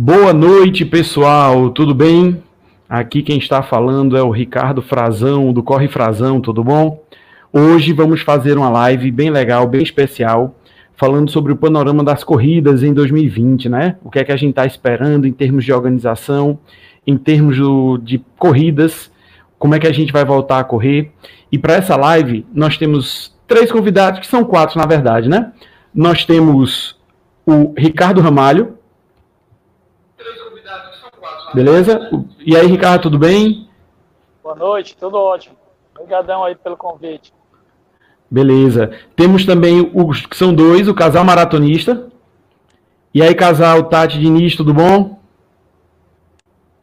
Boa 0.00 0.32
noite, 0.32 0.84
pessoal. 0.84 1.70
Tudo 1.70 1.92
bem? 1.92 2.40
Aqui 2.88 3.20
quem 3.20 3.36
está 3.36 3.64
falando 3.64 4.16
é 4.16 4.22
o 4.22 4.30
Ricardo 4.30 4.80
Frazão, 4.80 5.52
do 5.52 5.60
Corre 5.60 5.88
Frazão, 5.88 6.40
tudo 6.40 6.62
bom? 6.62 7.02
Hoje 7.52 7.92
vamos 7.92 8.20
fazer 8.20 8.56
uma 8.56 8.70
live 8.70 9.10
bem 9.10 9.28
legal, 9.28 9.66
bem 9.66 9.82
especial, 9.82 10.54
falando 10.96 11.32
sobre 11.32 11.50
o 11.50 11.56
panorama 11.56 12.04
das 12.04 12.22
corridas 12.22 12.84
em 12.84 12.94
2020, 12.94 13.68
né? 13.68 13.96
O 14.04 14.08
que 14.08 14.20
é 14.20 14.24
que 14.24 14.30
a 14.30 14.36
gente 14.36 14.50
está 14.50 14.64
esperando 14.64 15.26
em 15.26 15.32
termos 15.32 15.64
de 15.64 15.72
organização, 15.72 16.60
em 17.04 17.16
termos 17.16 17.58
do, 17.58 17.98
de 17.98 18.24
corridas, 18.38 19.10
como 19.58 19.74
é 19.74 19.80
que 19.80 19.88
a 19.88 19.92
gente 19.92 20.12
vai 20.12 20.24
voltar 20.24 20.60
a 20.60 20.64
correr. 20.64 21.10
E 21.50 21.58
para 21.58 21.74
essa 21.74 21.96
live, 21.96 22.46
nós 22.54 22.78
temos 22.78 23.36
três 23.48 23.72
convidados, 23.72 24.20
que 24.20 24.28
são 24.28 24.44
quatro, 24.44 24.78
na 24.78 24.86
verdade, 24.86 25.28
né? 25.28 25.50
Nós 25.92 26.24
temos 26.24 26.96
o 27.44 27.74
Ricardo 27.76 28.20
Ramalho. 28.20 28.77
Beleza? 31.54 32.10
E 32.38 32.56
aí, 32.56 32.66
Ricardo, 32.66 33.02
tudo 33.02 33.18
bem? 33.18 33.68
Boa 34.42 34.54
noite, 34.54 34.96
tudo 34.96 35.16
ótimo. 35.16 35.56
Obrigadão 35.94 36.44
aí 36.44 36.54
pelo 36.54 36.76
convite. 36.76 37.32
Beleza. 38.30 38.90
Temos 39.16 39.46
também 39.46 39.90
os 39.94 40.26
que 40.26 40.36
são 40.36 40.54
dois, 40.54 40.88
o 40.88 40.94
casal 40.94 41.24
maratonista. 41.24 42.08
E 43.14 43.22
aí, 43.22 43.34
casal 43.34 43.84
Tati 43.84 44.18
Diniz, 44.18 44.54
tudo 44.54 44.74
bom? 44.74 45.18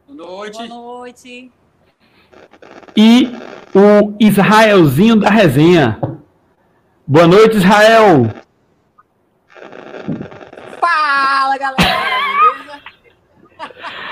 Boa 0.08 0.26
noite. 0.28 0.68
Boa 0.68 0.98
noite. 0.98 1.52
E 2.96 3.30
o 3.74 4.14
Israelzinho 4.18 5.16
da 5.16 5.30
resenha. 5.30 6.00
Boa 7.06 7.26
noite, 7.26 7.56
Israel. 7.56 8.28
Fala, 10.80 11.56
galera. 11.58 12.06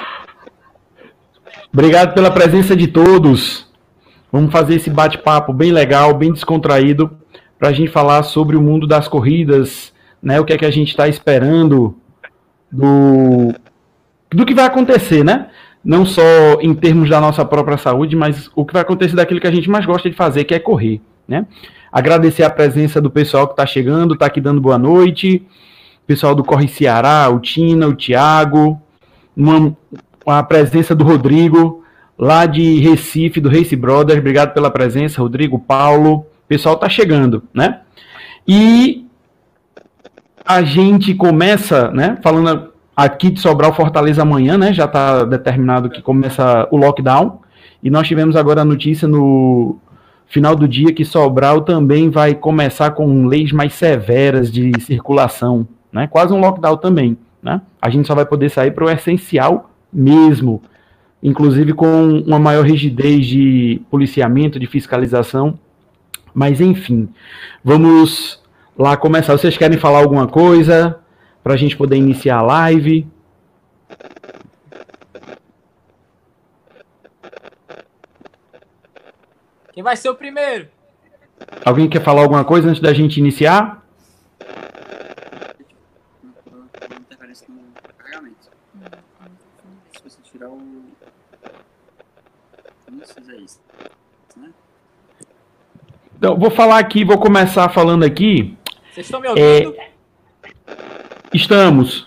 Obrigado 1.75 2.15
pela 2.15 2.31
presença 2.31 2.77
de 2.77 2.87
todos. 2.87 3.67
Vamos 4.31 4.53
fazer 4.53 4.77
esse 4.77 4.89
bate-papo 4.89 5.53
bem 5.53 5.73
legal, 5.73 6.15
bem 6.15 6.33
descontraído, 6.33 7.11
para 7.59 7.71
a 7.71 7.73
gente 7.73 7.91
falar 7.91 8.23
sobre 8.23 8.57
o 8.57 8.63
mundo 8.63 8.87
das 8.87 9.09
corridas, 9.09 9.93
né? 10.23 10.39
O 10.39 10.45
que 10.45 10.53
é 10.53 10.57
que 10.57 10.65
a 10.65 10.71
gente 10.71 10.91
está 10.91 11.09
esperando 11.09 11.99
do, 12.71 13.53
do 14.31 14.47
que 14.47 14.55
vai 14.55 14.67
acontecer, 14.67 15.25
né? 15.25 15.49
Não 15.85 16.07
só 16.07 16.23
em 16.61 16.73
termos 16.77 17.11
da 17.11 17.21
nossa 17.21 17.45
própria 17.45 17.77
saúde, 17.77 18.15
mas 18.15 18.49
o 18.55 18.65
que 18.65 18.73
vai 18.73 18.83
acontecer 18.83 19.17
daquilo 19.17 19.41
que 19.41 19.49
a 19.49 19.53
gente 19.53 19.69
mais 19.69 19.85
gosta 19.85 20.09
de 20.09 20.15
fazer, 20.15 20.45
que 20.45 20.55
é 20.55 20.61
correr, 20.61 21.01
né? 21.27 21.45
Agradecer 21.91 22.45
a 22.45 22.51
presença 22.51 23.01
do 23.01 23.11
pessoal 23.11 23.49
que 23.49 23.55
está 23.55 23.67
chegando, 23.67 24.15
está 24.15 24.27
aqui 24.27 24.41
dando 24.41 24.61
boa 24.61 24.79
noite. 24.79 25.45
Pessoal 26.07 26.37
do 26.37 26.45
Corre 26.45 26.69
Ceará, 26.69 27.29
o 27.31 27.41
Tina, 27.41 27.89
o 27.89 27.97
Tiago, 27.97 28.81
uma, 29.37 29.77
a 30.27 30.43
presença 30.43 30.95
do 30.95 31.05
Rodrigo, 31.05 31.83
lá 32.19 32.47
de 32.47 32.79
Recife, 32.81 33.41
do 33.41 33.49
Race 33.49 33.75
Brothers. 33.75 34.19
Obrigado 34.19 34.53
pela 34.53 34.71
presença, 34.71 35.21
Rodrigo, 35.21 35.59
Paulo. 35.59 36.15
O 36.15 36.27
pessoal 36.49 36.77
tá 36.77 36.89
chegando, 36.89 37.43
né? 37.53 37.81
E 38.47 39.07
a 40.45 40.63
gente 40.63 41.15
começa, 41.15 41.91
né, 41.91 42.19
falando 42.23 42.71
aqui 42.95 43.31
de 43.31 43.41
Sobral 43.41 43.75
Fortaleza 43.75 44.23
amanhã, 44.23 44.59
né? 44.59 44.73
Já 44.73 44.85
está 44.85 45.25
determinado 45.25 45.89
que 45.89 46.03
começa 46.03 46.69
o 46.71 46.77
lockdown. 46.77 47.41
E 47.83 47.91
nós 47.91 48.07
tivemos 48.07 48.37
agora 48.37 48.63
a 48.63 48.65
notícia 48.65 49.09
no 49.09 49.79
final 50.27 50.55
do 50.57 50.67
dia 50.67 50.93
que 50.93 51.05
Sobral 51.05 51.63
também 51.63 52.11
vai 52.11 52.35
começar 52.35 52.91
com 52.93 53.27
leis 53.27 53.53
mais 53.53 53.75
severas 53.75 54.51
de 54.51 54.73
circulação, 54.81 55.67
né? 55.93 56.07
Quase 56.07 56.33
um 56.33 56.41
lockdown 56.41 56.77
também, 56.77 57.17
né? 57.43 57.61
A 57.81 57.91
gente 57.91 58.07
só 58.07 58.15
vai 58.15 58.25
poder 58.25 58.51
sair 58.51 58.71
para 58.71 58.85
o 58.85 58.91
essencial 58.91 59.71
mesmo, 59.95 60.63
inclusive 61.23 61.73
com 61.73 62.19
uma 62.27 62.39
maior 62.39 62.65
rigidez 62.65 63.27
de 63.27 63.81
policiamento, 63.91 64.59
de 64.59 64.67
fiscalização. 64.67 65.59
Mas 66.35 66.61
enfim, 66.61 67.09
vamos 67.63 68.43
lá 68.77 68.97
começar. 68.97 69.33
Vocês 69.33 69.57
querem 69.57 69.79
falar 69.79 69.99
alguma 69.99 70.27
coisa 70.27 70.99
para 71.43 71.55
a 71.55 71.57
gente 71.57 71.77
poder 71.77 71.97
iniciar 71.97 72.39
a 72.39 72.43
live? 72.43 73.07
Quem 79.73 79.83
vai 79.83 79.97
ser 79.97 80.09
o 80.09 80.15
primeiro? 80.15 80.69
Alguém 81.65 81.89
quer 81.89 82.03
falar 82.03 82.23
alguma 82.23 82.45
coisa 82.45 82.69
antes 82.69 82.81
da 82.81 82.93
gente 82.93 83.19
iniciar? 83.19 83.85
interferência 87.15 87.47
no 87.49 87.73
carregamento. 87.99 88.51
Se 89.93 90.03
você 90.03 90.21
tirar 90.23 90.49
o. 90.49 90.85
Como 92.85 93.07
se 93.07 93.15
fizer 93.15 93.37
isso? 93.37 93.61
Né? 94.37 94.53
Então, 96.25 96.39
vou 96.39 96.51
falar 96.51 96.79
aqui, 96.79 97.05
vou 97.05 97.19
começar 97.19 97.69
falando 97.69 98.03
aqui. 98.03 98.57
Vocês 98.91 99.05
estão 99.05 99.21
me 99.21 99.29
ouvindo? 99.29 99.77
Estamos. 101.35 102.07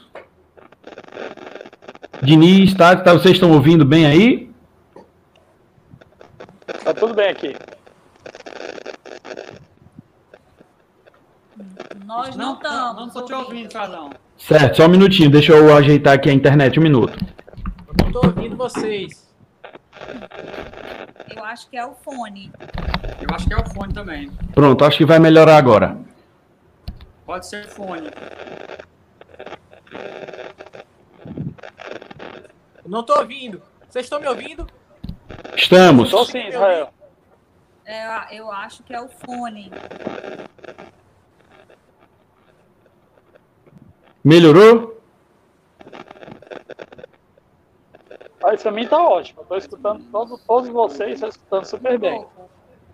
Diniz, 2.24 2.74
tá, 2.74 2.96
tá? 2.96 3.14
Vocês 3.14 3.36
estão 3.36 3.52
ouvindo 3.52 3.86
bem 3.86 4.08
aí? 4.08 4.50
Tá 6.84 6.96
tudo 6.96 7.14
bem 7.14 7.30
aqui. 7.30 7.56
Nós 12.04 12.36
não 12.36 12.56
estamos. 12.56 12.96
Não 12.96 13.10
tô 13.12 13.22
te 13.22 13.34
ouvindo, 13.36 13.72
Frazão. 13.72 14.10
Certo, 14.36 14.78
só 14.78 14.88
um 14.88 14.90
minutinho, 14.90 15.30
deixa 15.30 15.54
eu 15.54 15.78
ajeitar 15.78 16.16
aqui 16.16 16.32
a 16.32 16.34
internet, 16.34 16.80
um 16.80 16.82
minuto. 16.82 17.24
Eu 18.00 18.06
não 18.06 18.12
tô 18.12 18.26
ouvindo 18.26 18.58
vocês. 18.58 19.27
Eu 21.36 21.44
acho 21.44 21.70
que 21.70 21.78
é 21.78 21.86
o 21.86 21.94
fone. 21.94 22.52
Eu 23.22 23.36
acho 23.36 23.48
que 23.48 23.54
é 23.54 23.58
o 23.58 23.70
fone 23.70 23.94
também. 23.94 24.32
Pronto, 24.54 24.86
acho 24.86 24.98
que 24.98 25.06
vai 25.06 25.20
melhorar 25.20 25.58
agora. 25.58 25.98
Pode 27.26 27.48
ser 27.48 27.68
fone. 27.68 28.10
Não 32.86 33.04
tô 33.04 33.20
ouvindo. 33.20 33.62
Vocês 33.90 34.06
estão 34.06 34.20
me 34.20 34.28
ouvindo? 34.28 34.68
Estamos. 35.56 36.10
Tô 36.10 36.24
sim, 36.26 36.48
Israel. 36.48 36.94
É, 37.86 38.38
eu 38.38 38.52
acho 38.52 38.84
que 38.84 38.94
é 38.94 39.02
o 39.02 39.08
fone. 39.08 39.72
Melhorou? 44.24 44.97
Ah, 48.48 48.54
isso 48.54 48.64
pra 48.64 48.72
mim 48.72 48.88
tá 48.88 48.98
ótimo. 48.98 49.42
Eu 49.42 49.46
tô 49.46 49.56
escutando 49.58 50.02
todos, 50.10 50.40
todos 50.48 50.70
vocês, 50.70 51.16
estou 51.16 51.28
escutando 51.28 51.66
super 51.66 52.00
bem. 52.00 52.26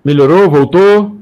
Melhorou? 0.04 0.50
Voltou? 0.50 1.18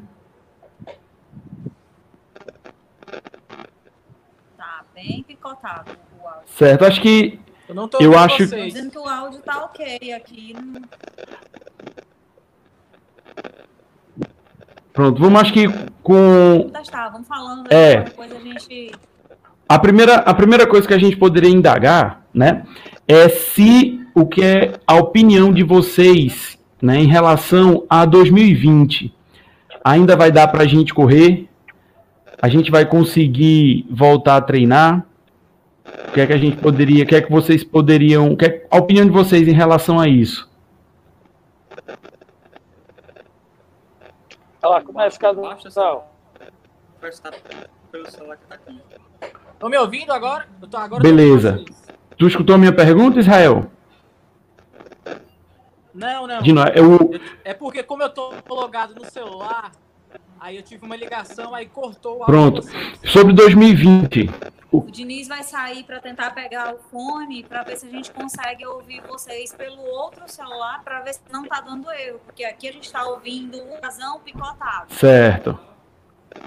Tá 4.58 4.84
bem 4.96 5.24
picotado 5.28 5.92
o 6.22 6.28
áudio. 6.28 6.44
Certo, 6.46 6.86
acho 6.86 7.02
que 7.02 7.40
Eu 7.68 7.76
não 7.76 7.88
tô 7.88 7.98
Eu 8.00 8.12
ouvindo 8.12 8.24
acho- 8.26 8.48
vocês. 8.48 8.74
dizendo 8.74 8.92
que 8.92 8.98
o 9.00 9.08
áudio 9.08 9.42
tá 9.42 9.66
ok 9.66 10.14
aqui. 10.14 10.54
não- 10.54 10.82
Pronto, 14.94 15.22
vamos 15.22 15.42
acho 15.42 15.54
que 15.54 15.68
com 16.04 16.58
Vamos 16.60 16.72
testar, 16.74 17.10
vamos 17.10 17.28
falando 17.28 17.72
É. 17.72 18.10
coisa 18.12 18.36
a 18.38 18.40
gente. 18.40 18.92
a 19.70 19.80
primeira, 19.80 20.16
a 20.16 20.34
primeira 20.34 20.68
coisa 20.68 20.86
que 20.88 20.94
a 20.94 20.98
gente 21.00 21.16
poderia 21.18 21.50
indagar, 21.50 22.26
né, 22.34 22.66
é 23.08 23.30
se 23.30 24.01
o 24.14 24.26
que 24.26 24.44
é 24.44 24.74
a 24.86 24.96
opinião 24.96 25.52
de 25.52 25.64
vocês, 25.64 26.60
né, 26.82 26.98
em 26.98 27.08
relação 27.08 27.86
a 27.90 28.06
2020. 28.06 29.14
Ainda 29.84 30.16
vai 30.16 30.32
dar 30.32 30.48
para 30.48 30.64
a 30.64 30.68
gente 30.68 30.94
correr? 30.94 31.50
A 32.42 32.48
gente 32.48 32.72
vai 32.72 32.86
conseguir 32.86 33.86
voltar 33.90 34.38
a 34.38 34.42
treinar? 34.42 35.06
O 36.08 36.12
que 36.12 36.22
é 36.22 36.28
que 36.28 36.34
a 36.34 36.38
gente 36.38 36.58
poderia, 36.58 37.04
o 37.04 37.08
que 37.08 37.16
é 37.16 37.22
que 37.22 37.32
vocês 37.32 37.64
poderiam, 37.64 38.32
o 38.32 38.38
que 38.38 38.46
é 38.46 38.68
a 38.70 38.78
opinião 38.78 39.06
de 39.06 39.12
vocês 39.12 39.48
em 39.48 39.54
relação 39.54 40.00
a 40.00 40.08
isso? 40.08 40.50
Olha 44.64 44.76
lá, 44.76 44.82
começa 44.82 45.20
cada 45.20 45.52
aqui. 45.52 45.68
Estão 49.54 49.70
me 49.70 49.78
ouvindo 49.78 50.12
agora? 50.12 50.48
Eu 50.62 50.68
tô 50.68 50.78
agora. 50.78 51.02
Beleza. 51.02 51.64
Tu 52.18 52.28
escutou 52.28 52.56
a 52.56 52.58
minha 52.58 52.74
pergunta, 52.74 53.20
Israel? 53.20 53.72
Não, 55.94 56.26
não. 56.28 56.42
De 56.42 56.50
eu, 56.52 56.56
Eu- 56.76 57.22
É 57.44 57.54
porque 57.54 57.84
como 57.84 58.02
eu 58.04 58.10
tô 58.10 58.34
logado 58.50 58.96
no 58.96 59.06
celular, 59.06 59.72
aí 60.40 60.56
eu 60.56 60.64
tive 60.64 60.86
uma 60.86 60.96
ligação, 60.96 61.54
aí 61.54 61.66
cortou 61.68 62.22
o 62.22 62.26
Pronto. 62.26 62.62
sobre 63.06 63.34
2020. 63.34 64.30
O 64.72 64.86
Diniz 64.90 65.28
vai 65.28 65.44
sair 65.44 65.84
para 65.84 66.00
tentar 66.00 66.32
pegar 66.32 66.74
o 66.74 66.78
fone 66.90 67.44
para 67.44 67.62
ver 67.64 67.76
se 67.78 67.86
a 67.86 67.90
gente 67.90 68.10
consegue 68.12 68.66
ouvir 68.66 69.02
vocês 69.06 69.54
pelo 69.54 69.82
outro 69.82 70.22
celular 70.28 70.82
para 70.84 71.02
ver 71.02 71.14
se 71.14 71.20
não 71.30 71.44
tá 71.46 71.60
dando 71.60 71.92
erro, 71.92 72.22
porque 72.26 72.46
aqui 72.46 72.70
a 72.70 72.72
gente 72.72 72.90
tá 72.90 73.04
ouvindo 73.06 73.58
o 73.58 73.82
razão 73.84 74.22
picotado. 74.22 74.94
Certo. 74.94 75.60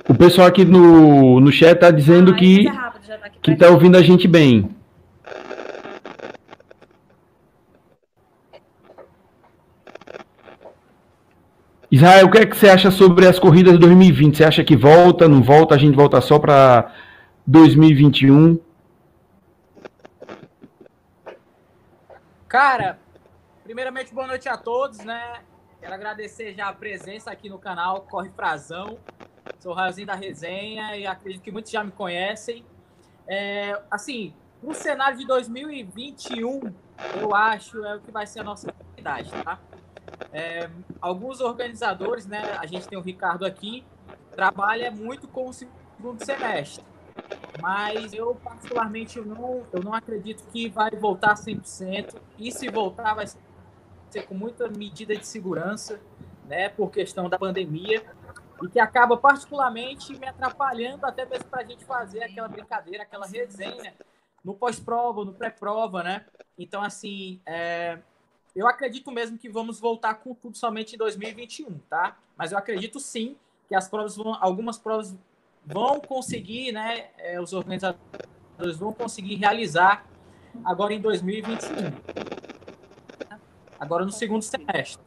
O 0.09 0.15
pessoal 0.15 0.47
aqui 0.49 0.65
no, 0.65 1.39
no 1.39 1.53
chat 1.53 1.79
tá 1.79 1.91
dizendo 1.91 2.33
Ah, 2.33 2.35
que, 2.35 2.67
é 2.67 2.71
rápido, 2.71 3.07
tá 3.07 3.15
aqui 3.27 3.39
que 3.43 3.57
tá 3.57 3.69
ouvindo 3.69 3.99
a 3.99 4.03
gente 4.03 4.27
bem. 4.27 4.71
Israel, 11.95 12.27
o 12.27 12.31
que 12.33 12.39
é 12.39 12.45
que 12.45 12.57
você 12.57 12.69
acha 12.69 12.91
sobre 12.91 13.25
as 13.25 13.39
corridas 13.39 13.75
de 13.75 13.79
2020? 13.79 14.39
Você 14.39 14.45
acha 14.45 14.65
que 14.65 14.77
volta, 14.77 15.29
não 15.29 15.41
volta? 15.41 15.77
A 15.77 15.79
gente 15.79 15.95
volta 15.95 16.21
só 16.21 16.41
para 16.41 16.93
2021? 17.47 18.59
Cara, 22.49 22.99
primeiramente, 23.63 24.13
boa 24.13 24.27
noite 24.27 24.49
a 24.49 24.57
todos, 24.57 24.99
né? 25.05 25.35
Quero 25.81 25.95
agradecer 25.95 26.53
já 26.53 26.67
a 26.67 26.73
presença 26.73 27.31
aqui 27.31 27.49
no 27.49 27.61
canal 27.61 28.01
Corre 28.01 28.31
Frazão. 28.31 28.99
Sou 29.61 29.71
o 29.71 29.75
Raiozinho 29.77 30.09
da 30.09 30.17
Resenha 30.17 30.97
e 30.97 31.07
acredito 31.07 31.43
que 31.43 31.53
muitos 31.53 31.71
já 31.71 31.85
me 31.85 31.93
conhecem. 31.93 32.65
É, 33.25 33.81
assim, 33.89 34.35
o 34.61 34.75
cenário 34.75 35.17
de 35.17 35.29
2021, 35.29 36.75
eu 37.21 37.33
acho, 37.33 37.85
é 37.85 37.95
o 37.95 38.01
que 38.01 38.11
vai 38.11 38.27
ser 38.27 38.41
a 38.41 38.43
nossa 38.43 38.75
realidade, 38.85 39.31
tá? 39.45 39.61
É, 40.33 40.69
alguns 41.01 41.41
organizadores, 41.41 42.27
né? 42.27 42.57
A 42.59 42.67
gente 42.67 42.89
tem 42.89 42.99
o 42.99 43.03
Ricardo 43.03 43.45
aqui, 43.45 43.85
trabalha 44.31 44.91
muito 44.91 45.29
com 45.29 45.49
o 45.49 45.53
segundo 45.53 46.25
semestre. 46.25 46.85
Mas 47.61 48.13
eu, 48.13 48.35
particularmente, 48.35 49.19
eu 49.19 49.25
não, 49.25 49.67
eu 49.73 49.83
não 49.83 49.95
acredito 49.95 50.45
que 50.53 50.69
vai 50.69 50.91
voltar 50.91 51.35
100%. 51.35 52.17
E 52.39 52.51
se 52.51 52.69
voltar, 52.69 53.15
vai 53.15 53.27
ser 53.27 54.23
com 54.27 54.35
muita 54.35 54.69
medida 54.69 55.17
de 55.17 55.27
segurança, 55.27 56.01
né, 56.47 56.69
por 56.69 56.91
questão 56.91 57.29
da 57.29 57.39
pandemia. 57.39 58.05
E 58.63 58.69
que 58.69 58.81
acaba, 58.81 59.17
particularmente, 59.17 60.19
me 60.19 60.27
atrapalhando 60.27 61.07
até 61.07 61.25
mesmo 61.25 61.47
para 61.47 61.63
a 61.63 61.65
gente 61.65 61.85
fazer 61.85 62.23
aquela 62.23 62.49
brincadeira, 62.49 63.03
aquela 63.03 63.27
resenha 63.27 63.95
no 64.45 64.55
pós-prova, 64.55 65.25
no 65.25 65.33
pré-prova, 65.33 66.03
né? 66.03 66.27
Então, 66.59 66.83
assim, 66.83 67.41
é, 67.47 67.99
eu 68.55 68.69
acredito 68.69 69.11
mesmo 69.11 69.37
que 69.37 69.49
vamos 69.49 69.81
voltar 69.81 70.15
com 70.15 70.35
tudo 70.35 70.57
somente 70.57 70.95
em 70.95 70.99
2021, 70.99 71.79
tá? 71.91 72.17
Mas 72.37 72.53
eu 72.53 72.59
acredito 72.59 73.01
sim 73.01 73.37
que 73.69 73.75
as 73.75 73.89
provas 73.89 74.17
vão, 74.17 74.37
algumas 74.41 74.79
provas 74.79 75.15
vão 75.65 75.99
conseguir, 76.01 76.71
né, 76.71 77.09
é, 77.19 77.41
os 77.41 77.53
organizadores 77.53 78.77
vão 78.77 78.93
conseguir 78.93 79.37
realizar 79.37 80.07
agora 80.65 80.95
em 80.95 81.01
2021. 81.01 81.75
Agora 83.81 84.05
no 84.05 84.13
segundo 84.13 84.43
semestre. 84.43 85.03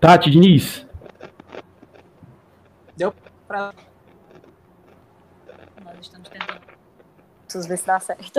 Tati 0.00 0.30
Diniz. 0.30 0.86
Deu 2.96 3.14
para 3.46 3.74
Nós 5.84 5.98
estamos 6.00 6.28
tentando. 6.28 6.60
Preciso 7.50 7.68
ver 7.68 7.78
se 7.78 7.86
dá 7.88 7.98
certo. 7.98 8.38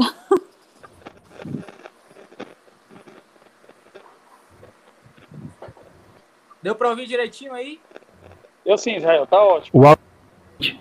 Deu 6.64 6.74
para 6.76 6.88
ouvir 6.88 7.08
direitinho 7.08 7.54
aí? 7.54 7.82
Eu 8.66 8.78
sim, 8.78 8.96
Israel, 8.96 9.28
tá 9.28 9.44
ótimo. 9.44 9.82
O 9.82 9.86
áudio. 9.86 10.80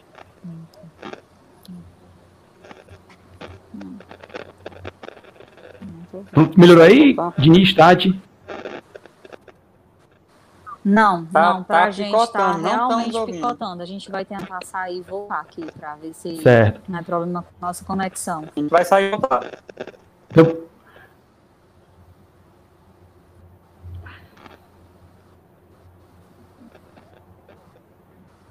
Melhorou 6.57 6.85
aí, 6.85 7.17
Diniz, 7.37 7.75
Tati? 7.75 8.30
Não, 10.91 11.25
Tá- 11.27 11.55
não, 11.55 11.63
pra 11.63 11.83
tá 11.83 11.91
gente 11.93 12.11
tá 12.11 12.19
picotando, 12.19 12.59
não 12.59 12.69
realmente 12.89 13.25
picotando. 13.33 13.83
A 13.83 13.87
gente 13.87 14.11
vai 14.11 14.25
tentar 14.25 14.59
sair 14.65 14.99
e 14.99 15.03
voltar 15.03 15.41
aqui 15.41 15.65
pra 15.71 15.95
ver 15.95 16.13
se 16.13 16.43
Certo. 16.43 16.81
não 16.91 16.99
é 16.99 17.03
problema 17.03 17.43
com 17.43 17.65
a 17.65 17.69
nossa 17.69 17.85
conexão. 17.85 18.43
A 18.57 18.61
gente 18.61 18.71
vai 18.71 18.85
sair 18.85 19.07
e 19.09 19.11
voltar. 19.13 19.47
Então, 20.31 20.69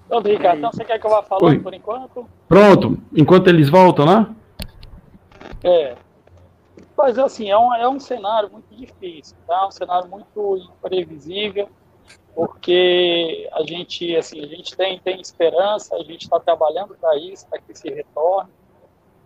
Então, 0.06 0.22
Ricardo, 0.22 0.58
então 0.58 0.72
você 0.72 0.84
quer 0.84 1.00
que 1.00 1.06
eu 1.06 1.12
vá 1.12 1.22
falando 1.22 1.46
Oi. 1.46 1.60
por 1.60 1.74
enquanto? 1.74 2.28
pronto. 2.48 2.98
Enquanto 3.16 3.48
eles 3.48 3.70
voltam, 3.70 4.06
né? 4.06 4.36
É. 5.64 5.96
Mas 6.98 7.18
assim, 7.20 7.50
é 7.50 7.58
um, 7.58 7.74
é 7.76 7.88
um 7.88 8.00
cenário 8.00 8.50
muito 8.52 8.74
difícil, 8.76 9.38
tá? 9.48 9.68
Um 9.68 9.72
cenário 9.72 10.10
muito 10.10 10.58
imprevisível, 10.84 11.70
porque 12.36 13.50
a 13.52 13.64
gente, 13.64 14.16
assim, 14.16 14.44
a 14.44 14.48
gente 14.48 14.76
tem, 14.76 15.00
tem 15.00 15.20
esperança, 15.20 15.96
a 15.96 16.04
gente 16.04 16.24
está 16.24 16.40
trabalhando 16.40 16.96
para 16.96 17.18
isso, 17.18 17.48
para 17.48 17.60
que 17.60 17.74
se 17.76 17.90
retorne. 17.90 18.52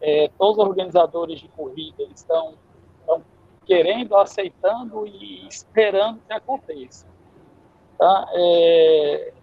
É, 0.01 0.29
todos 0.37 0.57
os 0.57 0.67
organizadores 0.67 1.39
de 1.39 1.47
corrida 1.49 2.03
estão, 2.13 2.55
estão 2.99 3.23
querendo, 3.65 4.17
aceitando 4.17 5.07
e 5.07 5.47
esperando 5.47 6.19
que 6.27 6.33
aconteça. 6.33 7.05
Tá? 7.97 8.27
É, 8.33 9.33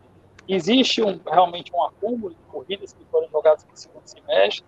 existe 0.49 1.03
um, 1.03 1.19
realmente 1.27 1.73
um 1.75 1.83
acúmulo 1.83 2.35
de 2.35 2.43
corridas 2.51 2.93
que 2.93 3.05
foram 3.07 3.29
jogadas 3.31 3.65
no 3.65 3.77
segundo 3.77 4.07
semestre, 4.07 4.65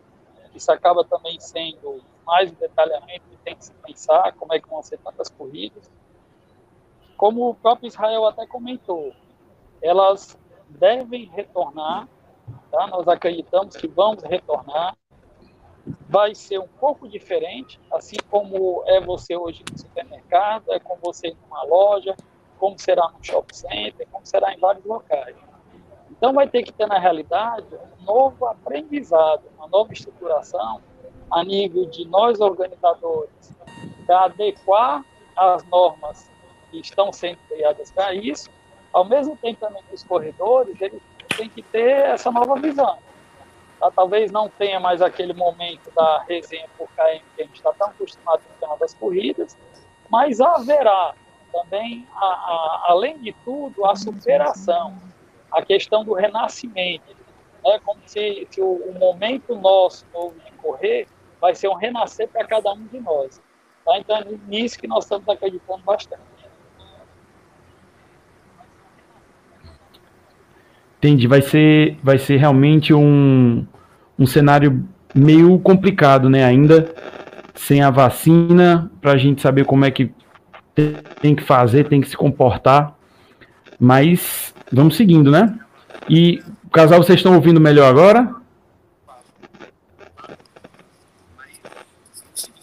isso 0.55 0.71
acaba 0.71 1.05
também 1.05 1.39
sendo 1.41 2.03
mais 2.27 2.51
um 2.51 2.55
detalhamento 2.55 3.23
que 3.29 3.37
tem 3.39 3.57
que 3.57 3.65
se 3.65 3.73
pensar 3.87 4.33
como 4.35 4.53
é 4.55 4.61
que 4.61 4.69
vão 4.69 4.83
ser 4.83 4.99
tantas 4.99 5.29
corridas. 5.31 5.91
Como 7.23 7.51
o 7.51 7.55
próprio 7.55 7.87
Israel 7.87 8.27
até 8.27 8.45
comentou, 8.49 9.13
elas 9.81 10.37
devem 10.71 11.27
retornar, 11.27 12.09
tá? 12.69 12.89
nós 12.89 13.07
acreditamos 13.07 13.77
que 13.77 13.87
vamos 13.87 14.25
retornar, 14.25 14.97
vai 16.09 16.35
ser 16.35 16.59
um 16.59 16.67
pouco 16.67 17.09
diferente, 17.09 17.79
assim 17.93 18.17
como 18.29 18.83
é 18.89 19.01
você 19.01 19.37
hoje 19.37 19.63
no 19.71 19.79
supermercado, 19.79 20.73
é 20.73 20.81
como 20.81 20.99
você 21.01 21.29
ir 21.29 21.37
numa 21.45 21.63
loja, 21.63 22.17
como 22.59 22.77
será 22.77 23.09
no 23.11 23.23
shopping 23.23 23.55
center, 23.55 24.09
como 24.11 24.27
será 24.27 24.53
em 24.53 24.59
vários 24.59 24.85
locais. 24.85 25.37
Então 26.11 26.33
vai 26.33 26.49
ter 26.49 26.65
que 26.65 26.73
ter 26.73 26.89
na 26.89 26.99
realidade 26.99 27.69
um 28.01 28.05
novo 28.05 28.47
aprendizado, 28.47 29.45
uma 29.57 29.69
nova 29.69 29.93
estruturação 29.93 30.83
a 31.31 31.45
nível 31.45 31.87
de 31.87 32.05
nós 32.05 32.41
organizadores 32.41 33.57
para 34.09 34.25
adequar 34.25 35.05
as 35.37 35.63
normas 35.69 36.32
que 36.73 36.81
estão 36.81 37.13
sendo 37.13 37.39
criadas 37.49 37.91
para 37.91 38.15
isso, 38.15 38.51
ao 38.93 39.05
mesmo 39.05 39.37
tempo 39.37 39.61
também 39.61 39.83
que 39.89 39.95
os 39.95 40.03
corredores 40.03 40.81
eles 40.81 41.01
têm 41.37 41.49
que 41.49 41.63
ter 41.63 42.07
essa 42.07 42.31
nova 42.31 42.57
visão. 42.57 42.99
Tá? 43.79 43.91
Talvez 43.91 44.33
não 44.33 44.49
tenha 44.49 44.81
mais 44.81 45.03
aquele 45.03 45.35
momento 45.35 45.91
da 45.95 46.25
resenha 46.29 46.67
por 46.79 46.89
KM 46.89 47.23
que 47.37 47.43
a 47.43 47.45
gente 47.45 47.57
está 47.57 47.73
tão 47.75 47.89
acostumado 47.89 48.43
no 48.49 48.55
final 48.55 48.79
das 48.79 48.95
corridas, 48.95 49.57
mas 50.11 50.41
haverá 50.41 51.15
também, 51.53 52.07
a, 52.15 52.27
a, 52.27 52.87
além 52.89 53.19
de 53.19 53.33
tudo, 53.45 53.85
a 53.85 53.95
superação, 53.95 54.97
a 55.51 55.63
questão 55.63 56.05
do 56.05 56.15
renascimento. 56.15 57.15
É 57.65 57.79
como 57.79 58.01
se, 58.07 58.49
se 58.51 58.61
o, 58.61 58.73
o 58.73 58.99
momento 58.99 59.55
nosso 59.55 60.07
novo 60.13 60.35
de 60.41 60.51
correr 60.53 61.07
vai 61.41 61.55
ser 61.55 61.69
um 61.69 61.75
renascer 61.75 62.29
para 62.29 62.47
cada 62.47 62.73
um 62.73 62.87
de 62.87 62.99
nós. 63.01 63.41
Tá? 63.85 63.99
Então 63.99 64.17
é 64.17 64.25
nisso 64.47 64.79
que 64.79 64.87
nós 64.87 65.05
estamos 65.05 65.29
acreditando 65.29 65.83
bastante. 65.83 66.23
Entendi. 71.03 71.27
Vai 71.27 71.43
ser, 71.43 71.99
vai 72.01 72.17
ser 72.17 72.37
realmente 72.37 72.95
um, 72.95 73.67
um 74.17 74.25
cenário 74.25 74.89
meio 75.13 75.59
complicado, 75.59 76.31
né? 76.31 76.45
Ainda 76.45 76.95
sem 77.57 77.83
a 77.83 77.91
vacina, 77.91 78.89
para 79.01 79.11
a 79.11 79.17
gente 79.17 79.43
saber 79.43 79.65
como 79.65 79.85
é 79.85 79.91
que 79.91 80.15
tem, 81.21 81.35
que 81.35 81.43
fazer, 81.43 81.89
tem 81.89 82.01
que 82.01 82.09
se 82.09 82.17
comportar. 82.17 82.97
Mas 83.81 84.55
vamos 84.73 84.95
seguindo, 84.95 85.29
né? 85.29 85.59
E 86.09 86.41
casal, 86.73 87.03
vocês 87.03 87.19
estão 87.19 87.35
ouvindo 87.35 87.61
melhor 87.61 87.91
agora? 87.91 88.37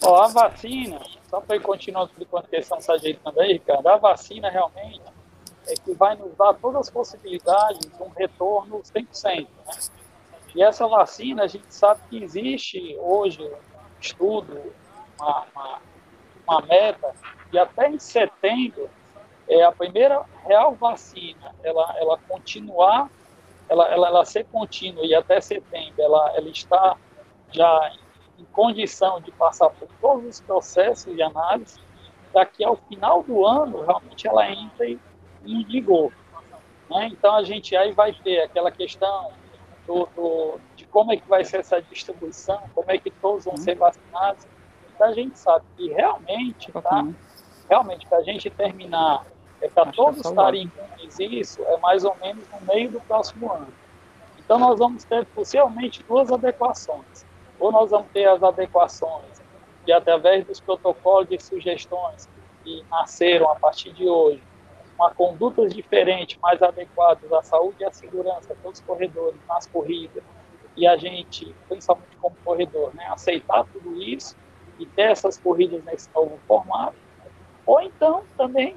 Ó, 0.02 0.22
a 0.24 0.28
vacina, 0.28 0.98
só 1.28 1.42
para 1.42 1.60
continuar 1.60 2.04
explicando 2.04 2.46
a 2.46 2.48
questão 2.48 2.78
dessa 2.78 2.98
jeito 2.98 3.20
também, 3.22 3.52
Ricardo, 3.52 3.86
a 3.86 3.98
vacina 3.98 4.48
realmente 4.48 4.98
é 5.70 5.74
que 5.74 5.94
vai 5.94 6.16
nos 6.16 6.34
dar 6.36 6.54
todas 6.54 6.82
as 6.82 6.90
possibilidades 6.90 7.80
de 7.80 8.02
um 8.02 8.08
retorno 8.08 8.80
100%. 8.80 9.46
Né? 9.66 9.74
E 10.54 10.62
essa 10.62 10.86
vacina, 10.88 11.44
a 11.44 11.46
gente 11.46 11.72
sabe 11.72 12.00
que 12.10 12.22
existe 12.22 12.96
hoje 12.98 13.42
um 13.42 14.00
estudo, 14.00 14.72
uma, 15.18 15.46
uma, 15.54 15.78
uma 16.46 16.62
meta, 16.62 17.14
e 17.52 17.58
até 17.58 17.88
em 17.88 17.98
setembro, 17.98 18.90
é 19.48 19.64
a 19.64 19.72
primeira 19.72 20.24
real 20.46 20.74
vacina, 20.74 21.54
ela, 21.62 21.94
ela 21.98 22.18
continuar, 22.28 23.10
ela, 23.68 23.86
ela, 23.88 24.08
ela 24.08 24.24
ser 24.24 24.44
contínua 24.46 25.04
e 25.04 25.14
até 25.14 25.40
setembro 25.40 26.00
ela, 26.00 26.32
ela 26.36 26.48
está 26.48 26.96
já 27.50 27.92
em 28.38 28.44
condição 28.46 29.20
de 29.20 29.30
passar 29.32 29.70
por 29.70 29.88
todos 30.00 30.24
os 30.26 30.40
processos 30.40 31.14
de 31.14 31.22
análise, 31.22 31.80
daqui 32.32 32.64
ao 32.64 32.76
final 32.76 33.22
do 33.22 33.44
ano, 33.44 33.84
realmente 33.84 34.26
ela 34.26 34.48
entra 34.50 34.86
em, 35.44 35.64
vigor. 35.64 36.12
Né? 36.90 37.08
Então, 37.12 37.34
a 37.34 37.42
gente 37.42 37.76
aí 37.76 37.92
vai 37.92 38.12
ter 38.12 38.42
aquela 38.42 38.70
questão 38.70 39.32
do, 39.86 40.08
do, 40.14 40.60
de 40.76 40.84
como 40.86 41.12
é 41.12 41.16
que 41.16 41.28
vai 41.28 41.44
ser 41.44 41.58
essa 41.58 41.80
distribuição, 41.82 42.60
como 42.74 42.90
é 42.90 42.98
que 42.98 43.10
todos 43.10 43.44
vão 43.44 43.56
ser 43.56 43.76
vacinados. 43.76 44.46
a 45.00 45.12
gente 45.12 45.38
sabe 45.38 45.64
que 45.76 45.88
realmente, 45.88 46.70
tá? 46.72 47.06
Realmente, 47.68 48.06
para 48.06 48.18
a 48.18 48.22
gente 48.22 48.50
terminar, 48.50 49.24
é 49.60 49.68
para 49.68 49.84
Acho 49.84 49.96
todos 49.96 50.24
é 50.24 50.28
estarem 50.28 50.62
impunes 50.64 51.18
isso, 51.18 51.62
é 51.64 51.76
mais 51.78 52.04
ou 52.04 52.16
menos 52.16 52.44
no 52.48 52.60
meio 52.62 52.90
do 52.90 53.00
próximo 53.00 53.52
ano. 53.52 53.68
Então, 54.38 54.58
nós 54.58 54.78
vamos 54.78 55.04
ter 55.04 55.24
possivelmente 55.26 56.02
duas 56.02 56.32
adequações. 56.32 57.24
Ou 57.60 57.70
nós 57.70 57.90
vamos 57.90 58.10
ter 58.12 58.26
as 58.26 58.42
adequações 58.42 59.40
que, 59.84 59.92
através 59.92 60.44
dos 60.44 60.58
protocolos 60.60 61.28
de 61.28 61.38
sugestões 61.38 62.28
que 62.64 62.84
nasceram 62.90 63.50
a 63.50 63.54
partir 63.54 63.92
de 63.92 64.08
hoje, 64.08 64.42
uma 65.00 65.10
condutas 65.14 65.74
diferentes, 65.74 66.38
mais 66.42 66.62
adequadas 66.62 67.32
à 67.32 67.42
saúde 67.42 67.76
e 67.80 67.84
à 67.84 67.90
segurança 67.90 68.54
dos 68.62 68.80
corredores 68.80 69.40
nas 69.48 69.66
corridas, 69.66 70.22
e 70.76 70.86
a 70.86 70.96
gente, 70.96 71.54
principalmente 71.68 72.14
como 72.16 72.36
corredor, 72.44 72.94
né, 72.94 73.06
aceitar 73.06 73.64
tudo 73.72 74.00
isso 74.00 74.36
e 74.78 74.84
ter 74.84 75.10
essas 75.10 75.38
corridas 75.38 75.82
nesse 75.84 76.08
novo 76.14 76.38
formato, 76.46 76.96
ou 77.64 77.80
então 77.80 78.22
também 78.36 78.76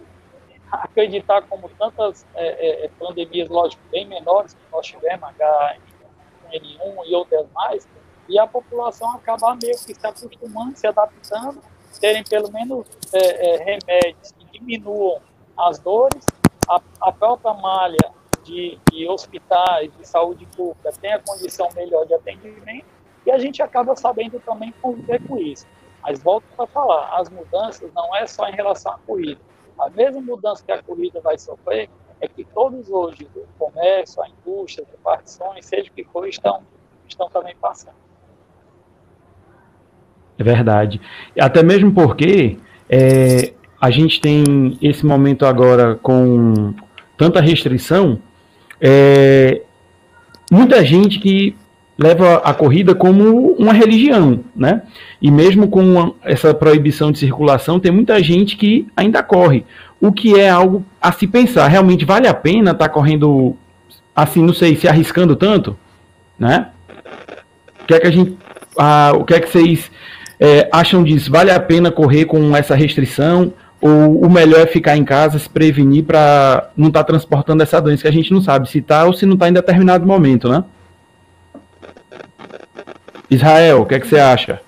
acreditar 0.71 1.41
como 1.43 1.69
tantas 1.69 2.25
é, 2.33 2.85
é, 2.85 2.89
pandemias, 2.97 3.49
lógico, 3.49 3.81
bem 3.91 4.07
menores 4.07 4.53
que 4.53 4.61
nós 4.71 4.87
tivemos, 4.87 5.29
H1N1 5.29 7.05
e 7.05 7.15
outras 7.15 7.45
mais, 7.53 7.87
e 8.29 8.39
a 8.39 8.47
população 8.47 9.11
acabar 9.11 9.57
meio 9.61 9.73
que 9.73 9.93
se 9.93 10.07
acostumando, 10.07 10.77
se 10.77 10.87
adaptando, 10.87 11.61
terem 11.99 12.23
pelo 12.23 12.49
menos 12.51 12.87
é, 13.13 13.55
é 13.55 13.57
remédios 13.57 14.31
que 14.31 14.45
diminuam 14.57 15.21
as 15.57 15.79
dores, 15.79 16.25
a, 16.67 16.81
a 17.01 17.11
própria 17.11 17.53
malha 17.53 18.11
de, 18.43 18.77
de, 18.91 19.07
hospitais, 19.07 19.91
de 19.97 20.07
saúde 20.07 20.45
pública, 20.55 20.91
tem 21.01 21.13
a 21.13 21.19
condição 21.19 21.69
melhor 21.75 22.05
de 22.05 22.13
atendimento, 22.13 22.85
e 23.25 23.31
a 23.31 23.37
gente 23.37 23.61
acaba 23.61 23.95
sabendo 23.95 24.39
também 24.39 24.73
conviver 24.81 25.21
com 25.27 25.37
isso. 25.37 25.65
Mas 26.01 26.21
volto 26.21 26.43
para 26.55 26.67
falar, 26.67 27.17
as 27.17 27.29
mudanças 27.29 27.89
não 27.93 28.13
é 28.15 28.27
só 28.27 28.47
em 28.49 28.53
relação 28.53 28.91
à 28.91 28.99
corrida. 28.99 29.39
A 29.79 29.89
mesma 29.89 30.21
mudança 30.21 30.63
que 30.63 30.71
a 30.71 30.83
corrida 30.83 31.21
vai 31.21 31.37
sofrer 31.37 31.89
é 32.19 32.27
que 32.27 32.43
todos 32.43 32.89
hoje, 32.89 33.27
o 33.35 33.47
comércio, 33.57 34.21
a 34.21 34.27
indústria, 34.27 34.85
as 34.85 34.91
repartições, 34.91 35.65
seja 35.65 35.89
o 35.89 35.93
que 35.93 36.03
for, 36.03 36.27
estão, 36.27 36.63
estão 37.07 37.29
também 37.29 37.55
passando. 37.55 37.95
É 40.37 40.43
verdade. 40.43 40.99
Até 41.39 41.63
mesmo 41.63 41.93
porque 41.93 42.59
é, 42.89 43.53
a 43.83 43.91
gente 43.91 44.21
tem 44.21 44.77
esse 44.81 45.05
momento 45.05 45.45
agora 45.45 45.99
com 46.01 46.73
tanta 47.17 47.41
restrição, 47.41 48.17
é, 48.79 49.61
muita 50.49 50.85
gente 50.85 51.19
que 51.19 51.53
leva 51.97 52.35
a 52.35 52.53
corrida 52.53 52.95
como 52.95 53.51
uma 53.59 53.73
religião, 53.73 54.39
né? 54.55 54.83
E 55.21 55.29
mesmo 55.29 55.67
com 55.67 56.15
essa 56.23 56.53
proibição 56.53 57.11
de 57.11 57.19
circulação, 57.19 57.77
tem 57.77 57.91
muita 57.91 58.23
gente 58.23 58.55
que 58.55 58.87
ainda 58.95 59.21
corre, 59.21 59.65
o 59.99 60.13
que 60.13 60.39
é 60.39 60.49
algo 60.49 60.85
a 61.01 61.11
se 61.11 61.27
pensar. 61.27 61.67
Realmente 61.67 62.05
vale 62.05 62.25
a 62.29 62.33
pena 62.33 62.71
estar 62.71 62.87
tá 62.87 62.89
correndo 62.89 63.53
assim, 64.15 64.41
não 64.41 64.53
sei, 64.53 64.77
se 64.77 64.87
arriscando 64.87 65.35
tanto, 65.35 65.77
né? 66.39 66.69
O 67.81 67.85
que 67.85 67.95
é 67.95 67.99
que 67.99 68.07
a 68.07 68.11
gente, 68.11 68.37
ah, 68.79 69.11
o 69.13 69.25
que 69.25 69.33
é 69.33 69.41
que 69.41 69.49
vocês 69.49 69.91
é, 70.39 70.69
acham 70.71 71.03
disso? 71.03 71.29
Vale 71.29 71.51
a 71.51 71.59
pena 71.59 71.91
correr 71.91 72.23
com 72.23 72.55
essa 72.55 72.75
restrição? 72.75 73.51
Ou 73.83 74.25
o 74.25 74.29
melhor 74.29 74.61
é 74.61 74.65
ficar 74.65 74.95
em 74.95 75.03
casa, 75.03 75.37
se 75.37 75.49
prevenir 75.49 76.05
para 76.05 76.69
não 76.77 76.87
estar 76.87 77.01
tá 77.01 77.07
transportando 77.07 77.61
essa 77.61 77.81
doença 77.81 78.03
que 78.03 78.07
a 78.07 78.13
gente 78.13 78.31
não 78.31 78.41
sabe 78.41 78.69
se 78.69 78.79
está 78.79 79.03
ou 79.03 79.11
se 79.11 79.25
não 79.25 79.33
está 79.33 79.49
em 79.49 79.53
determinado 79.53 80.05
momento, 80.05 80.47
né? 80.47 80.63
Israel, 83.29 83.81
o 83.81 83.85
que, 83.85 83.95
é 83.95 83.99
que 83.99 84.07
você 84.07 84.19
acha? 84.19 84.61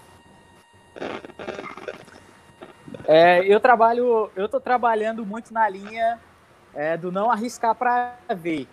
É, 3.07 3.45
eu 3.45 3.57
trabalho, 3.61 4.29
eu 4.35 4.47
estou 4.47 4.59
trabalhando 4.59 5.25
muito 5.25 5.53
na 5.53 5.69
linha 5.69 6.19
é, 6.73 6.97
do 6.97 7.09
não 7.09 7.31
arriscar 7.31 7.73
para 7.73 8.15
ver, 8.35 8.67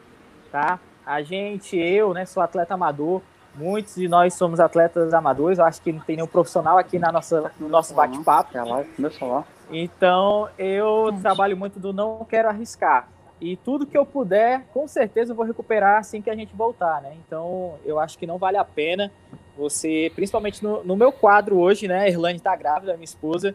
tá? 0.50 0.80
A 1.06 1.22
gente, 1.22 1.76
eu, 1.76 2.12
né, 2.12 2.26
sou 2.26 2.42
atleta 2.42 2.74
amador, 2.74 3.22
muitos 3.54 3.94
de 3.94 4.08
nós 4.08 4.34
somos 4.34 4.58
atletas 4.58 5.14
amadores, 5.14 5.60
eu 5.60 5.64
acho 5.64 5.80
que 5.80 5.92
não 5.92 6.00
tem 6.00 6.16
nenhum 6.16 6.26
profissional 6.26 6.78
aqui 6.78 6.98
na 6.98 7.12
nossa, 7.12 7.52
no 7.60 7.68
nosso 7.68 7.94
bate-papo. 7.94 8.58
É 8.58 8.64
lá, 8.64 8.82
começou 8.96 9.28
lá. 9.28 9.44
Então, 9.72 10.48
eu 10.58 11.08
Gente. 11.10 11.22
trabalho 11.22 11.56
muito 11.56 11.80
do 11.80 11.92
não 11.92 12.24
quero 12.28 12.48
arriscar. 12.48 13.08
E 13.40 13.56
tudo 13.56 13.86
que 13.86 13.98
eu 13.98 14.06
puder, 14.06 14.66
com 14.72 14.86
certeza 14.86 15.32
eu 15.32 15.36
vou 15.36 15.44
recuperar 15.44 15.98
assim 15.98 16.22
que 16.22 16.30
a 16.30 16.36
gente 16.36 16.54
voltar, 16.54 17.00
né? 17.02 17.12
Então, 17.26 17.74
eu 17.84 17.98
acho 17.98 18.16
que 18.16 18.26
não 18.26 18.38
vale 18.38 18.56
a 18.56 18.64
pena 18.64 19.10
você, 19.56 20.12
principalmente 20.14 20.62
no, 20.62 20.84
no 20.84 20.94
meu 20.94 21.10
quadro 21.10 21.58
hoje, 21.58 21.88
né? 21.88 22.04
A 22.04 22.08
Irlane 22.08 22.38
tá 22.38 22.54
grávida, 22.54 22.92
minha 22.94 23.04
esposa, 23.04 23.54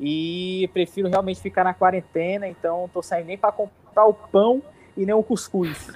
e 0.00 0.68
prefiro 0.72 1.08
realmente 1.08 1.40
ficar 1.40 1.62
na 1.62 1.72
quarentena, 1.72 2.48
então 2.48 2.82
não 2.82 2.88
tô 2.88 3.02
saindo 3.02 3.26
nem 3.26 3.38
para 3.38 3.52
comprar 3.52 4.06
o 4.06 4.14
pão 4.14 4.60
e 4.96 5.04
nem 5.04 5.14
o 5.14 5.22
cuscuz. 5.22 5.92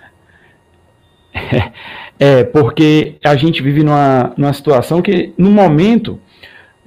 É, 2.21 2.43
porque 2.43 3.17
a 3.25 3.37
gente 3.37 3.63
vive 3.63 3.85
numa, 3.85 4.35
numa 4.37 4.53
situação 4.53 5.01
que, 5.01 5.33
no 5.39 5.53
momento, 5.53 6.21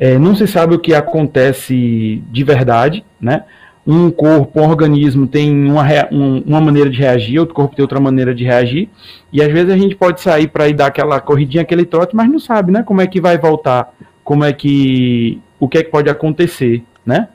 é, 0.01 0.17
não 0.17 0.33
se 0.33 0.47
sabe 0.47 0.73
o 0.73 0.79
que 0.79 0.95
acontece 0.95 2.23
de 2.31 2.43
verdade, 2.43 3.05
né? 3.19 3.45
Um 3.85 4.09
corpo, 4.09 4.59
um 4.59 4.67
organismo 4.67 5.27
tem 5.27 5.51
uma, 5.51 5.85
um, 6.11 6.39
uma 6.39 6.59
maneira 6.59 6.89
de 6.89 6.97
reagir, 6.97 7.39
outro 7.39 7.53
corpo 7.53 7.75
tem 7.75 7.83
outra 7.83 7.99
maneira 7.99 8.33
de 8.33 8.43
reagir, 8.43 8.89
e 9.31 9.43
às 9.43 9.51
vezes 9.51 9.71
a 9.71 9.77
gente 9.77 9.95
pode 9.95 10.19
sair 10.19 10.47
para 10.47 10.67
ir 10.67 10.73
dar 10.73 10.87
aquela 10.87 11.21
corridinha, 11.21 11.61
aquele 11.61 11.85
trote, 11.85 12.15
mas 12.15 12.27
não 12.27 12.39
sabe, 12.39 12.71
né? 12.71 12.81
Como 12.81 12.99
é 12.99 13.05
que 13.05 13.21
vai 13.21 13.37
voltar, 13.37 13.93
como 14.23 14.43
é 14.43 14.51
que. 14.51 15.39
o 15.59 15.69
que 15.69 15.77
é 15.77 15.83
que 15.83 15.91
pode 15.91 16.09
acontecer, 16.09 16.83
né? 17.05 17.29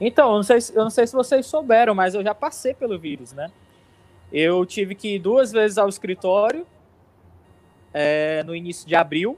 Então, 0.00 0.28
eu 0.28 0.36
não 0.36 0.42
sei, 0.44 0.58
eu 0.72 0.84
não 0.84 0.90
sei 0.90 1.04
se 1.08 1.14
vocês 1.14 1.46
souberam, 1.46 1.96
mas 1.96 2.14
eu 2.14 2.22
já 2.22 2.32
passei 2.32 2.74
pelo 2.74 2.96
vírus, 2.96 3.32
né? 3.32 3.50
Eu 4.32 4.64
tive 4.64 4.94
que 4.94 5.16
ir 5.16 5.18
duas 5.18 5.50
vezes 5.50 5.78
ao 5.78 5.88
escritório 5.88 6.64
é, 7.92 8.44
no 8.44 8.54
início 8.54 8.86
de 8.86 8.94
abril, 8.94 9.36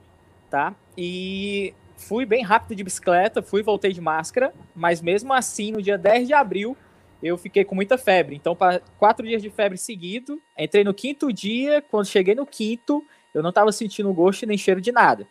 tá? 0.54 0.72
E 0.96 1.74
fui 1.96 2.24
bem 2.24 2.44
rápido 2.44 2.76
de 2.76 2.84
bicicleta, 2.84 3.42
fui 3.42 3.60
voltei 3.60 3.92
de 3.92 4.00
máscara, 4.00 4.54
mas 4.72 5.02
mesmo 5.02 5.32
assim, 5.32 5.72
no 5.72 5.82
dia 5.82 5.98
10 5.98 6.28
de 6.28 6.32
abril, 6.32 6.76
eu 7.20 7.36
fiquei 7.36 7.64
com 7.64 7.74
muita 7.74 7.98
febre. 7.98 8.36
Então, 8.36 8.54
para 8.54 8.80
quatro 8.96 9.26
dias 9.26 9.42
de 9.42 9.50
febre 9.50 9.76
seguido, 9.76 10.40
entrei 10.56 10.84
no 10.84 10.94
quinto 10.94 11.32
dia, 11.32 11.82
quando 11.82 12.06
cheguei 12.06 12.36
no 12.36 12.46
quinto, 12.46 13.04
eu 13.34 13.42
não 13.42 13.48
estava 13.48 13.72
sentindo 13.72 14.14
gosto 14.14 14.46
nem 14.46 14.56
cheiro 14.56 14.80
de 14.80 14.92
nada. 14.92 15.26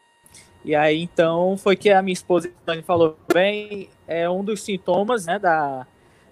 E 0.66 0.76
aí, 0.76 1.02
então, 1.02 1.56
foi 1.56 1.78
que 1.78 1.90
a 1.90 2.02
minha 2.02 2.12
esposa 2.12 2.52
falou, 2.84 3.18
bem, 3.34 3.88
é 4.06 4.30
um 4.30 4.44
dos 4.44 4.62
sintomas, 4.62 5.26
né, 5.26 5.40
da, 5.40 5.88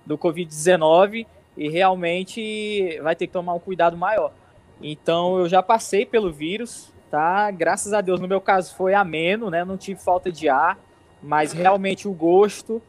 do 0.06 0.18
Covid-19 0.18 1.26
e 1.56 1.70
realmente 1.70 3.00
vai 3.02 3.16
ter 3.16 3.28
que 3.28 3.32
tomar 3.32 3.54
um 3.54 3.60
cuidado 3.60 3.96
maior. 3.96 4.34
Então, 4.82 5.40
eu 5.40 5.48
já 5.48 5.64
passei 5.64 6.06
pelo 6.06 6.30
vírus, 6.30 6.91
tá? 7.12 7.52
Graças 7.52 7.92
a 7.92 8.00
Deus, 8.00 8.22
no 8.22 8.28
meu 8.28 8.40
caso 8.40 8.74
foi 8.74 8.94
ameno, 8.94 9.50
né? 9.50 9.66
Não 9.66 9.78
tive 9.78 10.00
falta 10.00 10.32
de 10.32 10.48
ar, 10.48 10.80
mas 11.22 11.52
realmente 11.52 12.08
o 12.08 12.14
gosto, 12.14 12.82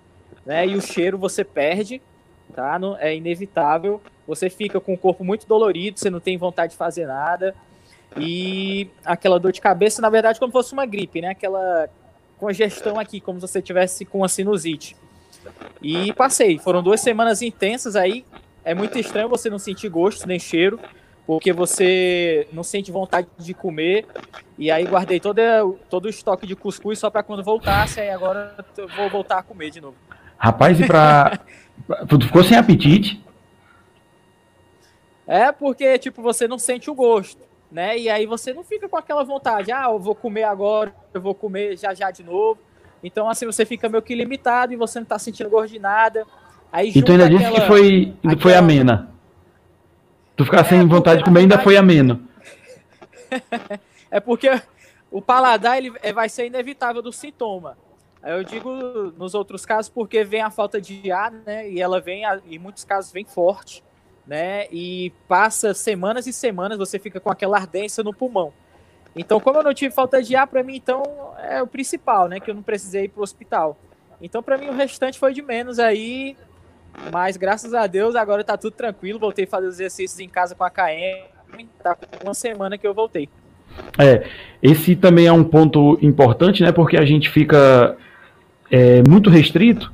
né? 0.46 0.64
E 0.64 0.76
o 0.76 0.80
cheiro 0.80 1.18
você 1.18 1.42
perde, 1.42 2.00
tá? 2.54 2.78
Não, 2.78 2.96
é 2.96 3.14
inevitável. 3.14 4.00
Você 4.26 4.48
fica 4.48 4.80
com 4.80 4.94
o 4.94 4.98
corpo 4.98 5.24
muito 5.24 5.46
dolorido, 5.46 5.98
você 5.98 6.08
não 6.08 6.20
tem 6.20 6.38
vontade 6.38 6.72
de 6.72 6.78
fazer 6.78 7.04
nada. 7.06 7.52
E 8.16 8.88
aquela 9.04 9.40
dor 9.40 9.50
de 9.50 9.60
cabeça, 9.60 10.00
na 10.00 10.08
verdade, 10.08 10.38
como 10.38 10.52
fosse 10.52 10.72
uma 10.72 10.86
gripe, 10.86 11.20
né? 11.20 11.30
Aquela 11.30 11.88
congestão 12.38 13.00
aqui, 13.00 13.20
como 13.20 13.40
se 13.40 13.48
você 13.48 13.60
tivesse 13.60 14.04
com 14.04 14.18
uma 14.18 14.28
sinusite. 14.28 14.96
E 15.82 16.12
passei. 16.12 16.58
Foram 16.58 16.82
duas 16.82 17.00
semanas 17.00 17.42
intensas 17.42 17.96
aí. 17.96 18.24
É 18.64 18.72
muito 18.72 18.96
estranho 18.96 19.28
você 19.28 19.50
não 19.50 19.58
sentir 19.58 19.88
gosto 19.88 20.28
nem 20.28 20.38
cheiro 20.38 20.78
porque 21.26 21.52
você 21.52 22.48
não 22.52 22.62
sente 22.62 22.90
vontade 22.90 23.28
de 23.38 23.54
comer. 23.54 24.06
E 24.58 24.70
aí 24.70 24.84
guardei 24.84 25.20
todo, 25.20 25.40
todo 25.88 26.06
o 26.06 26.08
estoque 26.08 26.46
de 26.46 26.56
cuscuz 26.56 26.98
só 26.98 27.10
para 27.10 27.22
quando 27.22 27.42
voltasse, 27.42 28.00
aí 28.00 28.10
agora 28.10 28.56
eu 28.76 28.88
vou 28.88 29.08
voltar 29.08 29.38
a 29.38 29.42
comer 29.42 29.70
de 29.70 29.80
novo. 29.80 29.96
Rapaz, 30.36 30.78
e 30.80 30.86
pra. 30.86 31.38
tu 32.08 32.20
ficou 32.20 32.42
sem 32.42 32.56
apetite? 32.56 33.22
É 35.26 35.52
porque, 35.52 35.98
tipo, 35.98 36.20
você 36.20 36.48
não 36.48 36.58
sente 36.58 36.90
o 36.90 36.94
gosto, 36.94 37.40
né? 37.70 37.96
E 37.96 38.10
aí 38.10 38.26
você 38.26 38.52
não 38.52 38.64
fica 38.64 38.88
com 38.88 38.96
aquela 38.96 39.22
vontade, 39.22 39.70
ah, 39.70 39.84
eu 39.86 39.98
vou 39.98 40.14
comer 40.14 40.42
agora, 40.42 40.92
eu 41.14 41.20
vou 41.20 41.34
comer 41.34 41.76
já 41.78 41.94
já 41.94 42.10
de 42.10 42.24
novo. 42.24 42.58
Então, 43.02 43.28
assim, 43.28 43.46
você 43.46 43.64
fica 43.64 43.88
meio 43.88 44.02
que 44.02 44.14
limitado 44.14 44.72
e 44.72 44.76
você 44.76 44.98
não 44.98 45.06
tá 45.06 45.18
sentindo 45.18 45.48
gosto 45.48 45.72
de 45.72 45.78
nada. 45.78 46.24
Aí, 46.72 46.90
e 46.94 47.02
tu 47.02 47.12
ainda 47.12 47.28
disse 47.28 47.50
que 47.50 47.60
foi, 47.62 48.14
aquela... 48.18 48.40
foi 48.40 48.54
amena. 48.54 49.11
Tu 50.42 50.46
ficar 50.46 50.60
é, 50.60 50.64
sem 50.64 50.86
vontade 50.88 51.18
de 51.18 51.24
comer 51.24 51.40
ainda 51.40 51.58
foi 51.58 51.76
ameno. 51.76 52.28
é 54.10 54.18
porque 54.18 54.60
o 55.10 55.22
paladar 55.22 55.78
ele 55.78 55.92
é, 56.02 56.12
vai 56.12 56.28
ser 56.28 56.46
inevitável 56.46 57.00
do 57.00 57.12
sintoma. 57.12 57.78
Eu 58.24 58.42
digo 58.42 58.70
nos 59.16 59.34
outros 59.34 59.64
casos 59.64 59.88
porque 59.88 60.24
vem 60.24 60.42
a 60.42 60.50
falta 60.50 60.80
de 60.80 61.10
ar, 61.12 61.30
né? 61.30 61.68
E 61.68 61.80
ela 61.80 62.00
vem, 62.00 62.22
em 62.46 62.58
muitos 62.58 62.84
casos, 62.84 63.12
vem 63.12 63.24
forte, 63.24 63.84
né? 64.26 64.66
E 64.70 65.12
passa 65.28 65.74
semanas 65.74 66.26
e 66.26 66.32
semanas, 66.32 66.78
você 66.78 66.98
fica 66.98 67.20
com 67.20 67.30
aquela 67.30 67.56
ardência 67.56 68.02
no 68.02 68.12
pulmão. 68.12 68.52
Então, 69.14 69.38
como 69.40 69.58
eu 69.58 69.62
não 69.62 69.74
tive 69.74 69.94
falta 69.94 70.22
de 70.22 70.34
ar, 70.34 70.46
para 70.46 70.62
mim, 70.62 70.76
então, 70.76 71.02
é 71.38 71.62
o 71.62 71.66
principal, 71.66 72.28
né? 72.28 72.40
Que 72.40 72.50
eu 72.50 72.54
não 72.54 72.62
precisei 72.62 73.04
ir 73.04 73.08
pro 73.08 73.22
hospital. 73.22 73.76
Então, 74.20 74.42
para 74.42 74.56
mim, 74.56 74.68
o 74.68 74.74
restante 74.74 75.18
foi 75.18 75.32
de 75.32 75.42
menos 75.42 75.78
aí. 75.78 76.36
Mas, 77.12 77.36
graças 77.36 77.74
a 77.74 77.86
Deus, 77.86 78.14
agora 78.14 78.44
tá 78.44 78.56
tudo 78.56 78.74
tranquilo. 78.74 79.18
Voltei 79.18 79.44
a 79.44 79.48
fazer 79.48 79.66
os 79.66 79.74
exercícios 79.74 80.20
em 80.20 80.28
casa 80.28 80.54
com 80.54 80.64
a 80.64 80.70
KM. 80.70 81.66
Tá 81.82 81.96
uma 82.22 82.34
semana 82.34 82.78
que 82.78 82.86
eu 82.86 82.94
voltei. 82.94 83.28
É, 83.98 84.26
esse 84.62 84.94
também 84.96 85.26
é 85.26 85.32
um 85.32 85.44
ponto 85.44 85.98
importante, 86.02 86.62
né? 86.62 86.72
Porque 86.72 86.96
a 86.96 87.04
gente 87.04 87.30
fica 87.30 87.96
é, 88.70 89.02
muito 89.08 89.30
restrito 89.30 89.92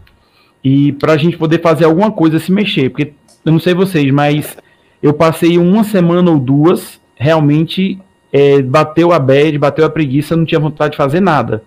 e 0.62 0.93
para 0.93 1.12
a 1.12 1.17
gente 1.17 1.37
poder 1.37 1.61
fazer 1.61 1.85
alguma 1.85 2.11
coisa 2.11 2.38
se 2.38 2.50
mexer, 2.50 2.90
porque 2.90 3.12
eu 3.45 3.52
não 3.52 3.61
sei 3.61 3.75
vocês, 3.75 4.11
mas 4.11 4.57
eu 5.02 5.14
passei 5.14 5.59
uma 5.59 5.85
semana 5.85 6.31
ou 6.31 6.38
duas 6.38 7.00
realmente 7.14 7.99
é, 8.33 8.62
bateu 8.62 9.12
a 9.12 9.19
bad, 9.19 9.57
bateu 9.59 9.85
a 9.85 9.90
preguiça, 9.90 10.37
não 10.37 10.45
tinha 10.45 10.61
vontade 10.61 10.93
de 10.93 10.97
fazer 10.97 11.21
nada. 11.21 11.62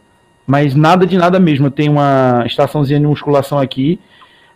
Mas 0.46 0.76
nada 0.76 1.06
de 1.06 1.18
nada 1.18 1.40
mesmo. 1.40 1.68
Eu 1.68 1.72
tenho 1.72 1.94
uma 1.94 2.44
estaçãozinha 2.46 3.00
de 3.00 3.06
musculação 3.06 3.60
aqui, 3.60 4.00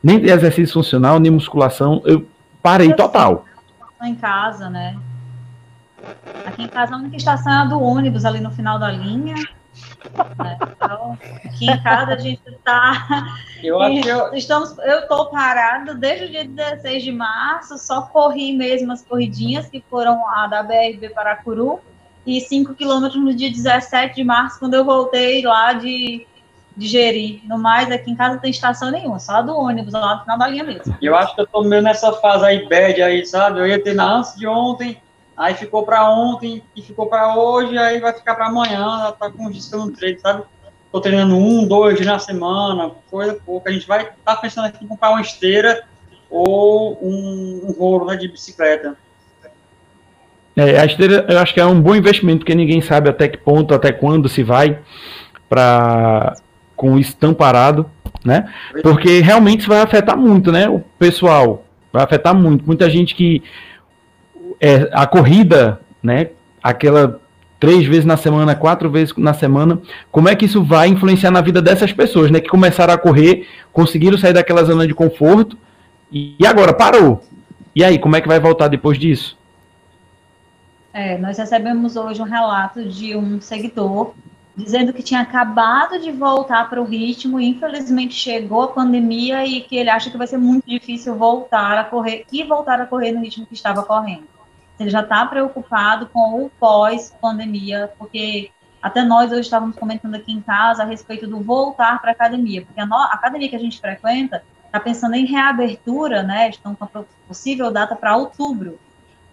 nem 0.05 0.23
exercício 0.23 0.75
funcional, 0.75 1.19
nem 1.19 1.31
musculação. 1.31 1.99
Eu 2.05 2.27
parei 2.61 2.93
total. 2.93 3.43
Em 4.03 4.13
casa, 4.13 4.69
né? 4.69 4.95
Aqui 6.45 6.61
em 6.61 6.67
casa 6.67 6.93
a 6.93 6.97
única 6.99 7.17
estação 7.17 7.51
é 7.51 7.55
a 7.55 7.65
do 7.65 7.81
ônibus 7.81 8.23
ali 8.23 8.39
no 8.39 8.51
final 8.51 8.77
da 8.77 8.91
linha. 8.91 9.33
Né? 9.33 10.57
Então, 10.75 11.17
aqui 11.43 11.65
em 11.65 11.81
casa 11.81 12.13
a 12.13 12.17
gente 12.19 12.39
está. 12.45 13.25
Eu 13.63 13.81
acho 13.81 14.07
eu... 14.07 14.33
Estamos, 14.35 14.77
eu 14.77 14.99
estou 14.99 15.25
parada 15.31 15.95
desde 15.95 16.25
o 16.25 16.29
dia 16.29 16.45
16 16.45 17.03
de 17.03 17.11
março, 17.11 17.75
só 17.79 18.03
corri 18.03 18.55
mesmo 18.55 18.91
as 18.91 19.01
corridinhas 19.01 19.65
que 19.67 19.83
foram 19.89 20.29
a 20.29 20.45
da 20.45 20.61
BRB 20.61 21.09
Paracuru 21.15 21.79
e 22.27 22.39
5 22.39 22.75
quilômetros 22.75 23.23
no 23.23 23.33
dia 23.33 23.49
17 23.49 24.15
de 24.15 24.23
março, 24.23 24.59
quando 24.59 24.75
eu 24.75 24.85
voltei 24.85 25.41
lá 25.41 25.73
de, 25.73 26.27
de 26.75 26.87
Jeri. 26.87 27.41
No 27.45 27.57
mais, 27.57 27.89
aqui 27.91 28.11
em 28.11 28.15
casa 28.15 28.35
não 28.35 28.41
tem 28.41 28.51
estação 28.51 28.91
nenhuma, 28.91 29.19
só 29.19 29.33
a 29.33 29.41
do 29.41 29.55
ônibus, 29.55 29.93
lá 29.93 30.15
no 30.15 30.21
final 30.21 30.37
da 30.37 30.47
linha 30.47 30.63
mesmo. 30.63 30.95
Eu 31.01 31.15
acho 31.15 31.33
que 31.35 31.41
eu 31.41 31.47
tô 31.47 31.63
meio 31.63 31.81
nessa 31.81 32.11
fase 32.13 32.45
aí, 32.45 32.67
bad 32.67 33.01
aí, 33.01 33.25
sabe? 33.25 33.59
Eu 33.59 33.67
ia 33.67 33.81
ter 33.81 33.93
na 33.93 34.17
antes 34.17 34.35
de 34.35 34.45
ontem, 34.45 34.97
aí 35.37 35.53
ficou 35.53 35.83
para 35.83 36.09
ontem, 36.09 36.61
e 36.75 36.81
ficou 36.81 37.07
para 37.07 37.35
hoje, 37.35 37.77
aí 37.77 37.99
vai 37.99 38.13
ficar 38.13 38.35
para 38.35 38.47
amanhã, 38.47 39.13
tá 39.19 39.29
com 39.29 39.49
eu 39.49 39.79
não 39.79 39.91
treino, 39.91 40.19
sabe? 40.19 40.43
Tô 40.91 41.01
treinando 41.01 41.35
um, 41.35 41.67
dois 41.67 41.95
dias 41.95 42.07
na 42.07 42.19
semana, 42.19 42.91
coisa 43.11 43.37
pouca. 43.45 43.69
A 43.69 43.73
gente 43.73 43.87
vai 43.87 44.09
tá 44.23 44.35
pensando 44.35 44.65
aqui 44.65 44.83
em 44.83 44.87
comprar 44.87 45.09
uma 45.09 45.21
esteira 45.21 45.83
ou 46.29 46.97
um, 47.01 47.65
um 47.67 47.71
rolo 47.73 48.05
né, 48.05 48.15
de 48.15 48.29
bicicleta. 48.29 48.97
É, 50.55 50.79
a 50.79 50.85
esteira 50.85 51.25
eu 51.27 51.37
acho 51.37 51.53
que 51.53 51.59
é 51.59 51.65
um 51.65 51.81
bom 51.81 51.93
investimento, 51.95 52.39
porque 52.39 52.55
ninguém 52.55 52.79
sabe 52.79 53.09
até 53.09 53.27
que 53.27 53.37
ponto, 53.37 53.73
até 53.73 53.91
quando 53.91 54.29
se 54.29 54.41
vai 54.41 54.79
para 55.49 56.35
com 56.75 56.97
isso 56.97 57.15
tão 57.15 57.33
parado, 57.33 57.89
né? 58.23 58.51
Porque 58.81 59.19
realmente 59.19 59.61
isso 59.61 59.69
vai 59.69 59.81
afetar 59.81 60.17
muito, 60.17 60.51
né? 60.51 60.67
O 60.69 60.83
pessoal 60.99 61.65
vai 61.91 62.03
afetar 62.03 62.35
muito. 62.35 62.65
Muita 62.65 62.89
gente 62.89 63.15
que 63.15 63.43
é, 64.59 64.89
a 64.91 65.05
corrida, 65.05 65.79
né? 66.01 66.29
Aquela 66.61 67.19
três 67.59 67.85
vezes 67.85 68.05
na 68.05 68.17
semana, 68.17 68.55
quatro 68.55 68.89
vezes 68.89 69.15
na 69.17 69.33
semana, 69.33 69.81
como 70.11 70.29
é 70.29 70.35
que 70.35 70.45
isso 70.45 70.63
vai 70.63 70.87
influenciar 70.87 71.31
na 71.31 71.41
vida 71.41 71.61
dessas 71.61 71.91
pessoas, 71.93 72.29
né? 72.29 72.39
Que 72.39 72.49
começaram 72.49 72.93
a 72.93 72.97
correr, 72.97 73.47
conseguiram 73.71 74.17
sair 74.17 74.33
daquela 74.33 74.63
zona 74.63 74.85
de 74.87 74.93
conforto 74.93 75.57
e 76.11 76.35
agora 76.45 76.73
parou. 76.73 77.23
E 77.75 77.83
aí, 77.83 77.99
como 77.99 78.15
é 78.15 78.21
que 78.21 78.27
vai 78.27 78.39
voltar 78.39 78.67
depois 78.67 78.97
disso? 78.97 79.37
É, 80.93 81.17
nós 81.17 81.37
recebemos 81.37 81.97
hoje 81.97 82.21
um 82.21 82.25
relato 82.25 82.87
de 82.87 83.17
um 83.17 83.41
seguidor 83.41 84.13
dizendo 84.55 84.93
que 84.93 85.03
tinha 85.03 85.21
acabado 85.21 85.99
de 85.99 86.11
voltar 86.11 86.69
para 86.69 86.81
o 86.81 86.85
ritmo 86.85 87.39
e 87.39 87.49
infelizmente 87.49 88.13
chegou 88.13 88.63
a 88.63 88.67
pandemia 88.69 89.45
e 89.45 89.61
que 89.61 89.75
ele 89.75 89.89
acha 89.89 90.09
que 90.09 90.17
vai 90.17 90.27
ser 90.27 90.37
muito 90.37 90.65
difícil 90.65 91.15
voltar 91.15 91.77
a 91.77 91.83
correr 91.83 92.25
e 92.31 92.43
voltar 92.43 92.79
a 92.79 92.85
correr 92.85 93.11
no 93.11 93.21
ritmo 93.21 93.45
que 93.45 93.53
estava 93.53 93.83
correndo. 93.83 94.27
Ele 94.79 94.89
já 94.89 95.01
está 95.01 95.25
preocupado 95.25 96.07
com 96.07 96.43
o 96.43 96.49
pós-pandemia, 96.59 97.91
porque 97.97 98.51
até 98.81 99.03
nós 99.03 99.31
hoje 99.31 99.41
estávamos 99.41 99.75
comentando 99.77 100.15
aqui 100.15 100.31
em 100.31 100.41
casa 100.41 100.83
a 100.83 100.85
respeito 100.85 101.27
do 101.27 101.39
voltar 101.41 101.99
para 101.99 102.11
a 102.11 102.13
academia, 102.13 102.61
porque 102.61 102.79
a, 102.79 102.85
a, 102.85 103.13
academia 103.13 103.49
que 103.49 103.55
a 103.55 103.59
gente 103.59 103.79
frequenta 103.79 104.43
está 104.65 104.79
pensando 104.79 105.15
em 105.15 105.25
reabertura, 105.25 106.23
né? 106.23 106.49
Estão 106.49 106.75
com 106.75 106.85
a 106.85 107.03
possível 107.27 107.71
data 107.71 107.95
para 107.95 108.15
outubro. 108.15 108.77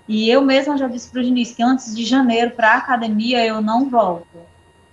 E 0.09 0.29
eu 0.29 0.43
mesma 0.43 0.77
já 0.77 0.89
disse 0.89 1.11
para 1.11 1.21
o 1.21 1.25
Diniz 1.25 1.53
que 1.53 1.63
antes 1.63 1.95
de 1.95 2.05
janeiro 2.05 2.53
para 2.53 2.73
a 2.73 2.77
academia 2.79 3.45
eu 3.45 3.61
não 3.61 3.89
volto. 3.89 4.52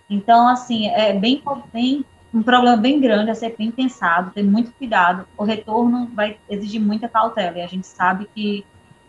Então, 0.09 0.47
assim, 0.47 0.87
é 0.87 1.13
bem, 1.13 1.41
bem 1.71 2.05
um 2.33 2.43
problema 2.43 2.77
bem 2.77 2.99
grande 2.99 3.31
a 3.31 3.35
ser 3.35 3.55
bem 3.57 3.71
pensado, 3.71 4.31
ter 4.31 4.43
muito 4.43 4.71
cuidado. 4.71 5.27
O 5.37 5.43
retorno 5.43 6.09
vai 6.13 6.37
exigir 6.49 6.79
muita 6.79 7.07
cautela 7.07 7.57
e 7.57 7.61
a 7.61 7.67
gente 7.67 7.87
sabe 7.87 8.27
que 8.33 8.65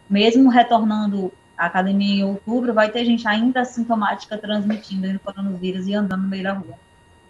mesmo 0.09 0.51
retornando 0.51 1.33
à 1.57 1.67
academia 1.67 2.23
em 2.23 2.25
outubro, 2.25 2.73
vai 2.73 2.91
ter 2.91 3.05
gente 3.05 3.29
ainda 3.29 3.65
sintomática 3.65 4.37
transmitindo 4.39 5.09
o 5.09 5.21
coronavírus 5.21 5.87
e 5.87 5.95
andando 5.95 6.23
no 6.23 6.29
meio 6.29 6.43
da 6.43 6.53
rua. 6.55 6.75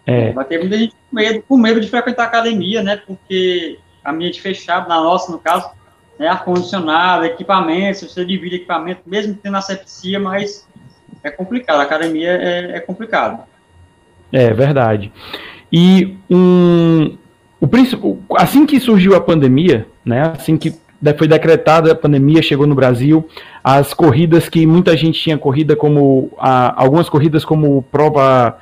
É. 0.05 0.31
Vai 0.31 0.45
ter 0.45 0.59
muita 0.59 0.77
gente 0.77 0.95
com 0.95 1.15
medo, 1.15 1.43
com 1.47 1.57
medo 1.57 1.79
de 1.79 1.87
frequentar 1.87 2.23
a 2.23 2.27
academia, 2.27 2.81
né? 2.81 2.95
Porque 2.95 3.77
ambiente 4.03 4.41
fechado, 4.41 4.89
na 4.89 4.95
nossa, 4.95 5.31
no 5.31 5.37
caso, 5.37 5.69
né, 6.17 6.27
ar-condicionado, 6.27 7.25
equipamento, 7.25 8.07
você 8.07 8.25
divide 8.25 8.55
equipamento, 8.55 9.01
mesmo 9.05 9.35
tendo 9.35 9.57
asepsia, 9.57 10.19
mas 10.19 10.67
é 11.23 11.29
complicado, 11.29 11.79
a 11.79 11.83
academia 11.83 12.31
é, 12.31 12.77
é 12.77 12.79
complicado. 12.79 13.43
É 14.31 14.53
verdade. 14.53 15.11
E 15.71 16.17
um, 16.29 17.17
o, 17.59 17.67
assim 18.35 18.65
que 18.65 18.79
surgiu 18.79 19.15
a 19.15 19.21
pandemia, 19.21 19.87
né, 20.03 20.33
assim 20.35 20.57
que 20.57 20.73
foi 21.17 21.27
decretada 21.27 21.91
a 21.91 21.95
pandemia, 21.95 22.41
chegou 22.41 22.67
no 22.67 22.75
Brasil, 22.75 23.27
as 23.63 23.93
corridas 23.93 24.47
que 24.47 24.65
muita 24.65 24.95
gente 24.95 25.19
tinha 25.19 25.37
corrida 25.37 25.75
como 25.75 26.31
a, 26.37 26.81
algumas 26.81 27.09
corridas 27.09 27.43
como 27.43 27.81
prova 27.91 28.57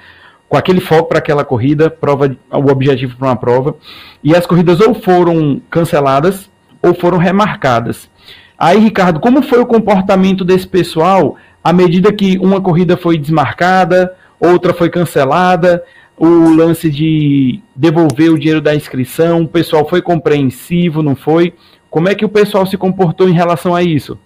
com 0.47 0.57
aquele 0.57 0.79
foco 0.79 1.09
para 1.09 1.19
aquela 1.19 1.45
corrida, 1.45 1.89
prova 1.89 2.35
o 2.51 2.71
objetivo 2.71 3.15
para 3.17 3.27
uma 3.27 3.35
prova, 3.35 3.75
e 4.23 4.35
as 4.35 4.47
corridas 4.47 4.79
ou 4.79 4.95
foram 4.95 5.61
canceladas 5.69 6.49
ou 6.81 6.93
foram 6.95 7.19
remarcadas. 7.19 8.09
Aí, 8.57 8.79
Ricardo, 8.79 9.19
como 9.19 9.43
foi 9.43 9.59
o 9.59 9.65
comportamento 9.65 10.43
desse 10.43 10.67
pessoal 10.67 11.35
à 11.63 11.71
medida 11.71 12.11
que 12.11 12.37
uma 12.39 12.59
corrida 12.59 12.97
foi 12.97 13.17
desmarcada, 13.17 14.11
outra 14.39 14.73
foi 14.73 14.89
cancelada, 14.89 15.83
o 16.17 16.49
lance 16.53 16.89
de 16.89 17.61
devolver 17.75 18.31
o 18.31 18.37
dinheiro 18.37 18.61
da 18.61 18.75
inscrição, 18.75 19.43
o 19.43 19.47
pessoal 19.47 19.87
foi 19.87 20.01
compreensivo, 20.01 21.01
não 21.01 21.15
foi? 21.15 21.53
Como 21.89 22.09
é 22.09 22.15
que 22.15 22.25
o 22.25 22.29
pessoal 22.29 22.65
se 22.65 22.77
comportou 22.77 23.27
em 23.27 23.33
relação 23.33 23.73
a 23.73 23.81
isso? 23.81 24.19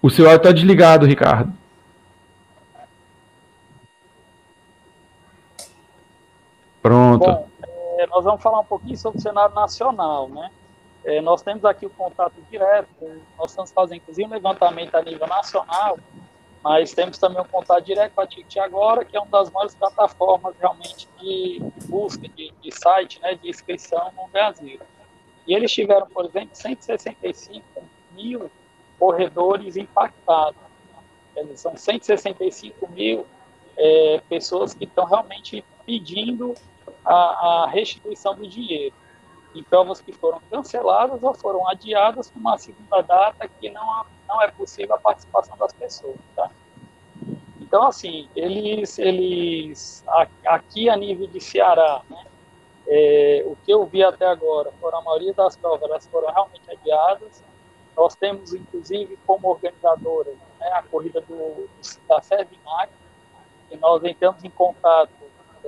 O 0.00 0.10
seu 0.10 0.26
áudio 0.26 0.38
está 0.38 0.52
desligado, 0.52 1.04
Ricardo. 1.04 1.52
Pronto. 6.80 7.26
Bom, 7.26 7.47
nós 8.08 8.24
vamos 8.24 8.42
falar 8.42 8.60
um 8.60 8.64
pouquinho 8.64 8.96
sobre 8.96 9.18
o 9.18 9.22
cenário 9.22 9.54
nacional, 9.54 10.28
né? 10.28 10.50
É, 11.04 11.20
nós 11.20 11.42
temos 11.42 11.64
aqui 11.64 11.86
o 11.86 11.90
contato 11.90 12.34
direto, 12.50 12.88
nós 13.38 13.50
estamos 13.50 13.70
fazendo 13.70 13.98
inclusive 13.98 14.28
um 14.28 14.32
levantamento 14.32 14.94
a 14.94 15.02
nível 15.02 15.26
nacional, 15.26 15.98
mas 16.62 16.92
temos 16.92 17.18
também 17.18 17.40
um 17.40 17.46
contato 17.46 17.84
direto 17.84 18.14
com 18.14 18.20
a 18.20 18.26
Ticket 18.26 18.56
Agora, 18.58 19.04
que 19.04 19.16
é 19.16 19.20
uma 19.20 19.30
das 19.30 19.50
maiores 19.50 19.74
plataformas 19.74 20.54
realmente 20.58 21.08
de 21.18 21.62
busca, 21.86 22.28
de, 22.28 22.52
de 22.60 22.72
site, 22.72 23.20
né, 23.22 23.34
de 23.36 23.48
inscrição 23.48 24.12
no 24.16 24.28
Brasil. 24.28 24.80
E 25.46 25.54
eles 25.54 25.72
tiveram, 25.72 26.06
por 26.08 26.26
exemplo, 26.26 26.50
165 26.52 27.64
mil 28.12 28.50
corredores 28.98 29.76
impactados. 29.76 30.60
São 31.54 31.76
165 31.76 32.90
mil 32.90 33.24
é, 33.76 34.20
pessoas 34.28 34.74
que 34.74 34.84
estão 34.84 35.04
realmente 35.04 35.64
pedindo 35.86 36.54
a, 37.08 37.64
a, 37.64 37.68
restituição 37.68 38.34
do 38.34 38.46
dinheiro 38.46 38.94
em 39.54 39.62
provas 39.62 40.00
que 40.00 40.12
foram 40.12 40.40
canceladas 40.50 41.22
ou 41.22 41.32
foram 41.34 41.66
adiadas 41.68 42.30
com 42.30 42.38
uma 42.38 42.58
segunda 42.58 43.00
data 43.00 43.48
que 43.48 43.70
não, 43.70 44.04
não 44.28 44.42
é 44.42 44.50
possível 44.50 44.94
a 44.94 44.98
participação 44.98 45.56
das 45.56 45.72
pessoas. 45.72 46.18
Tá? 46.36 46.50
Então, 47.58 47.86
assim, 47.86 48.28
eles, 48.36 48.98
eles 48.98 50.04
aqui 50.46 50.88
a 50.88 50.96
nível 50.96 51.26
de 51.26 51.40
Ceará, 51.40 52.02
né, 52.08 52.24
é, 52.86 53.42
o 53.46 53.56
que 53.56 53.72
eu 53.72 53.84
vi 53.86 54.02
até 54.02 54.26
agora, 54.26 54.70
foram 54.80 54.98
a 54.98 55.02
maioria 55.02 55.32
das 55.32 55.56
provas, 55.56 55.82
elas 55.82 56.06
foram 56.06 56.32
realmente 56.32 56.70
adiadas, 56.70 57.42
nós 57.96 58.14
temos, 58.14 58.54
inclusive, 58.54 59.18
como 59.26 59.48
organizadora, 59.48 60.30
né, 60.60 60.68
a 60.72 60.82
corrida 60.82 61.20
do, 61.22 61.68
da 62.08 62.20
Servinac, 62.22 62.92
e 63.70 63.76
nós 63.76 64.02
entramos 64.04 64.42
em 64.44 64.50
contato 64.50 65.17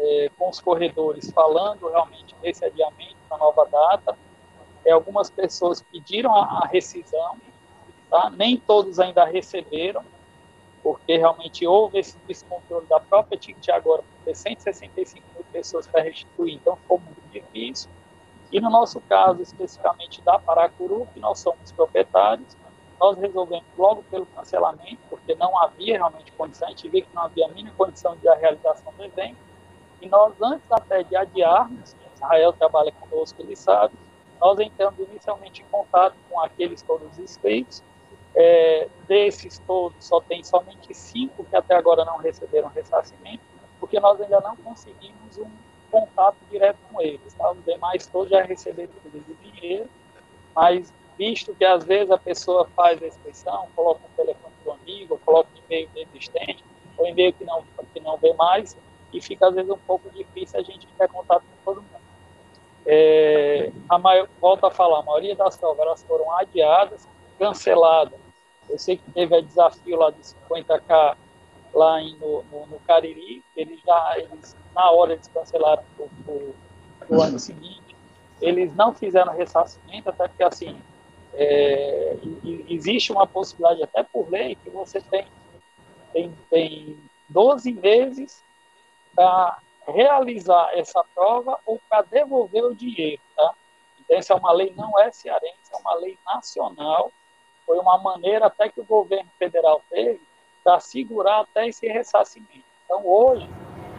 é, 0.00 0.30
com 0.38 0.48
os 0.48 0.60
corredores 0.60 1.30
falando 1.30 1.88
realmente 1.88 2.34
desse 2.40 2.64
adiamento 2.64 3.16
da 3.28 3.36
nova 3.36 3.66
data. 3.66 4.16
É, 4.84 4.92
algumas 4.92 5.28
pessoas 5.28 5.82
pediram 5.82 6.34
a, 6.34 6.62
a 6.62 6.66
rescisão, 6.66 7.36
tá? 8.08 8.30
nem 8.30 8.56
todos 8.56 8.98
ainda 8.98 9.24
receberam, 9.24 10.02
porque 10.82 11.18
realmente 11.18 11.66
houve 11.66 11.98
esse 11.98 12.16
descontrole 12.26 12.86
da 12.86 12.98
própria 12.98 13.38
Ticket 13.38 13.68
agora, 13.68 14.02
por 14.02 14.24
ter 14.24 14.34
165 14.34 15.26
mil 15.34 15.44
pessoas 15.52 15.86
para 15.86 16.02
restituir, 16.02 16.54
então 16.54 16.76
ficou 16.76 16.98
muito 16.98 17.20
difícil. 17.30 17.90
E 18.50 18.58
no 18.58 18.70
nosso 18.70 19.00
caso, 19.02 19.42
especificamente 19.42 20.22
da 20.22 20.38
Paracuru, 20.38 21.06
que 21.12 21.20
nós 21.20 21.38
somos 21.38 21.70
proprietários, 21.70 22.56
nós 22.98 23.16
resolvemos 23.18 23.66
logo 23.78 24.02
pelo 24.04 24.26
cancelamento, 24.26 24.98
porque 25.08 25.34
não 25.34 25.58
havia 25.58 25.98
realmente 25.98 26.32
condição, 26.32 26.68
a 26.68 26.70
gente 26.70 26.88
viu 26.88 27.02
que 27.02 27.14
não 27.14 27.22
havia 27.22 27.46
a 27.46 27.48
mínima 27.48 27.74
condição 27.76 28.16
de 28.16 28.28
a 28.28 28.34
realização 28.34 28.92
do 28.96 29.04
evento, 29.04 29.49
e 30.00 30.08
nós, 30.08 30.34
antes 30.40 30.70
até 30.70 31.02
de 31.02 31.16
adiarmos, 31.16 31.94
Israel 32.14 32.52
trabalha 32.52 32.92
conosco, 32.92 33.40
ele 33.42 33.56
sabe, 33.56 33.94
nós 34.40 34.58
entramos 34.58 34.98
inicialmente 34.98 35.62
em 35.62 35.64
contato 35.66 36.14
com 36.28 36.40
aqueles 36.40 36.82
todos 36.82 37.18
inscritos, 37.18 37.82
é, 38.34 38.88
desses 39.08 39.58
todos, 39.66 40.04
só 40.04 40.20
tem 40.20 40.42
somente 40.44 40.94
cinco 40.94 41.44
que 41.44 41.56
até 41.56 41.74
agora 41.74 42.04
não 42.04 42.18
receberam 42.18 42.68
ressarcimento, 42.68 43.42
porque 43.78 43.98
nós 43.98 44.20
ainda 44.20 44.40
não 44.40 44.56
conseguimos 44.56 45.38
um 45.38 45.50
contato 45.90 46.36
direto 46.50 46.78
com 46.90 47.00
eles. 47.00 47.34
Tá? 47.34 47.50
Os 47.50 47.64
demais 47.64 48.06
todos 48.06 48.30
já 48.30 48.42
receberam 48.42 48.92
o 49.04 49.34
dinheiro, 49.42 49.88
mas 50.54 50.92
visto 51.18 51.54
que 51.54 51.64
às 51.64 51.84
vezes 51.84 52.10
a 52.10 52.18
pessoa 52.18 52.68
faz 52.76 53.02
a 53.02 53.06
inscrição, 53.06 53.68
coloca 53.74 54.00
o 54.06 54.16
telefone 54.16 54.54
do 54.64 54.72
amigo, 54.72 55.20
coloca 55.24 55.48
o 55.54 55.58
e-mail 55.66 55.88
inexistente, 55.94 56.64
ou 56.96 57.06
e-mail 57.06 57.32
que 57.32 57.44
não, 57.44 57.64
que 57.92 58.00
não 58.00 58.16
vê 58.16 58.32
mais, 58.34 58.76
e 59.12 59.20
fica 59.20 59.48
às 59.48 59.54
vezes 59.54 59.70
um 59.70 59.78
pouco 59.78 60.08
difícil 60.10 60.58
a 60.58 60.62
gente 60.62 60.86
ter 60.86 61.08
contato 61.08 61.42
com 61.42 61.72
todo 61.72 61.82
mundo. 61.82 62.00
É, 62.86 63.70
a 63.88 63.98
maior, 63.98 64.28
volto 64.40 64.66
a 64.66 64.70
falar, 64.70 65.00
a 65.00 65.02
maioria 65.02 65.36
das 65.36 65.56
provas 65.56 65.80
elas 65.80 66.02
foram 66.02 66.32
adiadas, 66.36 67.06
canceladas. 67.38 68.18
Eu 68.68 68.78
sei 68.78 68.96
que 68.96 69.10
teve 69.12 69.36
o 69.36 69.42
desafio 69.42 69.98
lá 69.98 70.10
de 70.10 70.20
50k 70.20 71.16
lá 71.72 72.00
em, 72.00 72.16
no, 72.16 72.42
no, 72.50 72.66
no, 72.66 72.80
Cariri, 72.80 73.42
eles 73.56 73.80
já, 73.86 74.14
eles, 74.16 74.56
na 74.74 74.90
hora 74.90 75.12
eles 75.12 75.28
cancelaram 75.28 75.82
o 77.08 77.22
ano 77.22 77.38
seguinte, 77.38 77.96
eles 78.40 78.74
não 78.74 78.94
fizeram 78.94 79.32
ressarcimento, 79.32 80.08
até 80.08 80.28
porque 80.28 80.42
assim, 80.42 80.76
é, 81.34 82.16
existe 82.68 83.12
uma 83.12 83.26
possibilidade, 83.26 83.82
até 83.82 84.02
por 84.02 84.28
lei, 84.30 84.56
que 84.56 84.70
você 84.70 85.00
tem, 85.00 85.26
tem, 86.12 86.34
tem 86.50 86.98
12 87.28 87.72
meses 87.72 88.42
para 89.14 89.58
realizar 89.86 90.70
essa 90.74 91.04
prova 91.14 91.58
ou 91.66 91.80
para 91.88 92.02
devolver 92.02 92.64
o 92.64 92.74
dinheiro, 92.74 93.20
tá? 93.36 93.54
Então, 94.00 94.18
essa 94.18 94.32
é 94.32 94.36
uma 94.36 94.52
lei 94.52 94.72
não 94.76 94.98
é 94.98 95.10
cearense, 95.10 95.72
é 95.72 95.76
uma 95.76 95.94
lei 95.94 96.18
nacional. 96.26 97.12
Foi 97.66 97.78
uma 97.78 97.98
maneira 97.98 98.46
até 98.46 98.68
que 98.68 98.80
o 98.80 98.84
governo 98.84 99.30
federal 99.38 99.82
teve 99.88 100.20
para 100.64 100.80
segurar 100.80 101.40
até 101.40 101.68
esse 101.68 101.86
ressarcimento. 101.86 102.64
Então, 102.84 103.06
hoje, 103.06 103.48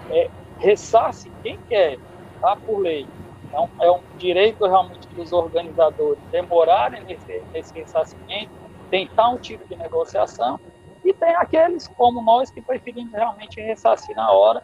é, 0.10 0.30
ressarce 0.60 1.32
quem 1.42 1.58
quer, 1.64 1.98
tá? 2.40 2.56
Por 2.56 2.80
lei. 2.80 3.08
Então, 3.46 3.70
é 3.82 3.92
um 3.92 4.02
direito 4.18 4.66
realmente 4.66 5.08
dos 5.10 5.32
organizadores 5.34 6.22
demorarem 6.32 7.04
nesse, 7.04 7.42
nesse 7.52 7.74
ressarcimento, 7.74 8.52
tentar 8.90 9.30
um 9.30 9.38
tipo 9.38 9.68
de 9.68 9.76
negociação, 9.76 10.60
e 11.04 11.14
tem 11.14 11.36
aqueles 11.36 11.88
como 11.88 12.22
nós 12.22 12.52
que 12.52 12.62
preferimos 12.62 13.12
realmente 13.12 13.60
ressarcir 13.60 14.16
na 14.16 14.32
hora, 14.32 14.64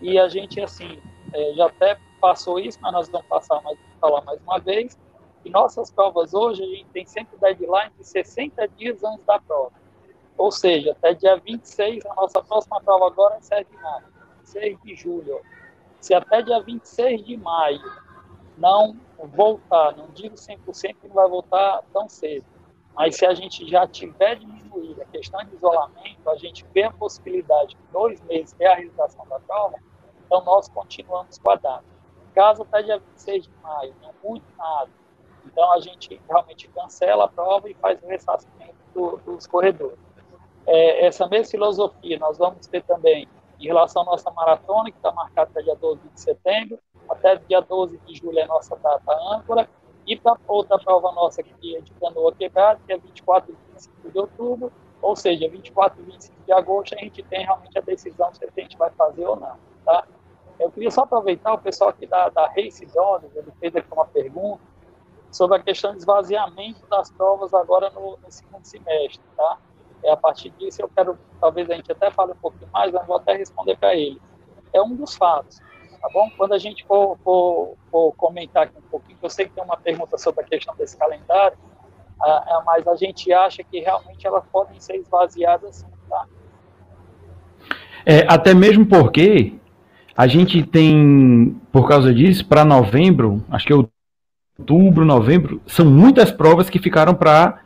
e 0.00 0.18
a 0.18 0.28
gente, 0.28 0.60
assim, 0.60 1.00
é, 1.32 1.52
já 1.54 1.66
até 1.66 1.98
passou 2.20 2.58
isso, 2.58 2.78
mas 2.80 2.92
nós 2.92 3.08
vamos 3.08 3.26
passar 3.26 3.60
mais, 3.62 3.78
falar 4.00 4.22
mais 4.22 4.40
uma 4.42 4.58
vez, 4.58 4.98
e 5.44 5.50
nossas 5.50 5.90
provas 5.90 6.34
hoje, 6.34 6.62
a 6.62 6.66
gente 6.66 6.86
tem 6.86 7.06
sempre 7.06 7.38
deadline 7.38 7.92
de 7.98 8.04
60 8.04 8.66
dias 8.68 9.02
antes 9.04 9.24
da 9.24 9.38
prova. 9.38 9.72
Ou 10.36 10.50
seja, 10.50 10.92
até 10.92 11.14
dia 11.14 11.36
26, 11.36 12.04
a 12.06 12.14
nossa 12.14 12.42
próxima 12.42 12.80
prova 12.80 13.06
agora 13.06 13.36
é 13.36 13.40
7 13.40 13.70
de 13.70 13.76
maio, 13.76 14.04
6 14.42 14.82
de 14.82 14.94
julho. 14.94 15.40
Se 16.00 16.14
até 16.14 16.42
dia 16.42 16.60
26 16.60 17.24
de 17.24 17.36
maio 17.36 17.80
não 18.58 18.96
voltar, 19.18 19.96
não 19.96 20.08
digo 20.08 20.34
100% 20.34 20.96
que 21.00 21.08
não 21.08 21.14
vai 21.14 21.28
voltar 21.28 21.82
tão 21.92 22.08
cedo, 22.08 22.44
mas 22.94 23.16
se 23.16 23.26
a 23.26 23.34
gente 23.34 23.68
já 23.68 23.86
tiver 23.86 24.36
diminuído 24.36 25.02
a 25.02 25.04
questão 25.06 25.44
de 25.44 25.54
isolamento, 25.54 26.28
a 26.28 26.36
gente 26.36 26.66
vê 26.72 26.84
a 26.84 26.90
possibilidade 26.90 27.76
de 27.76 27.92
dois 27.92 28.20
meses 28.22 28.52
ter 28.52 28.66
a 28.66 28.74
realização 28.74 29.26
da 29.28 29.38
prova, 29.40 29.76
então 30.26 30.44
nós 30.44 30.68
continuamos 30.68 31.38
com 31.38 31.50
a 31.50 31.56
data. 31.56 31.84
Caso 32.34 32.62
até 32.62 32.82
dia 32.82 32.98
26 32.98 33.44
de 33.44 33.50
maio, 33.62 33.94
não 34.02 34.12
muito 34.22 34.44
nada, 34.58 34.90
então 35.44 35.72
a 35.72 35.80
gente 35.80 36.20
realmente 36.28 36.68
cancela 36.68 37.24
a 37.24 37.28
prova 37.28 37.70
e 37.70 37.74
faz 37.74 38.02
o 38.02 38.06
ressarcimento 38.06 38.76
do, 38.94 39.16
dos 39.24 39.46
corredores. 39.46 39.98
É, 40.66 41.06
essa 41.06 41.26
mesma 41.28 41.50
filosofia 41.50 42.18
nós 42.18 42.36
vamos 42.36 42.66
ter 42.66 42.82
também 42.82 43.28
em 43.58 43.66
relação 43.66 44.02
à 44.02 44.04
nossa 44.04 44.30
maratona, 44.30 44.90
que 44.90 44.96
está 44.96 45.12
marcada 45.12 45.50
para 45.50 45.62
dia 45.62 45.76
12 45.76 46.08
de 46.08 46.20
setembro, 46.20 46.78
até 47.08 47.36
dia 47.36 47.60
12 47.60 47.98
de 47.98 48.14
julho 48.14 48.38
é 48.38 48.46
nossa 48.46 48.76
data 48.76 49.12
âncora, 49.32 49.68
e 50.06 50.16
para 50.16 50.36
outra 50.46 50.78
prova 50.78 51.10
nossa 51.12 51.40
aqui 51.40 51.76
é 51.76 51.80
de 51.80 51.92
Canoa 51.94 52.32
Quebrada, 52.32 52.80
que 52.86 52.92
é 52.92 52.98
24 52.98 53.52
e 53.52 53.72
25 53.72 54.10
de 54.10 54.18
outubro, 54.18 54.72
ou 55.02 55.16
seja, 55.16 55.48
24 55.48 56.00
e 56.00 56.04
25 56.04 56.44
de 56.44 56.52
agosto 56.52 56.94
a 56.94 56.98
gente 56.98 57.22
tem 57.24 57.44
realmente 57.44 57.78
a 57.78 57.80
decisão 57.80 58.32
se 58.34 58.44
a 58.44 58.60
gente 58.60 58.76
vai 58.76 58.90
fazer 58.90 59.26
ou 59.26 59.36
não, 59.36 59.56
tá? 59.84 60.06
Eu 60.58 60.70
queria 60.70 60.90
só 60.90 61.02
aproveitar 61.02 61.52
o 61.54 61.58
pessoal 61.58 61.90
aqui 61.90 62.06
da, 62.06 62.28
da 62.30 62.46
Race 62.48 62.84
Jones, 62.86 63.34
ele 63.34 63.52
fez 63.60 63.74
aqui 63.76 63.92
uma 63.92 64.06
pergunta 64.06 64.60
sobre 65.30 65.58
a 65.58 65.62
questão 65.62 65.92
de 65.92 65.98
esvaziamento 65.98 66.86
das 66.88 67.10
provas 67.10 67.52
agora 67.52 67.90
no, 67.90 68.18
no 68.22 68.30
segundo 68.30 68.64
semestre, 68.64 69.20
tá? 69.36 69.58
É, 70.02 70.12
a 70.12 70.16
partir 70.16 70.50
disso 70.50 70.80
eu 70.82 70.88
quero, 70.88 71.18
talvez 71.40 71.68
a 71.70 71.74
gente 71.74 71.90
até 71.92 72.10
fale 72.10 72.32
um 72.32 72.36
pouquinho 72.36 72.70
mais, 72.72 72.92
mas 72.92 73.06
vou 73.06 73.16
até 73.16 73.34
responder 73.34 73.76
para 73.76 73.94
ele. 73.94 74.20
É 74.72 74.80
um 74.80 74.94
dos 74.94 75.14
fatos 75.14 75.60
tá 76.06 76.08
bom? 76.12 76.30
Quando 76.36 76.52
a 76.52 76.58
gente 76.58 76.84
for, 76.86 77.18
for, 77.24 77.74
for, 77.90 78.12
comentar 78.12 78.64
aqui 78.64 78.78
um 78.78 78.88
pouquinho, 78.90 79.18
eu 79.20 79.30
sei 79.30 79.46
que 79.46 79.52
tem 79.52 79.64
uma 79.64 79.76
pergunta 79.76 80.16
sobre 80.16 80.44
a 80.44 80.46
questão 80.46 80.74
desse 80.76 80.96
calendário, 80.96 81.56
mas 82.64 82.86
a 82.86 82.94
gente 82.94 83.32
acha 83.32 83.62
que 83.64 83.80
realmente 83.80 84.26
elas 84.26 84.44
podem 84.52 84.78
ser 84.80 84.96
esvaziadas, 84.96 85.84
tá? 86.08 86.26
É, 88.04 88.24
até 88.28 88.54
mesmo 88.54 88.86
porque 88.86 89.58
a 90.16 90.26
gente 90.26 90.62
tem, 90.62 91.54
por 91.70 91.86
causa 91.86 92.14
disso, 92.14 92.46
para 92.46 92.64
novembro, 92.64 93.44
acho 93.50 93.66
que 93.66 93.72
é 93.72 93.76
outubro, 94.58 95.04
novembro, 95.04 95.60
são 95.66 95.84
muitas 95.84 96.30
provas 96.30 96.70
que 96.70 96.78
ficaram 96.78 97.14
para 97.14 97.60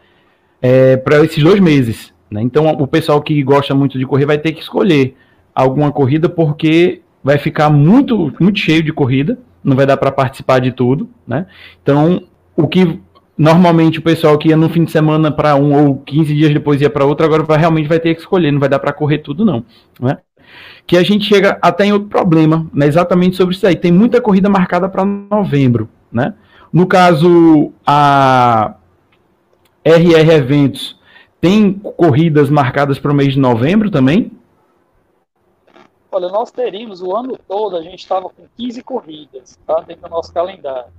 é, 0.60 1.00
esses 1.22 1.42
dois 1.42 1.60
meses. 1.60 2.12
Né? 2.30 2.42
Então, 2.42 2.68
o 2.68 2.86
pessoal 2.86 3.22
que 3.22 3.40
gosta 3.42 3.74
muito 3.74 3.98
de 3.98 4.06
correr 4.06 4.26
vai 4.26 4.38
ter 4.38 4.52
que 4.52 4.60
escolher 4.60 5.16
alguma 5.54 5.92
corrida 5.92 6.28
porque 6.28 7.02
vai 7.22 7.38
ficar 7.38 7.70
muito, 7.70 8.32
muito 8.40 8.58
cheio 8.58 8.82
de 8.82 8.92
corrida, 8.92 9.38
não 9.62 9.76
vai 9.76 9.86
dar 9.86 9.96
para 9.96 10.10
participar 10.10 10.58
de 10.58 10.72
tudo, 10.72 11.08
né? 11.26 11.46
Então, 11.82 12.22
o 12.56 12.66
que 12.66 12.98
normalmente 13.36 13.98
o 13.98 14.02
pessoal 14.02 14.38
que 14.38 14.48
ia 14.48 14.56
no 14.56 14.70
fim 14.70 14.84
de 14.84 14.90
semana 14.90 15.30
para 15.30 15.54
um 15.54 15.86
ou 15.86 15.98
15 15.98 16.34
dias 16.34 16.52
depois 16.52 16.80
ia 16.80 16.88
para 16.88 17.04
outro, 17.04 17.26
agora 17.26 17.42
vai, 17.42 17.58
realmente 17.58 17.88
vai 17.88 18.00
ter 18.00 18.14
que 18.14 18.20
escolher, 18.20 18.50
não 18.50 18.60
vai 18.60 18.68
dar 18.68 18.78
para 18.78 18.92
correr 18.92 19.18
tudo 19.18 19.44
não, 19.44 19.64
né? 20.00 20.18
Que 20.86 20.96
a 20.96 21.02
gente 21.02 21.24
chega 21.24 21.58
até 21.62 21.84
em 21.84 21.92
outro 21.92 22.08
problema, 22.08 22.66
né, 22.72 22.86
exatamente 22.86 23.36
sobre 23.36 23.54
isso 23.54 23.66
aí. 23.66 23.76
Tem 23.76 23.92
muita 23.92 24.20
corrida 24.20 24.48
marcada 24.48 24.88
para 24.88 25.04
novembro, 25.04 25.88
né? 26.10 26.34
No 26.72 26.86
caso, 26.86 27.72
a 27.86 28.74
RR 29.84 30.30
Eventos 30.30 30.98
tem 31.40 31.72
corridas 31.72 32.50
marcadas 32.50 32.98
para 32.98 33.10
o 33.10 33.14
mês 33.14 33.32
de 33.32 33.40
novembro 33.40 33.90
também, 33.90 34.30
Olha, 36.12 36.28
nós 36.28 36.50
teríamos 36.50 37.00
o 37.02 37.14
ano 37.14 37.38
todo, 37.46 37.76
a 37.76 37.82
gente 37.82 38.00
estava 38.00 38.28
com 38.28 38.44
15 38.56 38.82
corridas 38.82 39.56
tá, 39.64 39.80
dentro 39.80 40.02
do 40.02 40.10
nosso 40.10 40.32
calendário. 40.34 40.92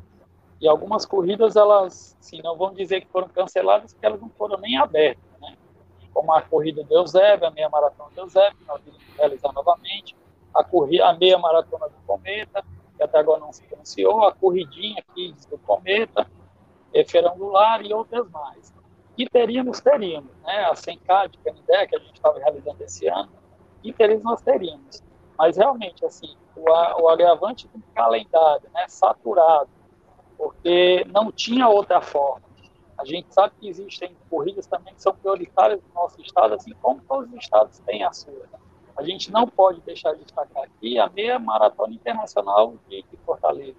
E 0.61 0.67
algumas 0.67 1.05
corridas, 1.05 1.55
elas, 1.55 2.15
assim, 2.21 2.41
não 2.41 2.55
vamos 2.55 2.77
dizer 2.77 3.01
que 3.01 3.07
foram 3.07 3.27
canceladas, 3.27 3.93
porque 3.93 4.05
elas 4.05 4.21
não 4.21 4.29
foram 4.29 4.57
nem 4.59 4.77
abertas. 4.77 5.23
Como 6.21 6.33
a 6.33 6.41
corrida 6.43 6.83
do 6.83 6.95
Eusébio, 6.95 7.47
a 7.47 7.49
meia 7.49 7.67
maratona 7.67 8.11
do 8.11 8.21
Eusébio, 8.21 8.55
que 8.55 8.65
nós 8.65 8.79
iremos 8.85 9.03
realizar 9.17 9.51
novamente, 9.53 10.15
a, 10.53 10.63
corrida, 10.63 11.07
a 11.07 11.13
meia 11.13 11.39
maratona 11.39 11.89
do 11.89 11.95
Cometa, 12.05 12.63
que 12.95 13.01
até 13.01 13.17
agora 13.17 13.39
não 13.39 13.51
se 13.51 13.63
anunciou, 13.73 14.27
a 14.27 14.31
corridinha 14.31 14.97
aqui 14.99 15.33
do 15.49 15.57
Cometa, 15.57 16.29
é, 16.93 17.03
Feirão 17.03 17.35
do 17.35 17.47
Lar 17.47 17.83
e 17.83 17.91
outras 17.91 18.29
mais. 18.29 18.71
E 19.17 19.27
teríamos, 19.27 19.81
teríamos, 19.81 20.31
né? 20.43 20.65
A 20.65 20.75
100K 20.75 21.29
de 21.29 21.39
Canindé, 21.39 21.87
que 21.87 21.95
a 21.95 21.99
gente 21.99 22.13
estava 22.13 22.37
realizando 22.37 22.83
esse 22.83 23.07
ano, 23.07 23.31
interesse 23.83 24.23
nós 24.23 24.41
teríamos. 24.41 25.01
Mas 25.35 25.57
realmente, 25.57 26.05
assim, 26.05 26.37
o, 26.55 27.01
o 27.01 27.09
agravante 27.09 27.67
do 27.67 27.81
calendário, 27.95 28.69
né, 28.75 28.85
saturado, 28.87 29.71
porque 30.37 31.03
não 31.11 31.31
tinha 31.31 31.67
outra 31.67 31.99
forma. 31.99 32.50
A 33.01 33.05
gente 33.05 33.33
sabe 33.33 33.55
que 33.59 33.67
existem 33.67 34.15
corridas 34.29 34.67
também 34.67 34.93
que 34.93 35.01
são 35.01 35.11
prioritárias 35.15 35.81
no 35.81 36.01
nosso 36.01 36.21
estado, 36.21 36.53
assim 36.53 36.71
como 36.83 37.01
todos 37.01 37.33
os 37.33 37.39
estados 37.39 37.79
têm 37.79 38.03
a 38.03 38.13
sua. 38.13 38.45
a 38.95 39.01
gente 39.01 39.31
não 39.31 39.47
pode 39.47 39.81
deixar 39.81 40.13
de 40.13 40.23
destacar 40.23 40.65
aqui 40.65 40.99
a 40.99 41.09
meia 41.09 41.39
maratona 41.39 41.95
internacional 41.95 42.75
de, 42.87 43.01
de 43.01 43.17
Fortaleza. 43.25 43.75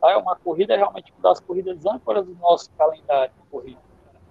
Tá? 0.00 0.12
É 0.12 0.16
uma 0.16 0.36
corrida 0.36 0.76
realmente 0.76 1.12
uma 1.12 1.20
das 1.20 1.40
corridas 1.40 1.84
âncoras 1.84 2.24
do 2.24 2.32
nosso 2.36 2.70
calendário 2.78 3.34
de 3.34 3.48
corrida, 3.50 3.80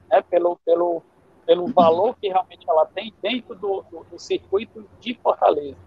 né? 0.10 0.21
pelo, 0.21 0.56
pelo, 0.65 1.04
pelo 1.45 1.67
valor 1.67 2.15
que 2.15 2.30
realmente 2.30 2.65
ela 2.65 2.86
tem 2.86 3.13
dentro 3.21 3.56
do, 3.56 3.84
do, 3.91 4.06
do 4.06 4.17
circuito 4.17 4.89
de 5.02 5.15
Fortaleza. 5.15 5.78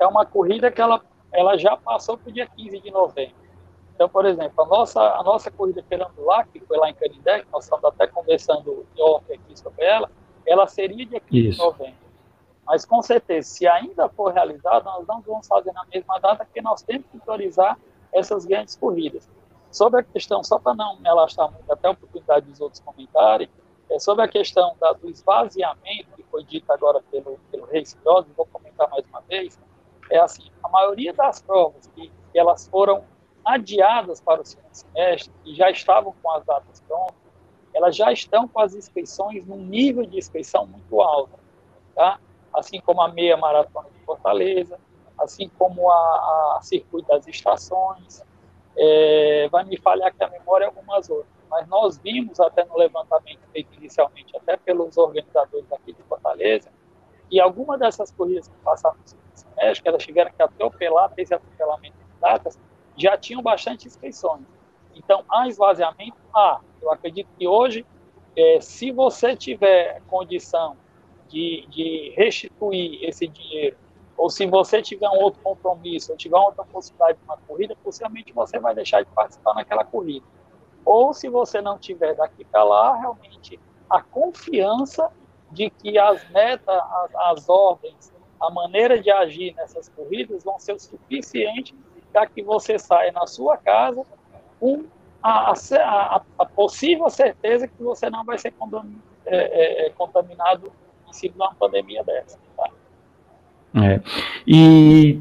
É 0.00 0.06
uma 0.08 0.26
corrida 0.26 0.68
que 0.68 0.80
ela, 0.80 1.00
ela 1.30 1.56
já 1.56 1.76
passou 1.76 2.18
para 2.18 2.28
o 2.28 2.32
dia 2.32 2.48
15 2.48 2.80
de 2.80 2.90
novembro. 2.90 3.43
Então, 3.94 4.08
por 4.08 4.26
exemplo, 4.26 4.64
a 4.64 4.66
nossa, 4.66 5.00
a 5.00 5.22
nossa 5.22 5.50
corrida 5.50 5.82
Perambular, 5.82 6.48
que 6.48 6.58
foi 6.60 6.76
lá 6.78 6.90
em 6.90 6.94
Canindé, 6.94 7.44
nós 7.52 7.64
estamos 7.64 7.84
até 7.84 8.06
conversando 8.06 8.84
off 8.98 9.32
aqui 9.32 9.58
sobre 9.58 9.84
ela, 9.84 10.10
ela 10.46 10.66
seria 10.66 11.06
dia 11.06 11.20
15 11.20 11.48
Isso. 11.48 11.58
de 11.58 11.64
novembro. 11.64 12.04
Mas, 12.66 12.84
com 12.84 13.00
certeza, 13.02 13.48
se 13.48 13.66
ainda 13.66 14.08
for 14.08 14.32
realizada, 14.32 14.84
nós 14.84 15.06
não 15.06 15.20
vamos 15.20 15.46
fazer 15.46 15.72
na 15.72 15.84
mesma 15.92 16.18
data, 16.18 16.44
porque 16.44 16.60
nós 16.60 16.82
temos 16.82 17.06
que 17.06 17.18
priorizar 17.18 17.78
essas 18.12 18.44
grandes 18.44 18.74
corridas. 18.74 19.28
Sobre 19.70 20.00
a 20.00 20.02
questão, 20.02 20.42
só 20.42 20.58
para 20.58 20.74
não 20.74 20.98
me 20.98 21.08
alastrar 21.08 21.50
muito, 21.50 21.70
até 21.70 21.88
a 21.88 21.90
oportunidade 21.90 22.46
dos 22.46 22.60
outros 22.60 22.80
comentarem, 22.80 23.48
é 23.90 23.98
sobre 23.98 24.24
a 24.24 24.28
questão 24.28 24.74
da, 24.80 24.92
do 24.92 25.10
esvaziamento, 25.10 26.08
que 26.16 26.22
foi 26.24 26.42
dito 26.44 26.72
agora 26.72 27.02
pelo, 27.10 27.38
pelo 27.50 27.66
Reis 27.66 27.94
Cross, 28.02 28.26
vou 28.36 28.46
comentar 28.46 28.88
mais 28.88 29.04
uma 29.06 29.20
vez, 29.22 29.58
é 30.10 30.18
assim, 30.18 30.50
a 30.62 30.68
maioria 30.68 31.12
das 31.12 31.42
provas 31.42 31.86
que, 31.94 32.10
que 32.32 32.38
elas 32.38 32.66
foram 32.68 33.04
adiadas 33.44 34.20
para 34.20 34.42
o 34.42 34.44
segundo 34.44 34.72
semestre, 34.72 35.32
e 35.44 35.54
já 35.54 35.70
estavam 35.70 36.14
com 36.22 36.30
as 36.30 36.44
datas 36.44 36.80
prontas, 36.80 37.14
elas 37.74 37.96
já 37.96 38.12
estão 38.12 38.46
com 38.46 38.60
as 38.60 38.74
inscrições 38.74 39.44
num 39.46 39.58
nível 39.58 40.06
de 40.06 40.16
inscrição 40.16 40.66
muito 40.66 41.00
alto, 41.00 41.38
tá? 41.94 42.18
assim 42.54 42.80
como 42.80 43.02
a 43.02 43.08
meia 43.08 43.36
maratona 43.36 43.88
de 43.90 43.98
Fortaleza, 44.04 44.78
assim 45.18 45.50
como 45.58 45.90
a, 45.90 46.56
a 46.56 46.60
circuito 46.62 47.08
das 47.08 47.26
estações, 47.26 48.22
é, 48.76 49.48
vai 49.50 49.64
me 49.64 49.76
falhar 49.76 50.14
que 50.14 50.22
a 50.22 50.28
memória 50.28 50.66
algumas 50.66 51.08
outras, 51.10 51.32
mas 51.50 51.66
nós 51.68 51.98
vimos 51.98 52.40
até 52.40 52.64
no 52.64 52.76
levantamento 52.76 53.40
feito 53.52 53.74
inicialmente, 53.74 54.36
até 54.36 54.56
pelos 54.56 54.96
organizadores 54.96 55.70
aqui 55.72 55.92
de 55.92 56.02
Fortaleza, 56.04 56.70
que 57.28 57.40
algumas 57.40 57.78
dessas 57.78 58.10
corridas 58.12 58.48
que 58.48 58.54
passaram 58.64 58.96
no 58.96 59.06
segundo 59.06 59.24
semestre, 59.34 59.82
que 59.82 59.88
elas 59.88 60.02
tiveram 60.02 60.30
que 60.32 60.42
atropelar, 60.42 61.12
esse 61.16 61.34
atropelamento 61.34 61.96
de 61.96 62.20
datas, 62.20 62.58
já 62.96 63.16
tinham 63.16 63.42
bastante 63.42 63.86
inscrições. 63.86 64.42
Então, 64.94 65.24
há 65.28 65.48
esvaziamento? 65.48 66.16
Há. 66.34 66.60
Eu 66.80 66.92
acredito 66.92 67.28
que 67.38 67.46
hoje, 67.46 67.84
é, 68.36 68.60
se 68.60 68.90
você 68.92 69.36
tiver 69.36 70.00
condição 70.06 70.76
de, 71.28 71.66
de 71.68 72.12
restituir 72.16 73.02
esse 73.02 73.26
dinheiro, 73.26 73.76
ou 74.16 74.30
se 74.30 74.46
você 74.46 74.80
tiver 74.80 75.08
um 75.08 75.18
outro 75.18 75.40
compromisso, 75.42 76.12
ou 76.12 76.16
tiver 76.16 76.38
outra 76.38 76.64
possibilidade 76.64 77.18
de 77.18 77.24
uma 77.24 77.36
corrida, 77.36 77.76
possivelmente 77.82 78.32
você 78.32 78.58
vai 78.60 78.74
deixar 78.74 79.02
de 79.02 79.10
participar 79.10 79.54
naquela 79.54 79.84
corrida. 79.84 80.24
Ou 80.84 81.12
se 81.12 81.28
você 81.28 81.60
não 81.60 81.78
tiver 81.78 82.14
daqui 82.14 82.44
para 82.44 82.62
lá, 82.62 82.96
realmente 82.96 83.58
a 83.90 84.02
confiança 84.02 85.10
de 85.50 85.70
que 85.70 85.98
as 85.98 86.28
metas, 86.30 86.76
as, 86.76 87.14
as 87.14 87.48
ordens, 87.48 88.12
a 88.40 88.50
maneira 88.50 89.00
de 89.00 89.10
agir 89.10 89.54
nessas 89.54 89.88
corridas 89.88 90.44
vão 90.44 90.58
ser 90.58 90.74
o 90.74 90.78
suficiente 90.78 91.74
para 92.14 92.26
que 92.28 92.42
você 92.44 92.78
saia 92.78 93.10
na 93.10 93.26
sua 93.26 93.56
casa 93.56 94.04
com 94.60 94.84
a, 95.20 95.52
a, 95.52 96.22
a, 96.38 96.46
possível 96.46 97.10
certeza 97.10 97.66
que 97.66 97.82
você 97.82 98.08
não 98.08 98.24
vai 98.24 98.38
ser 98.38 98.54
é, 99.26 99.36
é, 99.36 99.86
é, 99.86 99.90
contaminado 99.90 100.70
em 101.08 101.12
cima 101.12 101.34
de 101.34 101.40
uma 101.40 101.54
pandemia 101.54 102.04
dessa. 102.04 102.38
Tá? 102.56 102.70
É. 103.82 104.00
E, 104.46 105.20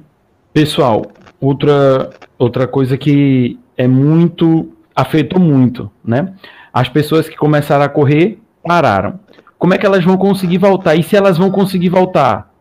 pessoal, 0.54 1.02
outra, 1.42 2.12
outra 2.38 2.68
coisa 2.68 2.96
que 2.96 3.60
é 3.76 3.88
muito, 3.88 4.72
afetou 4.96 5.40
muito, 5.40 5.92
né? 6.04 6.36
As 6.72 6.90
pessoas 6.90 7.28
que 7.28 7.36
começaram 7.36 7.86
a 7.86 7.90
correr 7.90 8.40
pararam. 8.62 9.20
Como 9.58 9.74
é 9.74 9.80
que 9.80 9.86
elas 9.86 10.04
vão 10.06 10.18
conseguir 10.18 10.60
voltar? 10.60 10.96
E 10.96 11.02
se 11.02 11.16
elas 11.16 11.40
vão 11.40 11.50
conseguir 11.50 11.90
voltar? 11.90 12.53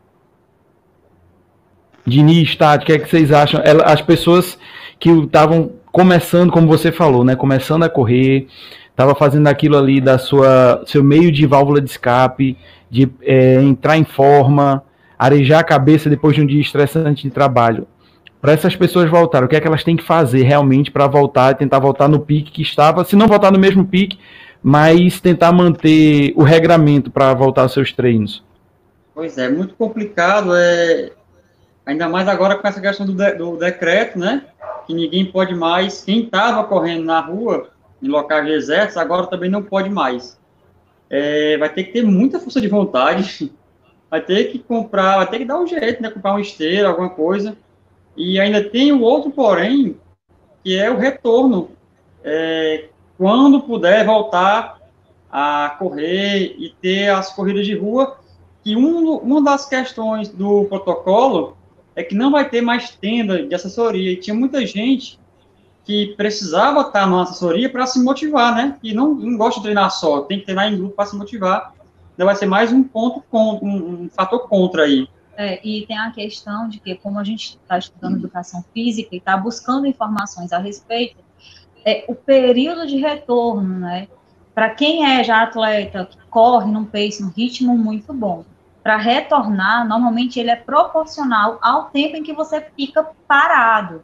Diniz, 2.07 2.57
Tati, 2.57 2.85
o 2.85 2.87
que 2.87 2.93
é 2.93 2.99
que 2.99 3.09
vocês 3.09 3.31
acham? 3.31 3.63
As 3.85 4.03
pessoas 4.03 4.59
que 4.99 5.11
estavam 5.11 5.73
começando, 5.91 6.51
como 6.51 6.67
você 6.67 6.91
falou, 6.91 7.25
né? 7.25 7.37
Começando 7.37 7.83
a 7.83 7.89
correr, 7.89 8.47
estava 8.91 9.15
fazendo 9.15 9.47
aquilo 9.47 9.77
ali 9.77 10.01
da 10.01 10.19
sua 10.19 10.83
seu 10.87 11.03
meio 11.03 11.31
de 11.31 11.47
válvula 11.47 11.81
de 11.81 11.91
escape, 11.91 12.57
de 12.91 13.11
é, 13.23 13.55
entrar 13.63 13.97
em 13.97 14.05
forma, 14.05 14.83
arejar 15.19 15.61
a 15.61 15.65
cabeça 15.65 16.11
depois 16.11 16.35
de 16.35 16.43
um 16.43 16.47
dia 16.47 16.61
estressante 16.61 17.23
de 17.23 17.31
trabalho. 17.31 17.87
Para 18.41 18.53
essas 18.53 18.75
pessoas 18.75 19.09
voltarem, 19.09 19.47
o 19.47 19.49
que 19.49 19.55
é 19.55 19.61
que 19.61 19.69
elas 19.69 19.85
têm 19.85 19.97
que 19.97 20.03
fazer 20.03 20.43
realmente 20.43 20.91
para 20.91 21.07
voltar, 21.07 21.55
tentar 21.55 21.79
voltar 21.79 22.09
no 22.09 22.19
pique 22.19 22.51
que 22.51 22.63
estava, 22.63 23.05
se 23.05 23.15
não 23.15 23.29
voltar 23.29 23.53
no 23.53 23.59
mesmo 23.59 23.85
pique, 23.85 24.19
mas 24.63 25.21
tentar 25.21 25.53
manter 25.53 26.33
o 26.35 26.43
regramento 26.43 27.11
para 27.11 27.33
voltar 27.35 27.63
aos 27.63 27.73
seus 27.73 27.93
treinos? 27.93 28.43
Pois 29.15 29.39
é, 29.39 29.49
muito 29.49 29.75
complicado. 29.75 30.55
É, 30.57 31.13
Ainda 31.85 32.09
mais 32.09 32.29
agora 32.29 32.57
com 32.57 32.67
essa 32.67 32.81
questão 32.81 33.05
do, 33.05 33.13
de, 33.13 33.35
do 33.35 33.57
decreto, 33.57 34.19
né? 34.19 34.45
Que 34.87 34.95
ninguém 34.95 35.25
pode 35.25 35.55
mais. 35.55 36.03
Quem 36.03 36.25
estava 36.25 36.65
correndo 36.65 37.05
na 37.05 37.21
rua, 37.21 37.71
em 38.01 38.09
locais 38.09 38.45
desertos, 38.45 38.97
agora 38.97 39.27
também 39.27 39.51
não 39.51 39.63
pode 39.63 39.91
mais. 39.91 40.39
É, 41.11 41.57
vai 41.59 41.69
ter 41.69 41.85
que 41.85 41.93
ter 41.93 42.03
muita 42.03 42.39
força 42.39 42.61
de 42.61 42.69
vontade. 42.69 43.53
Vai 44.09 44.21
ter 44.21 44.53
que 44.53 44.59
comprar, 44.59 45.17
vai 45.17 45.27
ter 45.27 45.39
que 45.39 45.47
dar 45.47 45.59
um 45.59 45.67
jeito, 45.67 46.03
né? 46.03 46.11
Comprar 46.11 46.33
uma 46.33 46.41
esteira, 46.43 46.87
alguma 46.87 47.09
coisa. 47.09 47.57
E 48.15 48.39
ainda 48.39 48.63
tem 48.63 48.93
o 48.93 49.01
outro, 49.01 49.31
porém, 49.31 49.99
que 50.63 50.79
é 50.79 50.91
o 50.91 50.99
retorno. 50.99 51.71
É, 52.23 52.91
quando 53.17 53.63
puder 53.63 54.05
voltar 54.05 54.83
a 55.31 55.77
correr 55.79 56.57
e 56.59 56.75
ter 56.83 57.09
as 57.09 57.33
corridas 57.33 57.65
de 57.65 57.75
rua, 57.75 58.19
que 58.63 58.77
um, 58.77 59.17
uma 59.17 59.43
das 59.43 59.65
questões 59.65 60.29
do 60.29 60.67
protocolo 60.67 61.57
é 61.95 62.03
que 62.03 62.15
não 62.15 62.31
vai 62.31 62.49
ter 62.49 62.61
mais 62.61 62.91
tenda 62.91 63.47
de 63.47 63.55
assessoria. 63.55 64.13
E 64.13 64.17
tinha 64.17 64.35
muita 64.35 64.65
gente 64.67 65.19
que 65.85 66.15
precisava 66.17 66.83
estar 66.83 67.07
numa 67.07 67.23
assessoria 67.23 67.69
para 67.69 67.87
se 67.87 68.03
motivar, 68.03 68.55
né? 68.55 68.79
E 68.83 68.95
não, 68.95 69.15
não 69.15 69.37
gosta 69.37 69.61
de 69.61 69.65
treinar 69.65 69.91
só, 69.91 70.23
tem 70.23 70.39
que 70.39 70.45
treinar 70.45 70.73
em 70.73 70.77
grupo 70.77 70.95
para 70.95 71.07
se 71.07 71.17
motivar. 71.17 71.75
Então 72.15 72.27
vai 72.27 72.37
ser 72.37 72.47
mais 72.47 72.73
um 72.73 72.83
ponto, 72.83 73.23
com, 73.31 73.59
um, 73.63 74.05
um 74.05 74.11
fator 74.11 74.49
contra 74.49 74.85
aí. 74.85 75.09
É, 75.37 75.67
e 75.67 75.87
tem 75.87 75.99
a 75.99 76.11
questão 76.11 76.69
de 76.69 76.79
que, 76.79 76.95
como 76.97 77.19
a 77.19 77.25
gente 77.25 77.59
está 77.61 77.79
estudando 77.79 78.17
educação 78.17 78.65
física 78.73 79.09
e 79.13 79.19
está 79.19 79.37
buscando 79.37 79.87
informações 79.87 80.53
a 80.53 80.59
respeito, 80.59 81.17
é, 81.85 82.05
o 82.07 82.15
período 82.15 82.87
de 82.87 82.97
retorno, 82.97 83.81
né? 83.81 84.09
Para 84.55 84.71
quem 84.71 85.05
é 85.07 85.25
já 85.25 85.43
atleta, 85.43 86.05
que 86.05 86.19
corre 86.29 86.71
num 86.71 86.85
pace, 86.85 87.23
num 87.23 87.31
ritmo 87.31 87.77
muito 87.77 88.13
bom, 88.13 88.45
para 88.83 88.97
retornar, 88.97 89.87
normalmente 89.87 90.41
ele 90.41 90.51
é 90.51 90.57
proporcional 90.57 91.59
ao 91.63 91.87
tempo 91.91 92.17
em 92.17 92.23
que 92.23 92.33
você 92.33 92.61
fica 92.77 93.11
parado. 93.29 94.03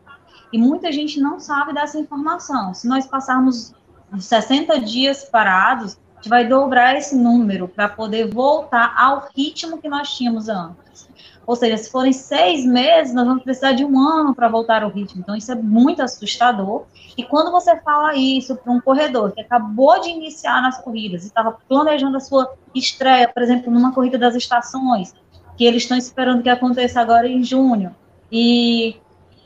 E 0.53 0.59
muita 0.59 0.93
gente 0.93 1.21
não 1.21 1.41
sabe 1.41 1.75
dessa 1.75 1.99
informação. 1.99 2.73
Se 2.73 2.87
nós 2.87 3.07
passarmos 3.07 3.75
60 4.17 4.81
dias 4.81 5.25
parados, 5.25 5.99
a 6.13 6.17
gente 6.17 6.29
vai 6.29 6.47
dobrar 6.47 6.97
esse 6.97 7.17
número 7.17 7.69
para 7.69 7.89
poder 7.89 8.33
voltar 8.33 8.95
ao 8.97 9.29
ritmo 9.37 9.79
que 9.79 9.89
nós 9.89 10.17
tínhamos 10.17 10.49
antes. 10.49 11.08
Ou 11.49 11.57
seja, 11.57 11.79
se 11.79 11.91
forem 11.91 12.13
seis 12.13 12.63
meses, 12.67 13.15
nós 13.15 13.27
vamos 13.27 13.43
precisar 13.43 13.73
de 13.73 13.83
um 13.83 13.99
ano 13.99 14.35
para 14.35 14.49
voltar 14.49 14.83
ao 14.83 14.91
ritmo. 14.91 15.23
Então, 15.23 15.35
isso 15.35 15.51
é 15.51 15.55
muito 15.55 16.03
assustador. 16.03 16.85
E 17.17 17.25
quando 17.25 17.51
você 17.51 17.75
fala 17.81 18.15
isso 18.15 18.55
para 18.55 18.71
um 18.71 18.79
corredor 18.79 19.33
que 19.33 19.41
acabou 19.41 19.99
de 19.99 20.11
iniciar 20.11 20.61
nas 20.61 20.79
corridas 20.79 21.25
e 21.25 21.29
estava 21.29 21.57
planejando 21.67 22.19
a 22.19 22.21
sua 22.21 22.53
estreia, 22.75 23.27
por 23.33 23.43
exemplo, 23.43 23.73
numa 23.73 23.95
corrida 23.95 24.19
das 24.19 24.35
estações, 24.35 25.15
que 25.57 25.65
eles 25.65 25.85
estão 25.85 25.97
esperando 25.97 26.43
que 26.43 26.51
aconteça 26.51 27.01
agora 27.01 27.27
em 27.27 27.43
junho, 27.43 27.97
e 28.31 29.01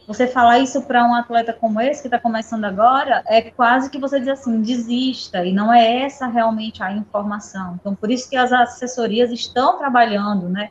você 0.04 0.26
falar 0.26 0.58
isso 0.58 0.82
para 0.82 1.06
um 1.06 1.14
atleta 1.14 1.52
como 1.52 1.80
esse 1.80 2.02
que 2.02 2.08
está 2.08 2.18
começando 2.18 2.64
agora, 2.64 3.22
é 3.26 3.42
quase 3.42 3.88
que 3.88 4.00
você 4.00 4.18
diz 4.18 4.28
assim, 4.28 4.60
desista, 4.60 5.44
e 5.44 5.52
não 5.52 5.72
é 5.72 6.02
essa 6.02 6.26
realmente 6.26 6.82
a 6.82 6.90
informação. 6.92 7.78
Então, 7.80 7.94
por 7.94 8.10
isso 8.10 8.28
que 8.28 8.36
as 8.36 8.52
assessorias 8.52 9.30
estão 9.30 9.78
trabalhando, 9.78 10.48
né, 10.48 10.70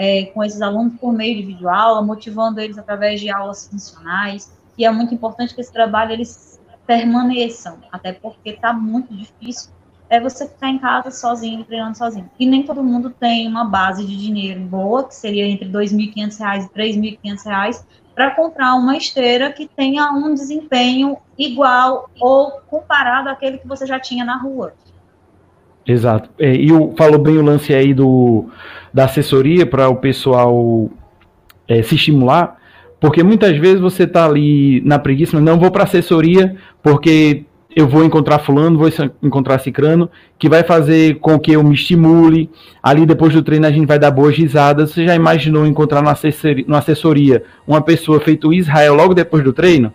é, 0.00 0.24
com 0.32 0.42
esses 0.42 0.62
alunos 0.62 0.94
por 0.98 1.12
meio 1.12 1.36
de 1.36 1.42
videoaula, 1.42 2.00
motivando 2.00 2.58
eles 2.58 2.78
através 2.78 3.20
de 3.20 3.30
aulas 3.30 3.68
funcionais, 3.68 4.50
e 4.78 4.86
é 4.86 4.90
muito 4.90 5.12
importante 5.12 5.54
que 5.54 5.60
esse 5.60 5.70
trabalho 5.70 6.12
eles 6.12 6.58
permaneçam, 6.86 7.76
até 7.92 8.10
porque 8.10 8.48
está 8.48 8.72
muito 8.72 9.14
difícil 9.14 9.70
é 10.08 10.18
você 10.18 10.48
ficar 10.48 10.68
em 10.68 10.78
casa 10.78 11.10
sozinho, 11.12 11.64
treinando 11.64 11.96
sozinho. 11.96 12.28
E 12.36 12.44
nem 12.44 12.64
todo 12.64 12.82
mundo 12.82 13.10
tem 13.10 13.46
uma 13.46 13.64
base 13.64 14.04
de 14.04 14.16
dinheiro 14.16 14.58
boa, 14.60 15.04
que 15.04 15.14
seria 15.14 15.46
entre 15.46 15.68
R$ 15.68 15.72
2.500 15.72 16.68
e 16.74 16.80
R$ 16.82 17.18
3.500, 17.22 17.84
para 18.12 18.32
comprar 18.32 18.74
uma 18.74 18.96
esteira 18.96 19.52
que 19.52 19.68
tenha 19.68 20.10
um 20.10 20.34
desempenho 20.34 21.16
igual 21.38 22.10
ou 22.18 22.60
comparado 22.68 23.28
àquele 23.28 23.58
que 23.58 23.68
você 23.68 23.86
já 23.86 24.00
tinha 24.00 24.24
na 24.24 24.36
rua. 24.36 24.74
Exato. 25.90 26.30
É, 26.38 26.54
e 26.54 26.72
o, 26.72 26.94
falou 26.96 27.18
bem 27.18 27.36
o 27.36 27.42
lance 27.42 27.74
aí 27.74 27.92
do, 27.92 28.46
da 28.94 29.06
assessoria 29.06 29.66
para 29.66 29.88
o 29.88 29.96
pessoal 29.96 30.88
é, 31.66 31.82
se 31.82 31.96
estimular, 31.96 32.56
porque 33.00 33.24
muitas 33.24 33.56
vezes 33.56 33.80
você 33.80 34.04
está 34.04 34.24
ali 34.24 34.80
na 34.82 35.00
preguiça, 35.00 35.32
mas 35.34 35.44
não 35.44 35.58
vou 35.58 35.70
para 35.70 35.82
assessoria 35.82 36.54
porque 36.80 37.44
eu 37.74 37.88
vou 37.88 38.04
encontrar 38.04 38.38
fulano, 38.38 38.78
vou 38.78 38.88
encontrar 39.20 39.58
cicrano, 39.58 40.08
que 40.38 40.48
vai 40.48 40.62
fazer 40.62 41.18
com 41.18 41.38
que 41.40 41.52
eu 41.52 41.62
me 41.64 41.74
estimule. 41.74 42.48
Ali 42.80 43.04
depois 43.04 43.32
do 43.32 43.42
treino 43.42 43.66
a 43.66 43.72
gente 43.72 43.86
vai 43.86 43.98
dar 43.98 44.12
boas 44.12 44.36
risadas. 44.36 44.92
Você 44.92 45.06
já 45.06 45.14
imaginou 45.16 45.66
encontrar 45.66 46.02
na 46.02 46.12
assessoria, 46.12 46.64
assessoria 46.68 47.44
uma 47.66 47.80
pessoa 47.80 48.20
feito 48.20 48.52
Israel 48.52 48.94
logo 48.94 49.14
depois 49.14 49.42
do 49.42 49.52
treino? 49.52 49.92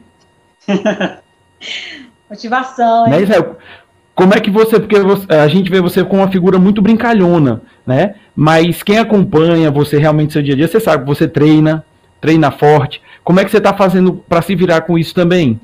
Motivação, 2.29 3.05
hein? 3.05 3.11
Né, 3.11 3.21
Israel? 3.23 3.57
Como 4.15 4.33
é 4.33 4.39
que 4.39 4.49
você, 4.49 4.79
porque 4.79 4.97
você, 4.97 5.25
a 5.33 5.47
gente 5.49 5.69
vê 5.69 5.81
você 5.81 6.03
com 6.03 6.17
uma 6.17 6.31
figura 6.31 6.57
muito 6.57 6.81
brincalhona, 6.81 7.61
né? 7.85 8.15
Mas 8.33 8.81
quem 8.81 8.97
acompanha 8.97 9.69
você 9.69 9.97
realmente 9.97 10.27
no 10.27 10.31
seu 10.31 10.41
dia 10.41 10.53
a 10.53 10.57
dia, 10.57 10.67
você 10.69 10.79
sabe 10.79 11.03
que 11.03 11.09
você 11.09 11.27
treina, 11.27 11.85
treina 12.21 12.49
forte. 12.49 13.01
Como 13.25 13.41
é 13.41 13.43
que 13.43 13.51
você 13.51 13.57
está 13.57 13.75
fazendo 13.75 14.13
para 14.13 14.41
se 14.41 14.55
virar 14.55 14.81
com 14.81 14.97
isso 14.97 15.13
também? 15.13 15.59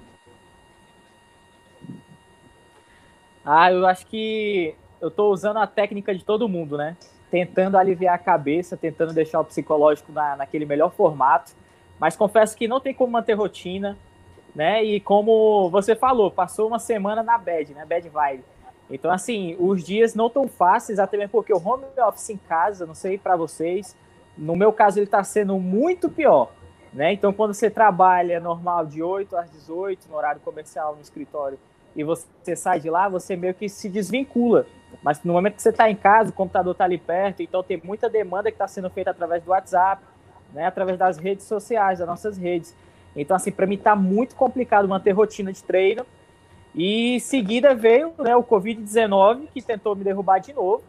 Ah, 3.45 3.71
eu 3.71 3.87
acho 3.87 4.05
que 4.05 4.75
eu 4.99 5.07
estou 5.07 5.31
usando 5.31 5.57
a 5.57 5.65
técnica 5.65 6.13
de 6.13 6.23
todo 6.23 6.49
mundo, 6.49 6.77
né? 6.77 6.97
Tentando 7.31 7.77
aliviar 7.77 8.15
a 8.15 8.17
cabeça, 8.17 8.75
tentando 8.75 9.13
deixar 9.13 9.39
o 9.39 9.45
psicológico 9.45 10.11
na, 10.11 10.35
naquele 10.35 10.65
melhor 10.65 10.91
formato. 10.91 11.53
Mas 11.97 12.17
confesso 12.17 12.57
que 12.57 12.67
não 12.67 12.81
tem 12.81 12.93
como 12.93 13.13
manter 13.13 13.33
rotina, 13.33 13.97
né? 14.55 14.83
E 14.83 14.99
como 14.99 15.69
você 15.69 15.95
falou, 15.95 16.29
passou 16.31 16.67
uma 16.67 16.79
semana 16.79 17.23
na 17.23 17.37
bad, 17.37 17.73
né? 17.73 17.85
Bad 17.85 18.07
vibe. 18.09 18.43
Então, 18.89 19.09
assim, 19.09 19.55
os 19.57 19.83
dias 19.83 20.13
não 20.13 20.29
tão 20.29 20.47
fáceis, 20.47 20.99
até 20.99 21.17
mesmo 21.17 21.31
porque 21.31 21.53
o 21.53 21.65
home 21.65 21.85
office 22.07 22.29
em 22.29 22.37
casa, 22.37 22.85
não 22.85 22.93
sei 22.93 23.17
para 23.17 23.37
vocês, 23.37 23.95
no 24.37 24.55
meu 24.55 24.73
caso 24.73 24.99
ele 24.99 25.05
está 25.05 25.23
sendo 25.23 25.57
muito 25.57 26.09
pior, 26.09 26.51
né? 26.93 27.13
Então, 27.13 27.31
quando 27.31 27.53
você 27.53 27.69
trabalha 27.69 28.39
normal 28.39 28.85
de 28.85 29.01
8 29.01 29.35
às 29.37 29.49
18, 29.49 30.09
no 30.09 30.17
horário 30.17 30.41
comercial, 30.41 30.95
no 30.95 31.01
escritório, 31.01 31.57
e 31.95 32.03
você 32.03 32.55
sai 32.55 32.79
de 32.79 32.89
lá, 32.89 33.07
você 33.07 33.35
meio 33.35 33.53
que 33.53 33.67
se 33.69 33.89
desvincula. 33.89 34.65
Mas 35.01 35.23
no 35.23 35.33
momento 35.33 35.55
que 35.55 35.61
você 35.61 35.69
está 35.69 35.89
em 35.89 35.95
casa, 35.95 36.29
o 36.29 36.33
computador 36.33 36.71
está 36.73 36.83
ali 36.83 36.97
perto, 36.97 37.41
então 37.41 37.63
tem 37.63 37.79
muita 37.83 38.09
demanda 38.09 38.49
que 38.49 38.55
está 38.55 38.67
sendo 38.67 38.89
feita 38.89 39.11
através 39.11 39.43
do 39.43 39.51
WhatsApp, 39.51 40.03
né, 40.53 40.65
através 40.65 40.97
das 40.97 41.17
redes 41.17 41.45
sociais, 41.45 41.99
das 41.99 42.07
nossas 42.07 42.37
redes. 42.37 42.75
Então, 43.15 43.35
assim, 43.35 43.51
para 43.51 43.67
mim 43.67 43.75
está 43.75 43.95
muito 43.95 44.35
complicado 44.35 44.87
manter 44.87 45.11
rotina 45.11 45.51
de 45.51 45.63
treino. 45.63 46.05
E 46.73 47.15
em 47.15 47.19
seguida 47.19 47.75
veio 47.75 48.13
né, 48.17 48.35
o 48.35 48.43
Covid-19, 48.43 49.47
que 49.53 49.61
tentou 49.61 49.95
me 49.95 50.03
derrubar 50.03 50.39
de 50.39 50.53
novo. 50.53 50.83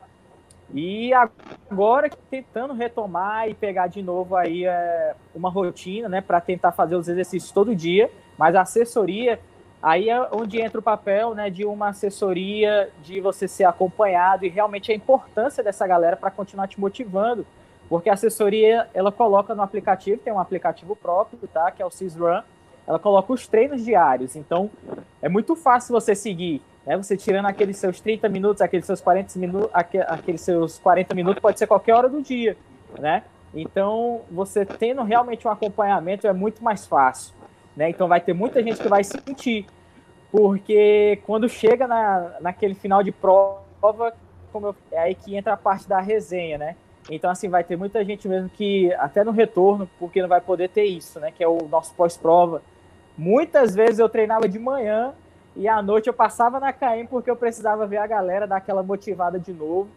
E 0.73 1.13
agora 1.13 2.09
tentando 2.31 2.73
retomar 2.73 3.49
e 3.49 3.55
pegar 3.55 3.89
de 3.89 4.03
novo 4.03 4.37
aí 4.37 4.65
é, 4.65 5.15
uma 5.35 5.51
rotina, 5.51 6.09
né, 6.09 6.21
para 6.21 6.41
tentar 6.41 6.73
fazer 6.73 6.95
os 6.95 7.09
exercícios 7.09 7.51
todo 7.53 7.75
dia. 7.75 8.11
Mas 8.39 8.55
a 8.55 8.63
assessoria 8.63 9.39
Aí 9.83 10.09
é 10.09 10.29
onde 10.31 10.61
entra 10.61 10.79
o 10.79 10.83
papel 10.83 11.35
né, 11.35 11.51
de 11.51 11.65
uma 11.65 11.89
assessoria, 11.89 12.89
de 13.03 13.21
você 13.21 13.49
ser 13.49 13.65
acompanhado 13.65 14.47
e 14.47 14.49
realmente 14.49 14.93
a 14.93 14.95
importância 14.95 15.63
dessa 15.63 15.85
galera 15.85 16.17
para 16.17 16.31
continuar 16.31 16.69
te 16.69 16.79
motivando. 16.79 17.45
Porque 17.93 18.09
a 18.09 18.15
assessoria, 18.15 18.89
ela 18.95 19.13
coloca 19.13 19.55
no 19.55 19.61
aplicativo, 19.61 20.19
tem 20.19 20.33
um 20.33 20.39
aplicativo 20.41 20.97
próprio, 20.97 21.39
tá? 21.47 21.71
Que 21.71 21.83
é 21.83 21.85
o 21.85 21.91
CISRun. 21.91 22.41
Ela 22.87 22.99
coloca 22.99 23.31
os 23.35 23.47
treinos 23.47 23.85
diários. 23.85 24.35
Então, 24.35 24.71
é 25.21 25.29
muito 25.29 25.55
fácil 25.55 25.93
você 25.93 26.15
seguir. 26.15 26.63
Né? 26.87 26.97
Você 26.97 27.19
tirando 27.19 27.45
aqueles 27.45 27.77
seus 27.77 28.01
30 28.01 28.31
minutos, 28.31 28.63
aqueles 28.63 28.87
seus 28.87 29.03
40 29.03 29.39
minutos, 29.39 29.71
aqueles 30.07 30.41
seus 30.41 30.79
40 30.79 31.15
minutos, 31.15 31.43
pode 31.43 31.59
ser 31.59 31.67
qualquer 31.67 31.93
hora 31.93 32.09
do 32.09 32.23
dia, 32.23 32.57
né? 32.99 33.25
Então, 33.55 34.23
você 34.31 34.65
tendo 34.65 35.03
realmente 35.03 35.47
um 35.47 35.51
acompanhamento 35.51 36.27
é 36.27 36.33
muito 36.33 36.65
mais 36.65 36.87
fácil. 36.87 37.35
Né? 37.77 37.91
Então 37.91 38.09
vai 38.09 38.23
ter 38.23 38.33
muita 38.33 38.63
gente 38.63 38.81
que 38.81 38.89
vai 38.89 39.05
sentir, 39.05 39.67
porque 40.31 41.21
quando 41.27 41.47
chega 41.47 41.87
na, 41.87 42.37
naquele 42.41 42.75
final 42.75 43.03
de 43.03 43.13
prova, 43.13 44.15
como 44.51 44.69
eu, 44.69 44.77
é 44.93 44.99
aí 44.99 45.15
que 45.15 45.37
entra 45.37 45.53
a 45.53 45.59
parte 45.59 45.87
da 45.87 46.01
resenha, 46.01 46.57
né? 46.57 46.75
Então, 47.11 47.31
assim, 47.31 47.49
vai 47.49 47.65
ter 47.65 47.77
muita 47.77 48.05
gente 48.05 48.29
mesmo 48.29 48.49
que, 48.49 48.93
até 48.95 49.25
no 49.25 49.33
retorno, 49.33 49.89
porque 49.99 50.23
não 50.23 50.29
vai 50.29 50.41
poder 50.41 50.69
ter 50.69 50.85
isso, 50.85 51.19
né? 51.19 51.31
Que 51.31 51.43
é 51.43 51.49
o 51.49 51.69
nosso 51.69 51.95
pós-prova. 51.95 52.63
Muitas 53.17 53.75
vezes 53.75 53.99
eu 53.99 54.09
treinava 54.09 54.49
de 54.49 54.59
manhã 54.59 55.13
e 55.57 55.69
à 55.69 55.83
noite 55.83 56.07
eu 56.07 56.15
passava 56.15 56.59
na 56.61 56.73
KM 56.73 57.07
porque 57.11 57.31
eu 57.31 57.37
precisava 57.37 57.87
ver 57.87 57.99
a 57.99 58.07
galera 58.07 58.47
dar 58.47 58.57
aquela 58.57 58.83
motivada 58.83 59.39
de 59.39 59.53
novo. 59.53 59.89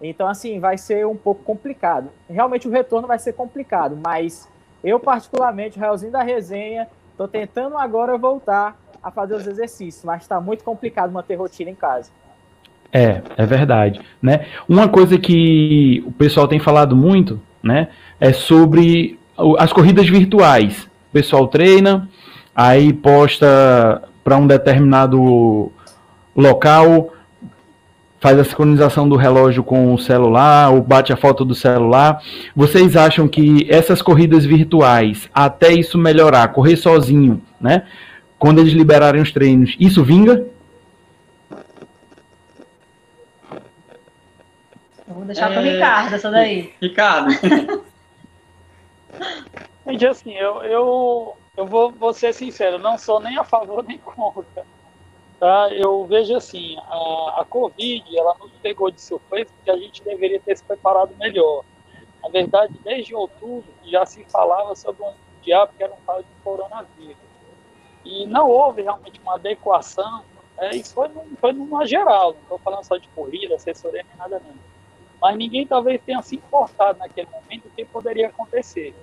Então, 0.00 0.26
assim, 0.28 0.58
vai 0.58 0.78
ser 0.78 1.06
um 1.06 1.16
pouco 1.16 1.42
complicado. 1.42 2.10
Realmente 2.28 2.66
o 2.66 2.70
retorno 2.70 3.06
vai 3.06 3.18
ser 3.18 3.34
complicado, 3.34 3.98
mas 4.02 4.48
eu, 4.82 4.98
particularmente, 4.98 5.78
o 5.78 5.80
Realzinho 5.80 6.12
da 6.12 6.22
Resenha, 6.22 6.88
Tô 7.16 7.28
tentando 7.28 7.76
agora 7.76 8.16
voltar 8.16 8.76
a 9.02 9.10
fazer 9.10 9.34
os 9.34 9.46
exercícios, 9.46 10.04
mas 10.04 10.22
está 10.22 10.40
muito 10.40 10.64
complicado 10.64 11.12
manter 11.12 11.34
rotina 11.34 11.70
em 11.70 11.74
casa. 11.74 12.10
É, 12.92 13.22
é 13.38 13.46
verdade, 13.46 14.00
né? 14.20 14.42
Uma 14.68 14.86
coisa 14.86 15.16
que 15.16 16.04
o 16.06 16.12
pessoal 16.12 16.46
tem 16.46 16.58
falado 16.58 16.94
muito, 16.94 17.40
né, 17.62 17.88
é 18.20 18.32
sobre 18.32 19.18
as 19.58 19.72
corridas 19.72 20.06
virtuais. 20.08 20.82
O 21.10 21.12
pessoal 21.12 21.48
treina, 21.48 22.08
aí 22.54 22.92
posta 22.92 24.02
para 24.22 24.36
um 24.36 24.46
determinado 24.46 25.72
local, 26.36 27.12
faz 28.20 28.38
a 28.38 28.44
sincronização 28.44 29.08
do 29.08 29.16
relógio 29.16 29.64
com 29.64 29.92
o 29.92 29.98
celular, 29.98 30.70
ou 30.70 30.80
bate 30.82 31.12
a 31.12 31.16
foto 31.16 31.44
do 31.44 31.54
celular. 31.54 32.22
Vocês 32.54 32.96
acham 32.96 33.26
que 33.26 33.66
essas 33.68 34.00
corridas 34.00 34.44
virtuais, 34.44 35.28
até 35.34 35.72
isso 35.72 35.98
melhorar, 35.98 36.48
correr 36.48 36.76
sozinho, 36.76 37.42
né? 37.60 37.84
Quando 38.38 38.60
eles 38.60 38.72
liberarem 38.72 39.20
os 39.20 39.32
treinos, 39.32 39.76
isso 39.80 40.04
vinga? 40.04 40.44
Vou 45.22 45.26
deixar 45.26 45.50
é... 45.50 45.54
para 45.54 45.62
o 45.62 45.64
Ricardo 45.64 46.14
essa 46.14 46.30
daí. 46.30 46.74
Ricardo. 46.82 47.30
Gente, 49.86 50.06
assim, 50.06 50.32
eu, 50.34 50.62
eu, 50.62 51.36
eu 51.56 51.66
vou, 51.66 51.90
vou 51.90 52.12
ser 52.12 52.32
sincero, 52.32 52.78
não 52.78 52.96
sou 52.96 53.20
nem 53.20 53.36
a 53.38 53.44
favor 53.44 53.84
nem 53.88 53.98
contra 53.98 54.64
tá? 55.38 55.68
Eu 55.72 56.04
vejo 56.06 56.36
assim, 56.36 56.76
a, 56.78 57.40
a 57.40 57.44
Covid, 57.44 58.16
ela 58.16 58.36
nos 58.38 58.52
pegou 58.62 58.92
de 58.92 59.00
surpresa 59.00 59.50
porque 59.56 59.72
a 59.72 59.76
gente 59.76 60.00
deveria 60.04 60.38
ter 60.38 60.56
se 60.56 60.62
preparado 60.62 61.16
melhor. 61.18 61.64
Na 62.22 62.28
verdade, 62.28 62.72
desde 62.84 63.12
outubro 63.12 63.64
já 63.84 64.06
se 64.06 64.22
falava 64.26 64.76
sobre 64.76 65.02
um 65.02 65.12
diabo 65.42 65.72
que 65.76 65.82
era 65.82 65.92
um 65.92 65.96
tal 66.06 66.22
de 66.22 66.28
coronavírus. 66.44 67.16
E 68.04 68.24
não 68.26 68.48
houve 68.48 68.82
realmente 68.82 69.20
uma 69.20 69.34
adequação, 69.34 70.22
é, 70.58 70.76
isso 70.76 70.94
foi, 70.94 71.08
num, 71.08 71.34
foi 71.40 71.52
numa 71.52 71.84
geral, 71.86 72.34
não 72.34 72.42
estou 72.42 72.58
falando 72.58 72.84
só 72.84 72.96
de 72.96 73.08
corrida, 73.08 73.56
assessoria, 73.56 74.04
nem 74.08 74.16
nada 74.16 74.40
não. 74.46 74.71
Mas 75.22 75.38
ninguém 75.38 75.66
talvez 75.66 76.02
tenha 76.04 76.20
se 76.20 76.36
importado 76.36 76.98
naquele 76.98 77.28
momento 77.30 77.66
o 77.66 77.70
que 77.70 77.84
poderia 77.84 78.26
acontecer. 78.26 78.94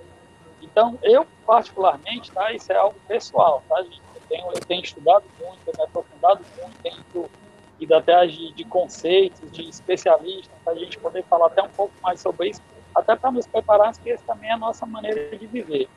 Então, 0.62 0.96
eu 1.02 1.26
particularmente, 1.44 2.30
tá, 2.30 2.52
isso 2.52 2.70
é 2.70 2.76
algo 2.76 2.96
pessoal, 3.08 3.62
tá, 3.68 3.82
gente? 3.82 4.00
tenho, 4.30 4.46
eu 4.46 4.60
tenho 4.60 4.82
estudado 4.82 5.24
muito, 5.40 5.58
tenho 5.64 5.76
me 5.76 5.84
aprofundado 5.84 6.44
muito, 6.56 6.82
tenho 6.82 7.30
ido 7.80 7.94
até 7.94 8.26
de, 8.26 8.52
de 8.52 8.64
conceitos, 8.64 9.50
de 9.50 9.68
especialistas, 9.68 10.54
para 10.62 10.74
a 10.74 10.76
gente 10.76 10.98
poder 10.98 11.24
falar 11.24 11.48
até 11.48 11.62
um 11.62 11.68
pouco 11.68 11.92
mais 12.00 12.20
sobre 12.20 12.50
isso, 12.50 12.62
até 12.94 13.16
para 13.16 13.32
nos 13.32 13.46
preparar, 13.46 13.92
porque 13.92 14.10
essa 14.10 14.24
também 14.24 14.50
é 14.50 14.52
a 14.52 14.58
nossa 14.58 14.86
maneira 14.86 15.36
de 15.36 15.46
viver. 15.46 15.88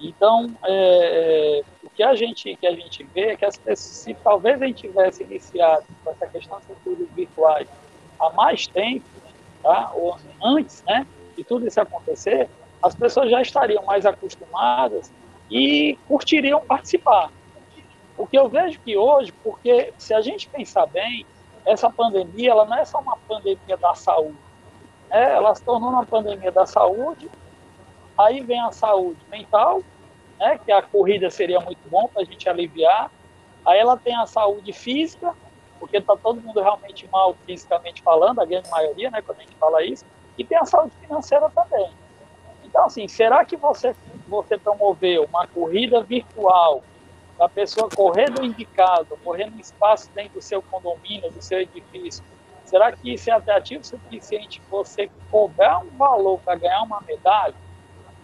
Então, 0.00 0.50
é, 0.64 1.60
é, 1.60 1.62
o 1.84 1.90
que 1.90 2.02
a 2.02 2.14
gente 2.14 2.56
que 2.56 2.66
a 2.66 2.74
gente 2.74 3.04
vê 3.04 3.32
é 3.32 3.36
que 3.36 3.44
as 3.44 3.56
pessoas, 3.56 3.78
se 3.78 4.14
talvez 4.14 4.60
a 4.60 4.66
gente 4.66 4.88
tivesse 4.88 5.22
iniciado 5.22 5.84
com 6.02 6.10
essa 6.10 6.26
questão 6.26 6.58
dos 6.58 6.76
estudos 6.76 7.08
virtuais 7.10 7.68
há 8.18 8.30
mais 8.30 8.66
tempo, 8.66 9.04
tá? 9.62 9.92
ou 9.94 10.16
antes, 10.42 10.82
né, 10.84 11.06
de 11.36 11.44
tudo 11.44 11.66
isso 11.66 11.80
acontecer, 11.80 12.48
as 12.82 12.94
pessoas 12.94 13.30
já 13.30 13.42
estariam 13.42 13.84
mais 13.84 14.06
acostumadas 14.06 15.12
e 15.50 15.98
curtiriam 16.08 16.60
participar. 16.60 17.30
O 18.16 18.26
que 18.26 18.38
eu 18.38 18.48
vejo 18.48 18.80
que 18.80 18.96
hoje, 18.96 19.32
porque 19.44 19.92
se 19.98 20.14
a 20.14 20.20
gente 20.20 20.48
pensar 20.48 20.86
bem, 20.86 21.26
essa 21.64 21.90
pandemia 21.90 22.50
ela 22.50 22.64
não 22.64 22.76
é 22.76 22.84
só 22.84 23.00
uma 23.00 23.16
pandemia 23.16 23.76
da 23.76 23.94
saúde, 23.94 24.36
né? 25.08 25.34
ela 25.34 25.54
se 25.54 25.62
tornou 25.62 25.90
uma 25.90 26.06
pandemia 26.06 26.50
da 26.50 26.66
saúde, 26.66 27.30
aí 28.18 28.40
vem 28.40 28.60
a 28.60 28.72
saúde 28.72 29.20
mental, 29.30 29.82
né? 30.38 30.58
que 30.64 30.72
a 30.72 30.82
corrida 30.82 31.30
seria 31.30 31.60
muito 31.60 31.80
bom 31.88 32.08
para 32.08 32.22
a 32.22 32.24
gente 32.24 32.48
aliviar, 32.48 33.10
aí 33.64 33.78
ela 33.78 33.96
tem 33.96 34.14
a 34.16 34.26
saúde 34.26 34.72
física, 34.72 35.34
porque 35.80 35.96
está 35.96 36.16
todo 36.16 36.40
mundo 36.40 36.60
realmente 36.60 37.08
mal 37.10 37.34
fisicamente 37.46 38.02
falando, 38.02 38.40
a 38.40 38.44
grande 38.44 38.70
maioria, 38.70 39.10
né, 39.10 39.20
quando 39.22 39.38
a 39.38 39.42
gente 39.42 39.56
fala 39.56 39.82
isso, 39.82 40.04
e 40.38 40.44
tem 40.44 40.56
a 40.56 40.64
saúde 40.64 40.92
financeira 41.00 41.50
também. 41.50 41.90
Então, 42.62 42.84
assim, 42.84 43.08
será 43.08 43.44
que 43.44 43.56
você, 43.56 43.96
você 44.28 44.56
promoveu 44.56 45.24
uma 45.24 45.46
corrida 45.48 46.00
virtual 46.02 46.84
a 47.40 47.48
pessoa 47.48 47.88
correr 47.88 48.30
do 48.30 48.44
indicado, 48.44 49.18
correr 49.24 49.50
no 49.50 49.58
espaço 49.58 50.10
dentro 50.14 50.34
do 50.34 50.42
seu 50.42 50.60
condomínio, 50.60 51.30
do 51.30 51.40
seu 51.40 51.58
edifício, 51.58 52.22
será 52.66 52.92
que 52.92 53.14
isso 53.14 53.30
é 53.30 53.32
atrativo 53.32 53.80
o 53.80 53.84
suficiente 53.84 54.60
você 54.70 55.10
cobrar 55.30 55.78
um 55.78 55.88
valor 55.96 56.38
para 56.40 56.56
ganhar 56.56 56.82
uma 56.82 57.00
medalha? 57.00 57.54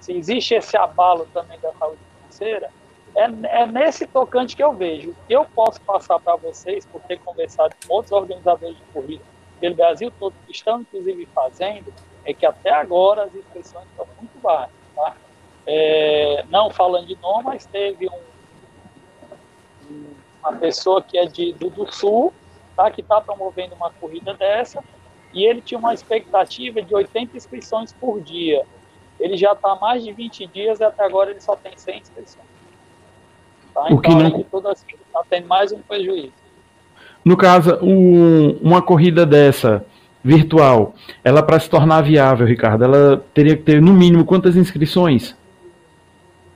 se 0.07 0.13
existe 0.13 0.55
esse 0.55 0.77
abalo 0.77 1.27
também 1.33 1.59
da 1.59 1.73
saúde 1.73 1.99
financeira, 2.21 2.71
é, 3.17 3.63
é 3.63 3.67
nesse 3.67 4.07
tocante 4.07 4.55
que 4.55 4.63
eu 4.63 4.75
vejo. 4.75 5.11
O 5.11 5.17
que 5.27 5.33
eu 5.33 5.47
posso 5.47 5.81
passar 5.81 6.21
para 6.21 6.37
vocês, 6.37 6.85
por 6.85 7.01
ter 7.03 7.19
conversado 7.21 7.75
com 7.87 7.95
outros 7.95 8.13
organizadores 8.13 8.77
de 8.77 8.83
corrida 8.93 9.25
pelo 9.59 9.75
Brasil 9.75 10.13
todo, 10.19 10.35
que 10.45 10.53
estão 10.53 10.83
inclusive 10.83 11.27
fazendo, 11.35 11.93
é 12.25 12.35
que 12.35 12.45
até 12.45 12.71
agora 12.71 13.25
as 13.25 13.35
inscrições 13.35 13.87
estão 13.87 14.07
muito 14.19 14.39
baixas. 14.41 14.75
Tá? 14.95 15.17
É, 15.67 16.45
não 16.51 16.69
falando 16.69 17.07
de 17.07 17.17
nome, 17.17 17.45
mas 17.45 17.65
teve 17.65 18.07
um, 18.07 18.21
uma 20.41 20.53
pessoa 20.59 21.03
que 21.03 21.17
é 21.17 21.25
de, 21.25 21.55
do, 21.55 21.71
do 21.71 21.91
Sul, 21.91 22.35
tá? 22.77 22.91
que 22.91 23.01
está 23.01 23.19
promovendo 23.21 23.75
uma 23.75 23.91
corrida 23.91 24.35
dessa, 24.35 24.85
e 25.33 25.45
ele 25.45 25.63
tinha 25.63 25.79
uma 25.79 25.95
expectativa 25.95 26.83
de 26.83 26.95
80 26.95 27.37
inscrições 27.37 27.93
por 27.95 28.21
dia. 28.21 28.65
Ele 29.19 29.37
já 29.39 29.53
está 29.53 29.73
há 29.73 29.77
mais 29.77 30.05
de 30.05 30.13
20 30.13 30.47
dias 30.49 30.81
e 30.81 30.85
até 30.85 31.03
agora 31.03 31.31
ele 31.31 31.41
só 31.41 31.57
tem 31.57 31.77
100 31.77 32.01
inscrições. 32.01 32.46
Tá? 33.77 33.83
O 33.83 33.87
então, 33.87 33.99
que 34.01 34.15
não... 34.15 34.39
de 34.39 34.45
tudo 34.45 34.69
assim, 34.69 34.87
está 35.07 35.23
tendo 35.29 35.47
mais 35.47 35.71
um 35.71 35.83
prejuízo. 35.83 36.33
No 37.23 37.37
caso, 37.37 37.79
um, 37.83 38.57
uma 38.63 38.81
corrida 38.81 39.27
dessa 39.27 39.85
virtual, 40.25 40.95
ela 41.23 41.43
para 41.43 41.61
se 41.61 41.69
tornar 41.69 42.01
viável, 42.01 42.47
Ricardo, 42.47 42.85
ela 42.85 43.23
teria 43.35 43.55
que 43.55 43.63
ter 43.63 43.83
no 43.83 43.93
mínimo 43.93 44.25
quantas 44.25 44.57
inscrições? 44.57 45.37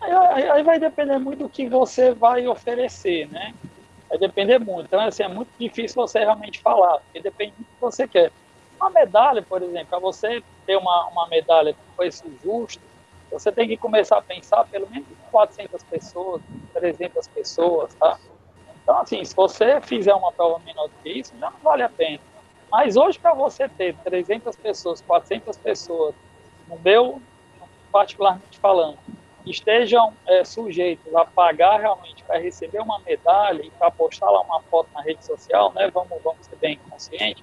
Aí, 0.00 0.48
aí, 0.48 0.62
vai 0.62 0.78
depender 0.78 1.18
muito 1.18 1.40
do 1.40 1.48
que 1.48 1.68
você 1.68 2.14
vai 2.14 2.46
oferecer, 2.48 3.28
né? 3.30 3.52
Vai 4.08 4.18
depender 4.18 4.58
muito. 4.58 4.86
Então, 4.86 5.00
assim, 5.00 5.22
é 5.22 5.28
muito 5.28 5.50
difícil 5.58 5.96
você 5.96 6.20
realmente 6.20 6.60
falar, 6.60 6.98
porque 7.00 7.20
depende 7.20 7.52
do 7.58 7.64
que 7.64 7.80
você 7.80 8.08
quer. 8.08 8.32
Uma 8.80 8.88
medalha, 8.90 9.42
por 9.42 9.62
exemplo, 9.62 9.88
para 9.90 9.98
você 9.98 10.42
ter 10.66 10.76
uma, 10.76 11.08
uma 11.08 11.28
medalha 11.28 11.74
com 11.74 11.96
preço 11.96 12.24
justo, 12.42 12.80
você 13.31 13.53
tem 13.53 13.68
que 13.68 13.76
começar 13.76 14.18
a 14.18 14.22
pensar 14.22 14.64
pelo 14.66 14.89
menos 14.91 15.07
400 15.31 15.83
pessoas, 15.85 16.43
300 16.74 17.28
pessoas, 17.28 17.95
tá? 17.95 18.18
Então, 18.83 18.99
assim, 18.99 19.24
se 19.24 19.35
você 19.35 19.81
fizer 19.81 20.14
uma 20.14 20.33
prova 20.33 20.59
menor 20.64 20.89
do 20.89 20.95
que 21.03 21.11
isso, 21.11 21.33
já 21.39 21.51
não 21.51 21.59
vale 21.61 21.83
a 21.83 21.89
pena. 21.89 22.20
Mas 22.70 22.97
hoje, 22.97 23.18
para 23.18 23.35
você 23.35 23.68
ter 23.68 23.97
300 23.99 24.57
pessoas, 24.57 25.01
400 25.01 25.57
pessoas, 25.57 26.14
no 26.68 26.78
meu, 26.78 27.20
particularmente 27.93 28.59
falando, 28.59 28.99
estejam 29.47 30.12
é, 30.26 30.45
sujeitos 30.45 31.14
a 31.14 31.24
pagar 31.24 31.81
realmente 31.81 32.22
para 32.24 32.39
receber 32.39 32.81
uma 32.81 32.99
medalha 33.01 33.62
e 33.62 33.70
para 33.70 33.91
postar 33.91 34.31
lá 34.31 34.41
uma 34.43 34.61
foto 34.62 34.89
na 34.95 35.03
rede 35.03 35.24
social, 35.24 35.72
né, 35.72 35.91
vamos, 35.93 36.22
vamos 36.22 36.47
ser 36.47 36.57
bem 36.57 36.78
conscientes, 36.89 37.43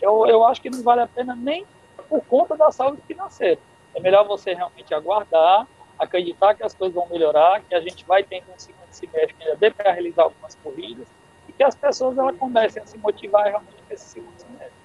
eu, 0.00 0.26
eu 0.26 0.44
acho 0.44 0.60
que 0.60 0.68
não 0.68 0.82
vale 0.82 1.00
a 1.00 1.06
pena 1.06 1.34
nem 1.34 1.64
por 2.08 2.22
conta 2.26 2.56
da 2.56 2.70
saúde 2.70 3.00
financeira. 3.06 3.60
É 3.96 4.00
melhor 4.00 4.26
você 4.26 4.52
realmente 4.52 4.92
aguardar, 4.92 5.66
acreditar 5.98 6.54
que 6.54 6.62
as 6.62 6.74
coisas 6.74 6.94
vão 6.94 7.08
melhorar, 7.08 7.62
que 7.66 7.74
a 7.74 7.80
gente 7.80 8.04
vai 8.06 8.22
tendo 8.22 8.44
um 8.54 8.58
segundo 8.58 8.76
semestre 8.90 9.34
que 9.34 9.42
ainda 9.42 9.56
dê 9.56 9.70
para 9.70 9.90
realizar 9.90 10.24
algumas 10.24 10.54
corridas 10.62 11.06
e 11.48 11.52
que 11.52 11.64
as 11.64 11.74
pessoas 11.74 12.18
elas 12.18 12.36
comecem 12.36 12.82
a 12.82 12.86
se 12.86 12.98
motivar 12.98 13.44
realmente 13.44 13.76
nesse 13.90 14.04
segundo 14.04 14.34
semestre. 14.36 14.76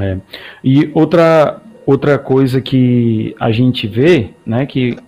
É. 0.00 0.18
E 0.64 0.90
outra, 0.94 1.62
outra 1.86 2.18
coisa 2.18 2.60
que 2.60 3.36
a 3.38 3.52
gente 3.52 3.86
vê, 3.86 4.30
né, 4.44 4.66
que 4.66 4.98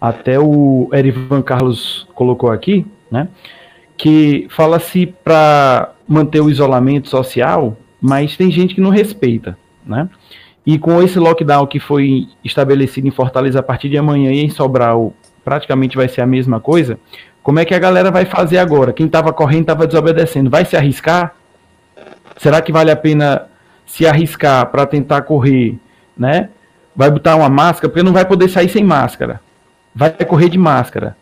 até 0.00 0.40
o 0.40 0.90
Erivan 0.92 1.40
Carlos 1.40 2.08
colocou 2.14 2.50
aqui, 2.50 2.84
né, 3.08 3.28
que 3.96 4.48
fala-se 4.50 5.06
para 5.06 5.94
manter 6.06 6.40
o 6.40 6.50
isolamento 6.50 7.08
social, 7.08 7.76
mas 8.00 8.36
tem 8.36 8.50
gente 8.50 8.74
que 8.74 8.80
não 8.80 8.90
respeita, 8.90 9.56
né? 9.86 10.10
E 10.66 10.78
com 10.78 11.02
esse 11.02 11.18
lockdown 11.18 11.66
que 11.66 11.78
foi 11.78 12.28
estabelecido 12.42 13.06
em 13.06 13.10
Fortaleza 13.10 13.60
a 13.60 13.62
partir 13.62 13.88
de 13.88 13.98
amanhã 13.98 14.32
e 14.32 14.44
em 14.44 14.48
Sobral 14.48 15.12
praticamente 15.44 15.96
vai 15.96 16.08
ser 16.08 16.22
a 16.22 16.26
mesma 16.26 16.58
coisa, 16.58 16.98
como 17.42 17.58
é 17.58 17.64
que 17.66 17.74
a 17.74 17.78
galera 17.78 18.10
vai 18.10 18.24
fazer 18.24 18.56
agora? 18.56 18.92
Quem 18.92 19.04
estava 19.04 19.32
correndo 19.32 19.62
estava 19.62 19.86
desobedecendo, 19.86 20.48
vai 20.48 20.64
se 20.64 20.74
arriscar? 20.76 21.34
Será 22.38 22.62
que 22.62 22.72
vale 22.72 22.90
a 22.90 22.96
pena 22.96 23.46
se 23.86 24.06
arriscar 24.06 24.66
para 24.66 24.86
tentar 24.86 25.22
correr, 25.22 25.78
né? 26.16 26.48
Vai 26.96 27.10
botar 27.10 27.36
uma 27.36 27.50
máscara, 27.50 27.90
porque 27.90 28.02
não 28.02 28.14
vai 28.14 28.24
poder 28.24 28.48
sair 28.48 28.70
sem 28.70 28.82
máscara. 28.82 29.40
Vai 29.94 30.10
correr 30.10 30.48
de 30.48 30.56
máscara. 30.56 31.16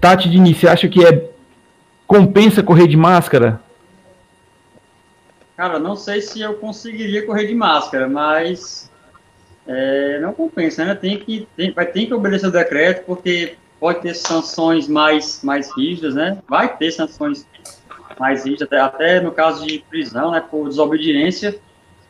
Tati 0.00 0.28
Diniz, 0.28 0.58
você 0.58 0.68
acha 0.68 0.88
que 0.88 1.04
é 1.04 1.30
compensa 2.06 2.62
correr 2.62 2.86
de 2.86 2.96
máscara? 2.96 3.60
Cara, 5.56 5.78
não 5.78 5.94
sei 5.94 6.20
se 6.20 6.40
eu 6.40 6.54
conseguiria 6.54 7.24
correr 7.24 7.46
de 7.46 7.54
máscara, 7.54 8.08
mas 8.08 8.90
é, 9.66 10.18
não 10.20 10.32
compensa, 10.32 10.84
né? 10.84 10.94
Tem 10.94 11.18
que, 11.18 11.48
tem, 11.56 11.72
vai 11.72 11.86
ter 11.86 12.06
que 12.06 12.14
obedecer 12.14 12.48
o 12.48 12.52
decreto, 12.52 13.04
porque 13.06 13.56
pode 13.78 14.00
ter 14.00 14.14
sanções 14.14 14.88
mais, 14.88 15.42
mais 15.42 15.70
rígidas, 15.76 16.14
né? 16.14 16.38
Vai 16.48 16.76
ter 16.76 16.90
sanções 16.90 17.46
mais 18.18 18.44
rígidas, 18.44 18.66
até, 18.66 18.80
até 18.80 19.20
no 19.20 19.30
caso 19.30 19.64
de 19.64 19.78
prisão, 19.88 20.32
né? 20.32 20.40
Por 20.40 20.68
desobediência. 20.68 21.58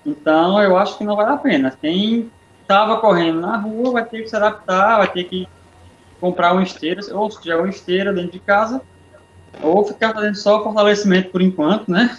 Então, 0.07 0.63
eu 0.63 0.77
acho 0.77 0.97
que 0.97 1.05
não 1.05 1.17
vale 1.17 1.33
a 1.33 1.37
pena. 1.37 1.77
Quem 1.79 2.31
estava 2.63 2.99
correndo 2.99 3.41
na 3.41 3.57
rua 3.59 3.93
vai 3.93 4.05
ter 4.05 4.23
que 4.23 4.29
se 4.29 4.37
adaptar, 4.37 4.99
vai 4.99 5.13
ter 5.13 5.25
que 5.25 5.47
comprar 6.19 6.53
uma 6.53 6.63
esteira, 6.63 7.03
ou 7.15 7.31
se 7.31 7.43
tiver 7.43 7.57
uma 7.57 7.69
esteira 7.69 8.13
dentro 8.13 8.33
de 8.33 8.39
casa, 8.39 8.81
ou 9.63 9.85
ficar 9.85 10.15
fazendo 10.15 10.35
só 10.37 10.63
fortalecimento 10.63 11.31
por 11.31 11.43
enquanto, 11.43 11.91
né? 11.91 12.19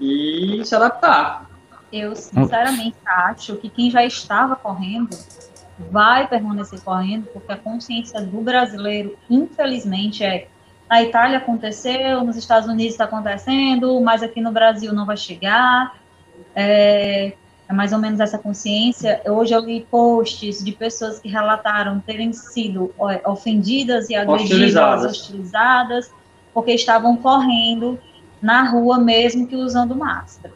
E 0.00 0.64
se 0.64 0.74
adaptar. 0.74 1.48
Eu, 1.92 2.14
sinceramente, 2.14 2.96
acho 3.04 3.56
que 3.56 3.68
quem 3.68 3.90
já 3.90 4.04
estava 4.04 4.56
correndo 4.56 5.10
vai 5.90 6.26
permanecer 6.28 6.80
correndo, 6.80 7.26
porque 7.32 7.52
a 7.52 7.56
consciência 7.56 8.20
do 8.20 8.40
brasileiro, 8.40 9.16
infelizmente, 9.28 10.22
é 10.24 10.46
na 10.88 11.02
Itália 11.02 11.38
aconteceu, 11.38 12.24
nos 12.24 12.36
Estados 12.36 12.68
Unidos 12.68 12.94
está 12.94 13.04
acontecendo, 13.04 14.00
mas 14.00 14.24
aqui 14.24 14.40
no 14.40 14.50
Brasil 14.50 14.92
não 14.92 15.06
vai 15.06 15.16
chegar. 15.16 15.94
É, 16.54 17.32
é, 17.70 17.72
mais 17.72 17.92
ou 17.92 18.00
menos 18.00 18.18
essa 18.18 18.36
consciência. 18.36 19.22
Hoje 19.24 19.54
eu 19.54 19.60
li 19.60 19.86
posts 19.88 20.64
de 20.64 20.72
pessoas 20.72 21.20
que 21.20 21.28
relataram 21.28 22.00
terem 22.00 22.32
sido 22.32 22.92
ofendidas 23.24 24.10
e 24.10 24.16
agredidas, 24.16 24.50
hostilizadas, 24.50 25.04
hostilizadas 25.12 26.10
porque 26.52 26.72
estavam 26.72 27.16
correndo 27.16 27.96
na 28.40 28.62
rua 28.62 28.98
mesmo 28.98 29.46
que 29.46 29.56
usando 29.56 29.94
máscara. 29.94 30.54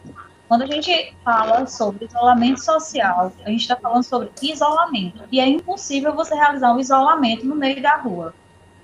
Quando 0.48 0.62
a 0.62 0.66
gente 0.66 1.14
fala 1.24 1.66
sobre 1.66 2.04
isolamento 2.04 2.62
social, 2.62 3.32
a 3.44 3.50
gente 3.50 3.62
está 3.62 3.76
falando 3.76 4.04
sobre 4.04 4.30
isolamento. 4.42 5.22
E 5.32 5.40
é 5.40 5.48
impossível 5.48 6.14
você 6.14 6.34
realizar 6.34 6.72
um 6.72 6.78
isolamento 6.78 7.46
no 7.46 7.56
meio 7.56 7.82
da 7.82 7.96
rua. 7.96 8.34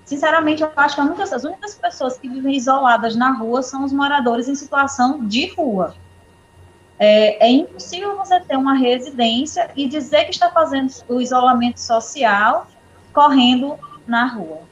Sinceramente, 0.04 0.62
eu 0.62 0.70
acho 0.74 0.96
que 0.96 1.22
as 1.22 1.44
únicas 1.44 1.74
pessoas 1.74 2.18
que 2.18 2.28
vivem 2.28 2.56
isoladas 2.56 3.14
na 3.14 3.30
rua 3.30 3.62
são 3.62 3.84
os 3.84 3.92
moradores 3.92 4.48
em 4.48 4.54
situação 4.54 5.24
de 5.24 5.54
rua. 5.54 5.94
É, 6.98 7.46
é 7.46 7.50
impossível 7.50 8.16
você 8.16 8.40
ter 8.40 8.56
uma 8.56 8.74
residência 8.74 9.70
e 9.76 9.86
dizer 9.86 10.24
que 10.24 10.32
está 10.32 10.50
fazendo 10.50 10.92
o 11.08 11.20
isolamento 11.20 11.78
social 11.78 12.66
correndo 13.12 13.78
na 14.06 14.26
rua. 14.26 14.62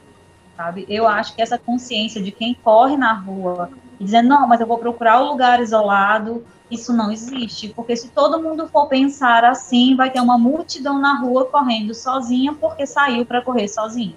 Sabe? 0.57 0.85
Eu 0.89 1.07
acho 1.07 1.33
que 1.33 1.41
essa 1.41 1.57
consciência 1.57 2.21
de 2.21 2.31
quem 2.31 2.53
corre 2.53 2.97
na 2.97 3.13
rua 3.13 3.71
e 3.99 4.03
dizendo, 4.03 4.29
não, 4.29 4.47
mas 4.47 4.61
eu 4.61 4.67
vou 4.67 4.77
procurar 4.77 5.21
o 5.21 5.25
um 5.25 5.31
lugar 5.31 5.59
isolado, 5.61 6.45
isso 6.69 6.93
não 6.93 7.11
existe, 7.11 7.69
porque 7.69 7.95
se 7.95 8.09
todo 8.09 8.41
mundo 8.41 8.67
for 8.67 8.87
pensar 8.87 9.43
assim, 9.43 9.95
vai 9.95 10.09
ter 10.09 10.21
uma 10.21 10.37
multidão 10.37 10.99
na 10.99 11.19
rua 11.19 11.45
correndo 11.45 11.93
sozinha 11.93 12.53
porque 12.53 12.85
saiu 12.85 13.25
para 13.25 13.41
correr 13.41 13.67
sozinho. 13.67 14.15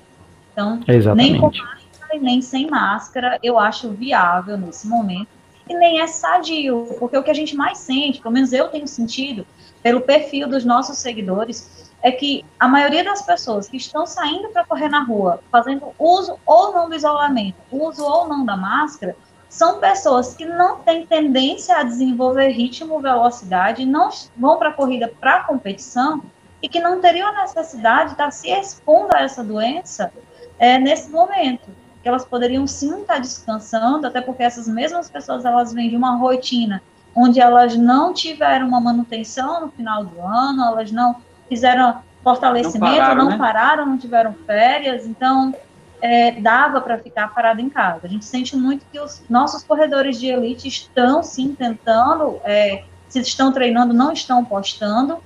Então, 0.52 0.80
Exatamente. 0.86 1.32
nem 1.32 1.40
com 1.40 1.46
máscara 1.46 1.82
nem 2.20 2.42
sem 2.42 2.68
máscara, 2.68 3.38
eu 3.42 3.58
acho 3.58 3.90
viável 3.90 4.58
nesse 4.58 4.86
momento. 4.86 5.28
E 5.68 5.74
nem 5.74 6.00
é 6.00 6.06
sadio, 6.06 6.96
porque 6.98 7.16
o 7.16 7.22
que 7.22 7.30
a 7.30 7.34
gente 7.34 7.56
mais 7.56 7.78
sente, 7.78 8.20
pelo 8.20 8.34
menos 8.34 8.52
eu 8.52 8.68
tenho 8.68 8.86
sentido, 8.86 9.46
pelo 9.82 10.00
perfil 10.00 10.48
dos 10.48 10.64
nossos 10.64 10.98
seguidores, 10.98 11.90
é 12.02 12.10
que 12.10 12.44
a 12.58 12.66
maioria 12.66 13.04
das 13.04 13.22
pessoas 13.22 13.68
que 13.68 13.76
estão 13.76 14.04
saindo 14.04 14.48
para 14.48 14.64
correr 14.64 14.88
na 14.88 15.04
rua, 15.04 15.40
fazendo 15.50 15.94
uso 15.98 16.36
ou 16.44 16.72
não 16.72 16.88
do 16.88 16.96
isolamento, 16.96 17.56
uso 17.70 18.04
ou 18.04 18.28
não 18.28 18.44
da 18.44 18.56
máscara, 18.56 19.16
são 19.52 19.78
pessoas 19.78 20.32
que 20.32 20.46
não 20.46 20.78
têm 20.78 21.04
tendência 21.04 21.76
a 21.76 21.82
desenvolver 21.82 22.48
ritmo, 22.48 22.98
velocidade, 23.02 23.84
não 23.84 24.08
vão 24.34 24.56
para 24.56 24.70
a 24.70 24.72
corrida 24.72 25.12
para 25.20 25.44
competição 25.44 26.22
e 26.62 26.70
que 26.70 26.80
não 26.80 27.02
teriam 27.02 27.28
a 27.28 27.42
necessidade 27.42 28.06
de 28.06 28.12
estar 28.12 28.30
se 28.30 28.48
expondo 28.48 29.14
a 29.14 29.20
essa 29.20 29.44
doença 29.44 30.10
é, 30.58 30.78
nesse 30.78 31.10
momento. 31.10 31.68
Que 32.02 32.08
elas 32.08 32.24
poderiam 32.24 32.66
sim 32.66 33.02
estar 33.02 33.18
descansando, 33.18 34.06
até 34.06 34.22
porque 34.22 34.42
essas 34.42 34.66
mesmas 34.66 35.10
pessoas 35.10 35.44
elas 35.44 35.70
vêm 35.74 35.90
de 35.90 35.96
uma 35.96 36.16
rotina 36.16 36.82
onde 37.14 37.38
elas 37.38 37.76
não 37.76 38.14
tiveram 38.14 38.66
uma 38.66 38.80
manutenção 38.80 39.60
no 39.60 39.70
final 39.70 40.02
do 40.02 40.18
ano, 40.18 40.64
elas 40.64 40.90
não 40.90 41.16
fizeram 41.46 41.98
fortalecimento, 42.24 42.86
não 42.86 42.96
pararam, 42.96 43.16
não, 43.16 43.30
né? 43.30 43.36
pararam, 43.36 43.86
não 43.86 43.98
tiveram 43.98 44.32
férias, 44.46 45.04
então 45.06 45.54
é, 46.02 46.32
dava 46.32 46.80
para 46.80 46.98
ficar 46.98 47.32
parado 47.32 47.60
em 47.60 47.70
casa. 47.70 48.00
A 48.02 48.08
gente 48.08 48.24
sente 48.24 48.56
muito 48.56 48.84
que 48.90 48.98
os 48.98 49.22
nossos 49.30 49.62
corredores 49.62 50.18
de 50.18 50.26
elite 50.26 50.66
estão 50.66 51.22
sim 51.22 51.54
tentando, 51.54 52.40
é, 52.42 52.82
se 53.08 53.20
estão 53.20 53.52
treinando, 53.52 53.94
não 53.94 54.12
estão 54.12 54.44
postando, 54.44 55.18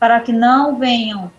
para 0.00 0.18
que 0.20 0.32
não 0.32 0.78
venham 0.78 1.30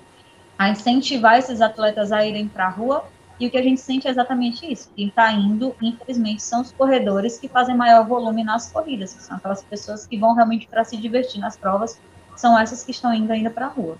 a 0.58 0.70
incentivar 0.70 1.39
esses 1.39 1.60
atletas 1.60 2.12
a 2.12 2.24
irem 2.24 2.48
para 2.48 2.68
a 2.68 2.70
rua. 2.70 3.04
E 3.39 3.48
o 3.48 3.52
que 3.52 3.58
a 3.58 3.64
gente 3.64 3.82
sente 3.82 4.08
é 4.08 4.12
exatamente 4.12 4.72
isso. 4.72 4.91
Quem 4.96 5.08
está 5.08 5.34
indo, 5.34 5.76
infelizmente, 5.82 6.44
são 6.44 6.62
os 6.62 6.72
corredores 6.72 7.39
que 7.39 7.48
fazem 7.48 7.76
maior 7.76 8.06
volume 8.06 8.44
nas 8.44 8.72
corridas, 8.72 9.16
que 9.16 9.24
são 9.24 9.38
aquelas 9.38 9.64
pessoas 9.64 10.06
que 10.06 10.18
vão 10.18 10.36
realmente 10.36 10.68
para 10.68 10.84
se 10.84 10.96
divertir 10.96 11.41
nas 11.41 11.58
provas, 11.58 12.00
são 12.36 12.58
essas 12.58 12.84
que 12.84 12.91
estão 12.91 13.12
indo 13.12 13.34
ainda 13.34 13.50
para 13.50 13.66
a 13.66 13.70
rua. 13.70 13.98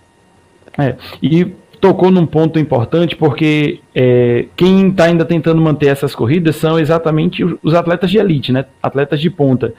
É, 0.78 0.96
e 1.22 1.56
tocou 1.84 2.10
num 2.10 2.26
ponto 2.26 2.58
importante, 2.58 3.14
porque 3.14 3.82
é, 3.94 4.46
quem 4.56 4.88
está 4.88 5.04
ainda 5.04 5.26
tentando 5.26 5.62
manter 5.62 5.88
essas 5.88 6.16
corridas 6.16 6.56
são 6.56 6.80
exatamente 6.80 7.44
os 7.62 7.74
atletas 7.74 8.10
de 8.10 8.18
elite, 8.18 8.54
né? 8.54 8.64
Atletas 8.82 9.20
de 9.20 9.30
ponta. 9.30 9.74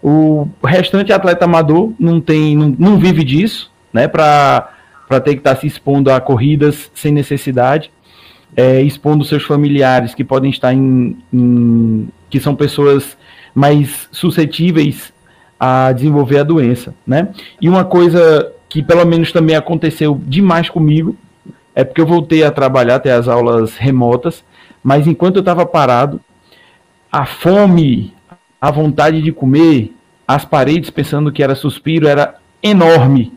O 0.00 0.46
restante 0.64 1.12
atleta 1.12 1.46
amador 1.46 1.92
não 1.98 2.20
tem, 2.20 2.56
não, 2.56 2.72
não 2.78 2.98
vive 3.00 3.24
disso, 3.24 3.68
né? 3.92 4.06
Para 4.06 4.70
ter 5.24 5.32
que 5.32 5.40
estar 5.40 5.56
tá 5.56 5.60
se 5.60 5.66
expondo 5.66 6.12
a 6.12 6.20
corridas 6.20 6.88
sem 6.94 7.10
necessidade, 7.10 7.90
é, 8.56 8.80
expondo 8.82 9.24
seus 9.24 9.42
familiares 9.42 10.14
que 10.14 10.22
podem 10.22 10.52
estar 10.52 10.72
em, 10.72 11.18
em 11.32 12.08
que 12.30 12.38
são 12.38 12.54
pessoas 12.54 13.18
mais 13.52 14.08
suscetíveis 14.12 15.12
a 15.58 15.90
desenvolver 15.90 16.38
a 16.38 16.44
doença, 16.44 16.94
né? 17.04 17.30
E 17.60 17.68
uma 17.68 17.84
coisa 17.84 18.52
que 18.68 18.84
pelo 18.84 19.04
menos 19.04 19.32
também 19.32 19.56
aconteceu 19.56 20.16
demais 20.28 20.70
comigo 20.70 21.16
é 21.80 21.84
porque 21.84 22.00
eu 22.00 22.06
voltei 22.06 22.44
a 22.44 22.50
trabalhar 22.50 22.96
até 22.96 23.12
as 23.12 23.26
aulas 23.26 23.76
remotas, 23.76 24.44
mas 24.82 25.06
enquanto 25.06 25.36
eu 25.36 25.40
estava 25.40 25.64
parado, 25.64 26.20
a 27.10 27.24
fome, 27.24 28.12
a 28.60 28.70
vontade 28.70 29.22
de 29.22 29.32
comer, 29.32 29.94
as 30.28 30.44
paredes 30.44 30.90
pensando 30.90 31.32
que 31.32 31.42
era 31.42 31.54
suspiro 31.54 32.06
era 32.06 32.34
enorme. 32.62 33.32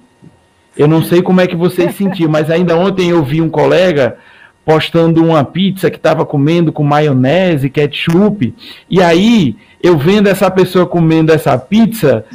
Eu 0.75 0.87
não 0.87 1.01
sei 1.01 1.21
como 1.21 1.39
é 1.39 1.47
que 1.47 1.55
vocês 1.55 1.95
sentiam, 1.95 2.29
mas 2.29 2.51
ainda 2.51 2.75
ontem 2.75 3.09
eu 3.09 3.23
vi 3.23 3.41
um 3.41 3.49
colega 3.49 4.17
postando 4.65 5.23
uma 5.23 5.43
pizza 5.43 5.89
que 5.89 5.97
estava 5.97 6.25
comendo 6.25 6.71
com 6.71 6.83
maionese, 6.83 7.69
ketchup, 7.69 8.53
e 8.89 9.01
aí 9.01 9.55
eu 9.81 9.97
vendo 9.97 10.27
essa 10.27 10.51
pessoa 10.51 10.85
comendo 10.85 11.31
essa 11.31 11.57
pizza, 11.57 12.25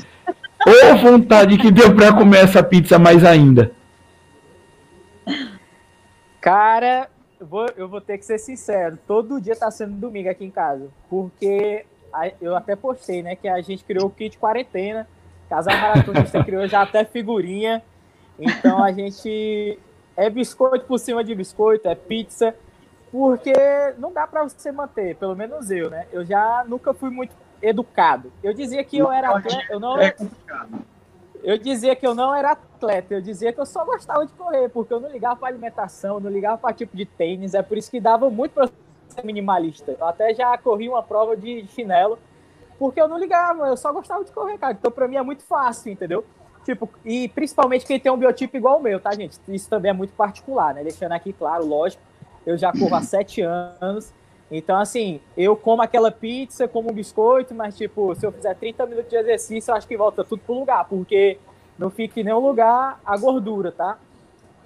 ou 0.67 0.97
vontade 0.99 1.57
que 1.59 1.71
deu 1.71 1.95
para 1.95 2.13
comer 2.13 2.45
essa 2.45 2.63
pizza 2.63 2.99
mais 2.99 3.25
ainda. 3.25 3.73
Cara, 6.49 7.11
eu 7.39 7.47
vou, 7.47 7.67
eu 7.77 7.87
vou 7.87 8.01
ter 8.01 8.17
que 8.17 8.25
ser 8.25 8.39
sincero, 8.39 8.99
todo 9.07 9.39
dia 9.39 9.55
tá 9.55 9.71
sendo 9.71 9.93
domingo 9.93 10.31
aqui 10.31 10.47
em 10.47 10.51
casa, 10.51 10.89
porque 11.11 11.85
eu 12.41 12.57
até 12.57 12.75
postei, 12.75 13.23
né, 13.23 13.37
que 13.37 13.47
a 13.47 13.61
gente 13.61 13.85
criou 13.85 14.07
o 14.07 14.11
kit 14.11 14.39
quarentena, 14.39 15.07
Casal 15.47 15.77
Maratonista 15.77 16.43
criou 16.45 16.67
já 16.67 16.81
até 16.81 17.05
figurinha, 17.05 17.83
então 18.39 18.83
a 18.83 18.91
gente 18.93 19.79
é 20.17 20.31
biscoito 20.31 20.87
por 20.87 20.99
cima 20.99 21.23
de 21.23 21.35
biscoito, 21.35 21.87
é 21.87 21.95
pizza, 21.95 22.55
porque 23.13 23.53
não 23.99 24.11
dá 24.11 24.27
para 24.27 24.45
você 24.45 24.73
manter, 24.73 25.17
pelo 25.17 25.37
menos 25.37 25.71
eu, 25.71 25.91
né? 25.91 26.07
Eu 26.11 26.25
já 26.25 26.65
nunca 26.67 26.95
fui 26.95 27.11
muito 27.11 27.35
educado. 27.61 28.33
Eu 28.43 28.55
dizia 28.55 28.83
que 28.85 28.97
eu 28.97 29.13
era 29.13 29.37
atleta, 29.37 29.67
eu 29.71 29.79
não 29.79 30.01
é 30.01 30.15
Eu 31.43 31.57
dizia 31.57 31.95
que 31.95 32.07
eu 32.07 32.15
não 32.15 32.35
era 32.35 32.53
atleta, 32.53 33.15
eu 33.15 33.21
dizia 33.21 33.53
que 33.53 33.61
eu 33.61 33.67
só 33.67 33.85
gostava 33.85 34.27
de 34.27 34.33
correr, 34.33 34.69
porque 34.69 34.93
eu 34.93 35.01
não 35.01 35.11
ligava 35.11 35.37
para 35.37 35.49
alimentação, 35.49 36.21
não 36.21 36.31
ligava 36.31 36.59
para 36.59 36.75
tipo 36.75 36.97
de 36.97 37.07
tênis, 37.07 37.55
é 37.55 37.63
por 37.63 37.79
isso 37.79 37.91
que 37.91 38.01
dava 38.01 38.29
muito 38.29 38.53
para 38.53 38.69
ser 39.09 39.25
minimalista. 39.25 39.97
Eu 39.99 40.07
até 40.07 40.35
já 40.35 40.57
corri 40.59 40.89
uma 40.89 41.03
prova 41.03 41.37
de 41.37 41.67
chinelo, 41.69 42.19
porque 42.79 43.01
eu 43.01 43.09
não 43.09 43.19
ligava, 43.19 43.69
eu 43.69 43.77
só 43.77 43.93
gostava 43.93 44.25
de 44.25 44.33
correr, 44.33 44.59
cara. 44.59 44.73
Então 44.73 44.91
para 44.91 45.07
mim 45.09 45.17
é 45.17 45.23
muito 45.23 45.43
fácil, 45.43 45.93
entendeu? 45.93 46.25
Tipo, 46.65 46.89
e 47.05 47.29
principalmente 47.29 47.87
quem 47.87 47.99
tem 47.99 48.13
um 48.13 48.17
biotipo 48.17 48.57
igual 48.57 48.79
o 48.79 48.83
meu, 48.83 49.01
tá, 49.01 49.15
gente? 49.15 49.39
Isso 49.49 49.71
também 49.71 49.91
é 49.91 49.95
muito 49.95 50.13
particular, 50.13 50.75
né? 50.75 50.83
Deixando 50.83 51.13
aqui 51.13 51.33
claro, 51.33 51.65
lógico, 51.65 52.03
eu 52.45 52.59
já 52.59 52.73
corro 52.73 52.95
há 52.95 53.03
sete 53.03 53.41
anos. 53.41 54.13
Então, 54.51 54.79
assim, 54.79 55.21
eu 55.37 55.55
como 55.55 55.83
aquela 55.83 56.11
pizza, 56.11 56.67
como 56.67 56.91
um 56.91 56.95
biscoito, 56.95 57.55
mas, 57.55 57.77
tipo, 57.77 58.15
se 58.15 58.27
eu 58.27 58.33
fizer 58.33 58.55
30 58.55 58.87
minutos 58.87 59.11
de 59.11 59.17
exercício, 59.17 59.71
eu 59.71 59.77
acho 59.77 59.87
que 59.87 59.97
volta 59.97 60.25
tudo 60.25 60.41
pro 60.41 60.55
lugar, 60.55 60.87
porque 60.89 61.39
não 61.79 61.91
fica 61.91 62.21
em 62.21 62.25
nenhum 62.25 62.39
lugar 62.39 62.99
a 63.05 63.17
gordura, 63.17 63.71
tá? 63.71 63.99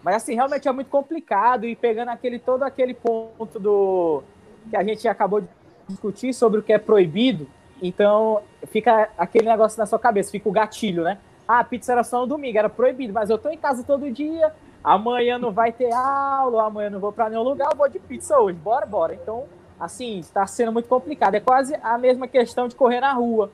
Mas, 0.02 0.16
assim, 0.16 0.34
realmente 0.34 0.68
é 0.68 0.72
muito 0.72 0.88
complicado 0.88 1.66
e 1.66 1.74
pegando 1.74 2.10
aquele 2.10 2.38
todo 2.38 2.62
aquele 2.62 2.94
ponto 2.94 3.58
do 3.58 4.22
que 4.70 4.76
a 4.76 4.84
gente 4.84 5.06
acabou 5.08 5.40
de 5.40 5.48
discutir 5.88 6.32
sobre 6.32 6.60
o 6.60 6.62
que 6.62 6.72
é 6.72 6.78
proibido, 6.78 7.48
então 7.82 8.40
fica 8.68 9.08
aquele 9.18 9.48
negócio 9.48 9.78
na 9.78 9.86
sua 9.86 9.98
cabeça, 9.98 10.30
fica 10.30 10.48
o 10.48 10.52
gatilho, 10.52 11.02
né? 11.02 11.18
Ah, 11.46 11.58
a 11.58 11.64
pizza 11.64 11.92
era 11.92 12.04
só 12.04 12.20
no 12.20 12.26
domingo, 12.26 12.56
era 12.56 12.68
proibido, 12.68 13.12
mas 13.12 13.28
eu 13.28 13.36
tô 13.36 13.48
em 13.50 13.58
casa 13.58 13.82
todo 13.82 14.10
dia, 14.10 14.52
amanhã 14.82 15.38
não 15.38 15.50
vai 15.50 15.72
ter 15.72 15.92
aula, 15.92 16.66
amanhã 16.66 16.90
não 16.90 17.00
vou 17.00 17.12
para 17.12 17.28
nenhum 17.28 17.42
lugar, 17.42 17.70
eu 17.72 17.76
vou 17.76 17.88
de 17.88 17.98
pizza 17.98 18.38
hoje, 18.38 18.56
bora, 18.56 18.86
bora. 18.86 19.14
Então, 19.14 19.44
assim, 19.82 20.20
está 20.20 20.46
sendo 20.46 20.72
muito 20.72 20.88
complicado. 20.88 21.34
É 21.34 21.40
quase 21.40 21.74
a 21.82 21.98
mesma 21.98 22.28
questão 22.28 22.68
de 22.68 22.76
correr 22.76 23.00
na 23.00 23.12
rua. 23.12 23.50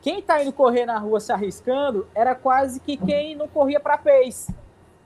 Quem 0.00 0.20
está 0.20 0.40
indo 0.40 0.52
correr 0.52 0.86
na 0.86 0.98
rua 0.98 1.18
se 1.18 1.32
arriscando 1.32 2.06
era 2.14 2.34
quase 2.34 2.78
que 2.78 2.96
quem 2.96 3.34
não 3.34 3.48
corria 3.48 3.80
para 3.80 3.98
pace, 3.98 4.54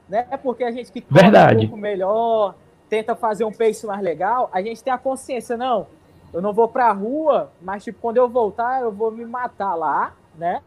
né? 0.08 0.24
Porque 0.42 0.64
a 0.64 0.70
gente 0.70 0.92
que 0.92 1.00
corre 1.00 1.28
um 1.28 1.60
pouco 1.60 1.76
melhor, 1.76 2.54
tenta 2.88 3.14
fazer 3.14 3.44
um 3.44 3.52
pace 3.52 3.86
mais 3.86 4.02
legal, 4.02 4.50
a 4.52 4.60
gente 4.60 4.82
tem 4.82 4.92
a 4.92 4.98
consciência, 4.98 5.56
não, 5.56 5.86
eu 6.32 6.42
não 6.42 6.52
vou 6.52 6.68
para 6.68 6.88
a 6.88 6.92
rua, 6.92 7.50
mas 7.62 7.84
tipo, 7.84 8.00
quando 8.00 8.18
eu 8.18 8.28
voltar, 8.28 8.82
eu 8.82 8.92
vou 8.92 9.10
me 9.10 9.24
matar 9.24 9.74
lá, 9.74 10.12
né? 10.36 10.60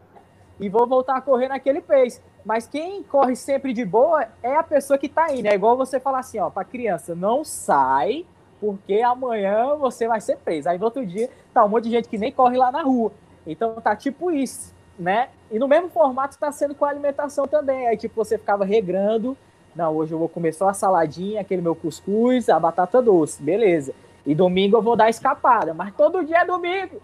E 0.58 0.68
vou 0.68 0.86
voltar 0.86 1.16
a 1.16 1.20
correr 1.20 1.48
naquele 1.48 1.80
pace. 1.80 2.20
Mas 2.44 2.66
quem 2.66 3.04
corre 3.04 3.36
sempre 3.36 3.72
de 3.72 3.84
boa 3.84 4.26
é 4.42 4.56
a 4.56 4.62
pessoa 4.62 4.98
que 4.98 5.06
está 5.06 5.32
indo. 5.32 5.46
É 5.46 5.54
igual 5.54 5.76
você 5.76 6.00
falar 6.00 6.20
assim, 6.20 6.40
ó, 6.40 6.50
para 6.50 6.64
criança, 6.64 7.14
não 7.14 7.44
sai, 7.44 8.26
porque 8.62 9.00
amanhã 9.00 9.74
você 9.74 10.06
vai 10.06 10.20
ser 10.20 10.36
preso. 10.36 10.68
Aí 10.68 10.78
no 10.78 10.84
outro 10.84 11.04
dia 11.04 11.28
tá 11.52 11.64
um 11.64 11.68
monte 11.68 11.84
de 11.84 11.90
gente 11.90 12.08
que 12.08 12.16
nem 12.16 12.30
corre 12.30 12.56
lá 12.56 12.70
na 12.70 12.82
rua. 12.82 13.10
Então 13.44 13.74
tá 13.80 13.96
tipo 13.96 14.30
isso, 14.30 14.72
né? 14.96 15.30
E 15.50 15.58
no 15.58 15.66
mesmo 15.66 15.88
formato 15.88 16.34
está 16.34 16.52
sendo 16.52 16.72
com 16.72 16.84
a 16.84 16.90
alimentação 16.90 17.48
também. 17.48 17.88
Aí 17.88 17.96
tipo 17.96 18.14
você 18.14 18.38
ficava 18.38 18.64
regrando, 18.64 19.36
não, 19.74 19.96
hoje 19.96 20.12
eu 20.12 20.18
vou 20.18 20.28
comer 20.28 20.54
só 20.54 20.68
a 20.68 20.74
saladinha, 20.74 21.40
aquele 21.40 21.60
meu 21.60 21.74
cuscuz, 21.74 22.48
a 22.48 22.60
batata 22.60 23.02
doce, 23.02 23.42
beleza. 23.42 23.92
E 24.24 24.32
domingo 24.32 24.76
eu 24.76 24.82
vou 24.82 24.94
dar 24.94 25.10
escapada, 25.10 25.74
mas 25.74 25.92
todo 25.96 26.24
dia 26.24 26.42
é 26.42 26.46
domingo. 26.46 27.02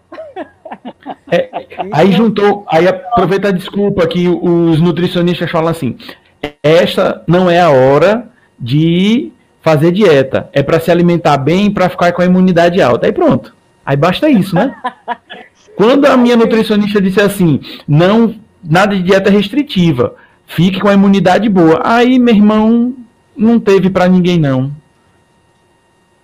É, 1.29 1.49
aí 1.91 2.13
juntou, 2.13 2.63
aí 2.69 2.87
aproveita 2.87 3.49
a 3.49 3.51
desculpa 3.51 4.07
que 4.07 4.29
os 4.29 4.79
nutricionistas 4.79 5.51
falam 5.51 5.71
assim: 5.71 5.97
esta 6.63 7.21
não 7.27 7.51
é 7.51 7.59
a 7.59 7.69
hora 7.69 8.29
de 8.57 9.33
fazer 9.61 9.91
dieta, 9.91 10.49
é 10.53 10.63
para 10.63 10.79
se 10.79 10.91
alimentar 10.91 11.37
bem, 11.37 11.71
para 11.71 11.89
ficar 11.89 12.11
com 12.13 12.21
a 12.21 12.25
imunidade 12.25 12.81
alta. 12.81 13.05
Aí 13.05 13.11
pronto. 13.11 13.55
Aí 13.85 13.95
basta 13.95 14.29
isso, 14.29 14.55
né? 14.55 14.75
Quando 15.75 16.05
a 16.05 16.17
minha 16.17 16.35
nutricionista 16.35 17.01
disse 17.01 17.21
assim: 17.21 17.61
não, 17.87 18.35
nada 18.63 18.95
de 18.95 19.03
dieta 19.03 19.29
restritiva, 19.29 20.15
fique 20.45 20.79
com 20.79 20.89
a 20.89 20.93
imunidade 20.93 21.47
boa. 21.47 21.81
Aí, 21.83 22.19
meu 22.19 22.35
irmão, 22.35 22.93
não 23.35 23.59
teve 23.59 23.89
para 23.89 24.07
ninguém 24.07 24.37
não. 24.37 24.71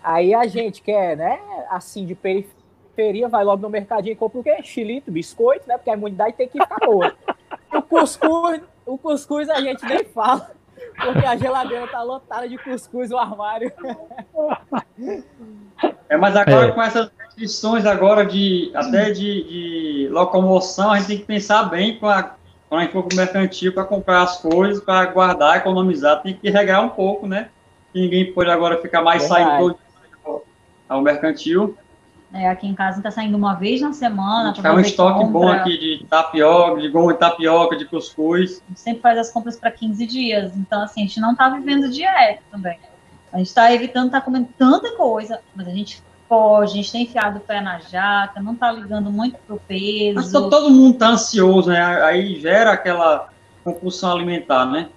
Aí 0.03 0.33
a 0.33 0.45
gente 0.45 0.81
quer, 0.81 1.17
né, 1.17 1.39
assim, 1.71 2.05
de 2.05 2.13
periferia, 2.13 3.27
vai 3.27 3.43
logo 3.43 3.61
no 3.61 3.69
mercadinho 3.69 4.13
e 4.13 4.15
compra 4.15 4.39
o 4.39 4.43
quê? 4.43 4.57
Chilito, 4.61 5.11
biscoito, 5.11 5.67
né? 5.67 5.77
Porque 5.77 5.89
a 5.89 5.93
imunidade 5.93 6.35
tem 6.35 6.47
que 6.47 6.59
ficar 6.59 6.85
boa. 6.85 7.13
O 7.73 7.81
cuscuz, 7.81 8.61
o 8.85 8.97
cuscuz 8.97 9.49
a 9.49 9.59
gente 9.59 9.83
nem 9.85 10.05
fala, 10.05 10.51
porque 10.97 11.25
a 11.25 11.35
geladeira 11.35 11.87
tá 11.87 12.01
lotada 12.01 12.47
de 12.47 12.57
cuscuz 12.57 13.11
o 13.11 13.17
armário. 13.17 13.71
É, 16.07 16.15
mas 16.15 16.37
agora 16.37 16.67
é. 16.67 16.71
com 16.71 16.81
essas 16.81 17.11
restrições 17.19 17.85
agora 17.85 18.25
de 18.25 18.71
até 18.73 19.11
de, 19.11 19.43
de, 19.43 20.07
locomoção, 20.09 20.89
a 20.89 20.97
gente 20.99 21.07
tem 21.07 21.17
que 21.17 21.25
pensar 21.25 21.63
bem 21.63 21.99
pra, 21.99 22.37
quando 22.69 22.79
a 22.79 22.83
gente 22.83 22.93
for 22.93 23.03
pro 23.03 23.17
mercantil 23.17 23.73
para 23.73 23.83
comprar 23.83 24.21
as 24.21 24.37
coisas, 24.37 24.81
para 24.81 25.05
guardar, 25.07 25.57
economizar, 25.57 26.21
tem 26.21 26.33
que 26.33 26.49
regrar 26.49 26.81
um 26.81 26.89
pouco, 26.89 27.27
né? 27.27 27.49
ninguém 27.95 28.31
pode 28.33 28.49
agora 28.49 28.81
ficar 28.81 29.01
mais 29.01 29.23
saindo 29.23 29.77
ao 30.87 31.01
mercantil. 31.01 31.77
É, 32.35 32.49
aqui 32.49 32.67
em 32.67 32.75
casa 32.75 32.97
está 32.97 33.09
saindo 33.09 33.37
uma 33.37 33.53
vez 33.53 33.79
na 33.79 33.93
semana. 33.93 34.53
É 34.61 34.71
um 34.71 34.79
estoque 34.81 35.19
compra. 35.19 35.31
bom 35.31 35.47
aqui 35.47 35.77
de 35.77 36.05
tapioca, 36.05 36.81
de 36.81 36.89
goma 36.89 37.13
de 37.13 37.19
tapioca, 37.19 37.77
de 37.77 37.85
cuscuz. 37.85 38.61
A 38.65 38.69
gente 38.69 38.79
sempre 38.81 39.01
faz 39.01 39.17
as 39.17 39.31
compras 39.31 39.57
para 39.57 39.71
15 39.71 40.05
dias. 40.05 40.53
Então, 40.57 40.81
assim, 40.81 41.03
a 41.03 41.07
gente 41.07 41.21
não 41.21 41.31
está 41.31 41.47
vivendo 41.47 41.89
dieta 41.89 42.41
também. 42.51 42.77
A 43.31 43.37
gente 43.37 43.47
está 43.47 43.73
evitando 43.73 44.07
estar 44.07 44.19
tá 44.19 44.25
comendo 44.25 44.49
tanta 44.57 44.97
coisa, 44.97 45.39
mas 45.55 45.65
a 45.65 45.71
gente 45.71 46.03
pode, 46.27 46.73
a 46.73 46.75
gente 46.75 46.91
tem 46.91 47.03
enfiado 47.03 47.37
o 47.37 47.41
pé 47.41 47.61
na 47.61 47.79
jaca, 47.79 48.41
não 48.41 48.51
está 48.51 48.69
ligando 48.69 49.09
muito 49.09 49.37
pro 49.47 49.55
peso. 49.65 50.15
Mas 50.15 50.29
todo 50.29 50.69
mundo 50.69 50.95
está 50.95 51.11
ansioso, 51.11 51.69
né? 51.69 51.81
Aí 52.03 52.37
gera 52.37 52.73
aquela 52.73 53.29
compulsão 53.63 54.11
alimentar, 54.11 54.65
né? 54.65 54.89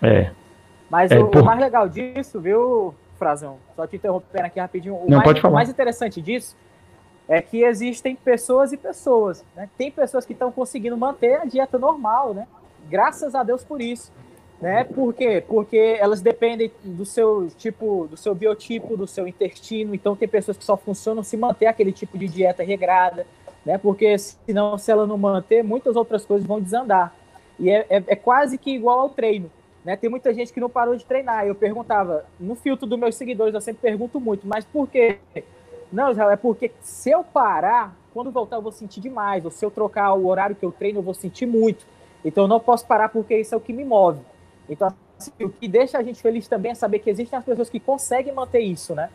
É. 0.00 0.30
Mas 0.88 1.10
é, 1.10 1.18
o, 1.18 1.28
por... 1.28 1.42
o 1.42 1.44
mais 1.44 1.60
legal 1.60 1.86
disso, 1.90 2.40
viu, 2.40 2.94
Frazão? 3.18 3.58
Só 3.76 3.86
te 3.86 3.96
interrompendo 3.96 4.46
aqui 4.46 4.60
rapidinho. 4.60 4.94
O, 4.94 5.10
Não, 5.10 5.18
mais, 5.18 5.44
o 5.44 5.50
mais 5.50 5.68
interessante 5.68 6.22
disso 6.22 6.56
é 7.28 7.42
que 7.42 7.62
existem 7.62 8.16
pessoas 8.16 8.72
e 8.72 8.76
pessoas. 8.76 9.44
Né? 9.54 9.68
Tem 9.76 9.90
pessoas 9.90 10.24
que 10.24 10.32
estão 10.32 10.50
conseguindo 10.50 10.96
manter 10.96 11.40
a 11.40 11.44
dieta 11.44 11.78
normal, 11.78 12.32
né? 12.32 12.46
Graças 12.88 13.34
a 13.34 13.42
Deus 13.42 13.62
por 13.62 13.82
isso. 13.82 14.10
Né? 14.60 14.82
Por 14.84 15.12
quê? 15.12 15.44
Porque 15.46 15.96
elas 16.00 16.20
dependem 16.20 16.72
do 16.82 17.04
seu 17.04 17.48
tipo, 17.58 18.08
do 18.10 18.16
seu 18.16 18.34
biotipo, 18.34 18.96
do 18.96 19.06
seu 19.06 19.28
intestino. 19.28 19.94
Então 19.94 20.16
tem 20.16 20.26
pessoas 20.26 20.56
que 20.56 20.64
só 20.64 20.76
funcionam 20.76 21.22
se 21.22 21.36
manter 21.36 21.66
aquele 21.66 21.92
tipo 21.92 22.16
de 22.16 22.26
dieta 22.26 22.62
regrada, 22.62 23.26
né? 23.64 23.78
Porque 23.78 24.16
senão, 24.18 24.78
se 24.78 24.90
ela 24.90 25.06
não 25.06 25.18
manter, 25.18 25.62
muitas 25.62 25.94
outras 25.94 26.24
coisas 26.24 26.46
vão 26.46 26.60
desandar. 26.60 27.14
E 27.58 27.70
é, 27.70 27.86
é, 27.90 28.02
é 28.06 28.16
quase 28.16 28.56
que 28.56 28.70
igual 28.70 29.00
ao 29.00 29.10
treino. 29.10 29.50
Né? 29.84 29.96
Tem 29.96 30.10
muita 30.10 30.32
gente 30.34 30.52
que 30.52 30.60
não 30.60 30.68
parou 30.68 30.96
de 30.96 31.04
treinar. 31.04 31.46
Eu 31.46 31.54
perguntava, 31.54 32.24
no 32.38 32.54
filtro 32.54 32.86
dos 32.86 32.98
meus 32.98 33.14
seguidores, 33.14 33.54
eu 33.54 33.60
sempre 33.60 33.82
pergunto 33.82 34.20
muito, 34.20 34.46
mas 34.46 34.64
por 34.64 34.88
quê? 34.88 35.18
Não, 35.92 36.10
Israel, 36.10 36.30
é 36.30 36.36
porque 36.36 36.70
se 36.80 37.10
eu 37.10 37.24
parar, 37.24 37.96
quando 38.12 38.30
voltar 38.30 38.56
eu 38.56 38.62
vou 38.62 38.72
sentir 38.72 39.00
demais. 39.00 39.44
Ou 39.44 39.50
se 39.50 39.64
eu 39.64 39.70
trocar 39.70 40.12
o 40.14 40.26
horário 40.26 40.56
que 40.56 40.64
eu 40.64 40.72
treino, 40.72 40.98
eu 40.98 41.02
vou 41.02 41.14
sentir 41.14 41.46
muito. 41.46 41.86
Então 42.24 42.44
eu 42.44 42.48
não 42.48 42.60
posso 42.60 42.86
parar 42.86 43.08
porque 43.08 43.38
isso 43.38 43.54
é 43.54 43.58
o 43.58 43.60
que 43.60 43.72
me 43.72 43.84
move. 43.84 44.20
Então, 44.68 44.92
assim, 45.18 45.32
o 45.40 45.48
que 45.48 45.68
deixa 45.68 45.98
a 45.98 46.02
gente 46.02 46.20
feliz 46.20 46.46
também 46.46 46.72
é 46.72 46.74
saber 46.74 46.98
que 46.98 47.08
existem 47.08 47.38
as 47.38 47.44
pessoas 47.44 47.70
que 47.70 47.80
conseguem 47.80 48.34
manter 48.34 48.60
isso, 48.60 48.94
né? 48.94 49.08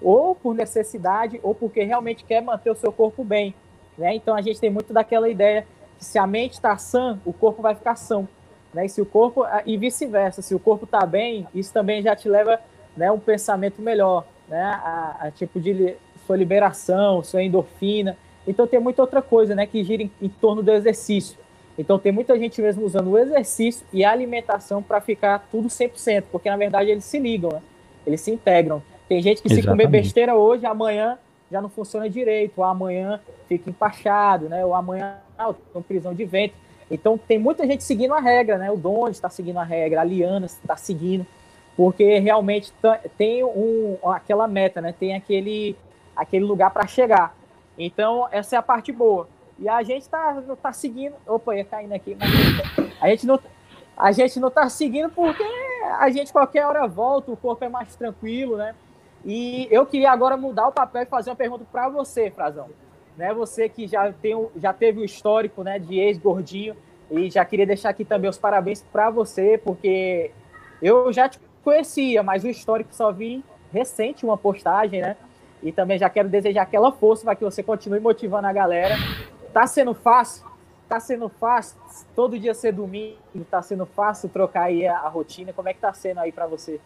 Ou 0.00 0.34
por 0.34 0.54
necessidade, 0.54 1.40
ou 1.42 1.54
porque 1.54 1.82
realmente 1.82 2.24
quer 2.24 2.42
manter 2.42 2.70
o 2.70 2.76
seu 2.76 2.92
corpo 2.92 3.24
bem. 3.24 3.54
Né? 3.98 4.14
Então 4.14 4.34
a 4.34 4.40
gente 4.40 4.60
tem 4.60 4.70
muito 4.70 4.92
daquela 4.92 5.28
ideia 5.28 5.66
que 5.98 6.04
se 6.04 6.18
a 6.18 6.26
mente 6.26 6.54
está 6.54 6.76
sã, 6.78 7.20
o 7.24 7.32
corpo 7.32 7.60
vai 7.60 7.74
ficar 7.74 7.96
são. 7.96 8.28
Né? 8.72 8.86
E 8.86 8.88
se 8.88 9.00
o 9.00 9.06
corpo 9.06 9.44
e 9.66 9.76
vice-versa, 9.76 10.42
se 10.42 10.54
o 10.54 10.58
corpo 10.58 10.84
está 10.84 11.04
bem, 11.04 11.46
isso 11.54 11.72
também 11.72 12.02
já 12.02 12.14
te 12.14 12.28
leva 12.28 12.58
né, 12.96 13.10
um 13.10 13.18
pensamento 13.18 13.80
melhor, 13.80 14.24
né? 14.48 14.62
A, 14.62 15.16
a, 15.22 15.30
tipo 15.30 15.60
de 15.60 15.94
sua 16.26 16.36
liberação, 16.36 17.22
sua 17.22 17.42
endorfina. 17.42 18.16
Então 18.46 18.66
tem 18.66 18.80
muita 18.80 19.02
outra 19.02 19.22
coisa, 19.22 19.54
né, 19.54 19.66
que 19.66 19.82
gira 19.84 20.02
em, 20.02 20.10
em 20.20 20.28
torno 20.28 20.62
do 20.62 20.70
exercício. 20.70 21.38
Então 21.78 21.98
tem 21.98 22.12
muita 22.12 22.38
gente 22.38 22.60
mesmo 22.60 22.84
usando 22.84 23.10
o 23.10 23.18
exercício 23.18 23.86
e 23.92 24.04
a 24.04 24.10
alimentação 24.10 24.82
para 24.82 25.00
ficar 25.00 25.46
tudo 25.50 25.68
100%, 25.68 26.24
porque 26.30 26.50
na 26.50 26.56
verdade 26.56 26.90
eles 26.90 27.04
se 27.04 27.18
ligam, 27.18 27.50
né? 27.52 27.62
Eles 28.06 28.20
se 28.20 28.30
integram. 28.30 28.82
Tem 29.08 29.22
gente 29.22 29.40
que 29.42 29.48
Exatamente. 29.48 29.62
se 29.62 29.68
comer 29.68 29.86
besteira 29.88 30.34
hoje, 30.34 30.66
amanhã 30.66 31.18
já 31.50 31.60
não 31.60 31.68
funciona 31.68 32.08
direito, 32.08 32.58
ou 32.58 32.64
amanhã 32.64 33.20
fica 33.48 33.70
empachado, 33.70 34.48
né? 34.48 34.64
Ou 34.64 34.74
amanhã 34.74 35.16
ah, 35.38 35.52
tem 35.72 35.82
prisão 35.82 36.14
de 36.14 36.24
ventre. 36.24 36.56
Então 36.90 37.16
tem 37.16 37.38
muita 37.38 37.66
gente 37.66 37.84
seguindo 37.84 38.14
a 38.14 38.20
regra, 38.20 38.58
né? 38.58 38.70
O 38.70 38.76
Donde 38.76 39.12
está 39.12 39.28
seguindo 39.28 39.58
a 39.58 39.64
regra, 39.64 40.00
a 40.00 40.04
Liana 40.04 40.46
está 40.46 40.76
seguindo, 40.76 41.24
porque 41.76 42.18
realmente 42.18 42.72
tem 43.16 43.44
um, 43.44 43.96
aquela 44.04 44.48
meta, 44.48 44.80
né? 44.80 44.92
Tem 44.98 45.14
aquele, 45.14 45.76
aquele 46.16 46.44
lugar 46.44 46.70
para 46.70 46.86
chegar. 46.86 47.34
Então 47.78 48.26
essa 48.32 48.56
é 48.56 48.58
a 48.58 48.62
parte 48.62 48.90
boa. 48.90 49.28
E 49.58 49.68
a 49.68 49.82
gente 49.82 50.08
tá, 50.08 50.42
tá 50.60 50.72
seguindo. 50.72 51.14
Opa, 51.26 51.54
ia 51.54 51.64
caindo 51.64 51.92
aqui. 51.92 52.16
A 53.00 53.08
gente 53.08 53.26
não, 53.26 53.38
a 53.96 54.10
gente 54.10 54.40
não 54.40 54.50
tá 54.50 54.68
seguindo 54.68 55.10
porque 55.10 55.44
a 55.98 56.10
gente 56.10 56.32
qualquer 56.32 56.66
hora 56.66 56.88
volta, 56.88 57.30
o 57.30 57.36
corpo 57.36 57.64
é 57.64 57.68
mais 57.68 57.94
tranquilo, 57.94 58.56
né? 58.56 58.74
E 59.24 59.68
eu 59.70 59.86
queria 59.86 60.10
agora 60.10 60.36
mudar 60.36 60.66
o 60.66 60.72
papel 60.72 61.02
e 61.02 61.06
fazer 61.06 61.30
uma 61.30 61.36
pergunta 61.36 61.64
para 61.70 61.88
você, 61.88 62.30
Frazão 62.30 62.68
né? 63.20 63.34
Você 63.34 63.68
que 63.68 63.86
já, 63.86 64.10
tem, 64.12 64.48
já 64.56 64.72
teve 64.72 65.00
o 65.00 65.04
histórico 65.04 65.62
né, 65.62 65.78
de 65.78 66.00
ex-gordinho 66.00 66.74
e 67.10 67.30
já 67.30 67.44
queria 67.44 67.66
deixar 67.66 67.90
aqui 67.90 68.02
também 68.02 68.30
os 68.30 68.38
parabéns 68.38 68.82
para 68.90 69.10
você, 69.10 69.60
porque 69.62 70.30
eu 70.80 71.12
já 71.12 71.28
te 71.28 71.38
conhecia, 71.62 72.22
mas 72.22 72.44
o 72.44 72.48
histórico 72.48 72.94
só 72.94 73.12
vi 73.12 73.44
recente 73.70 74.24
uma 74.24 74.38
postagem, 74.38 75.02
né? 75.02 75.16
E 75.62 75.70
também 75.70 75.98
já 75.98 76.08
quero 76.08 76.30
desejar 76.30 76.62
aquela 76.62 76.90
força 76.90 77.22
para 77.24 77.36
que 77.36 77.44
você 77.44 77.62
continue 77.62 78.00
motivando 78.00 78.46
a 78.46 78.52
galera. 78.52 78.96
Tá 79.52 79.66
sendo 79.66 79.92
fácil? 79.92 80.46
Tá 80.88 80.98
sendo 80.98 81.28
fácil 81.28 81.76
todo 82.16 82.38
dia 82.38 82.54
ser 82.54 82.72
domingo? 82.72 83.18
Tá 83.50 83.60
sendo 83.60 83.84
fácil 83.84 84.30
trocar 84.30 84.64
aí 84.64 84.86
a, 84.86 84.96
a 84.96 85.08
rotina? 85.08 85.52
Como 85.52 85.68
é 85.68 85.74
que 85.74 85.80
tá 85.80 85.92
sendo 85.92 86.20
aí 86.20 86.32
para 86.32 86.46
você? 86.46 86.80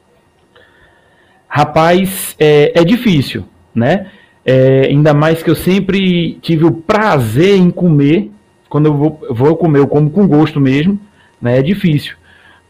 Rapaz, 1.46 2.34
é, 2.40 2.80
é 2.80 2.84
difícil, 2.84 3.44
né? 3.72 4.10
É, 4.44 4.86
ainda 4.90 5.14
mais 5.14 5.42
que 5.42 5.50
eu 5.50 5.54
sempre 5.54 6.38
tive 6.42 6.64
o 6.64 6.72
prazer 6.72 7.56
em 7.56 7.70
comer. 7.70 8.30
Quando 8.68 8.86
eu 8.86 8.94
vou, 8.94 9.20
vou 9.30 9.56
comer, 9.56 9.78
eu 9.78 9.88
como 9.88 10.10
com 10.10 10.26
gosto 10.26 10.60
mesmo. 10.60 10.98
Né? 11.40 11.58
É 11.58 11.62
difícil. 11.62 12.16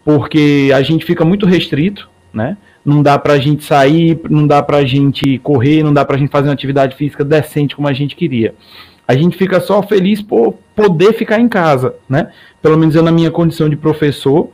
Porque 0.05 0.71
a 0.75 0.83
gente 0.83 1.05
fica 1.05 1.25
muito 1.25 1.47
restrito, 1.47 2.09
né? 2.33 2.57
Não 2.85 3.03
dá 3.03 3.19
pra 3.19 3.39
gente 3.39 3.65
sair, 3.65 4.21
não 4.29 4.47
dá 4.47 4.63
pra 4.63 4.85
gente 4.85 5.39
correr, 5.39 5.83
não 5.83 5.93
dá 5.93 6.05
pra 6.05 6.19
gente 6.19 6.31
fazer 6.31 6.49
uma 6.49 6.53
atividade 6.53 6.95
física 6.97 7.25
decente 7.25 7.75
como 7.75 7.89
a 7.89 7.95
gente 7.95 8.15
queria. 8.15 8.55
A 9.09 9.15
gente 9.15 9.37
fica 9.37 9.61
só 9.61 9.83
feliz 9.83 10.21
por 10.21 10.55
poder 10.77 11.15
ficar 11.15 11.41
em 11.41 11.49
casa, 11.49 11.95
né? 12.09 12.31
Pelo 12.61 12.77
menos 12.77 12.95
eu 12.95 13.03
na 13.03 13.11
minha 13.11 13.31
condição 13.31 13.69
de 13.69 13.77
professor. 13.77 14.51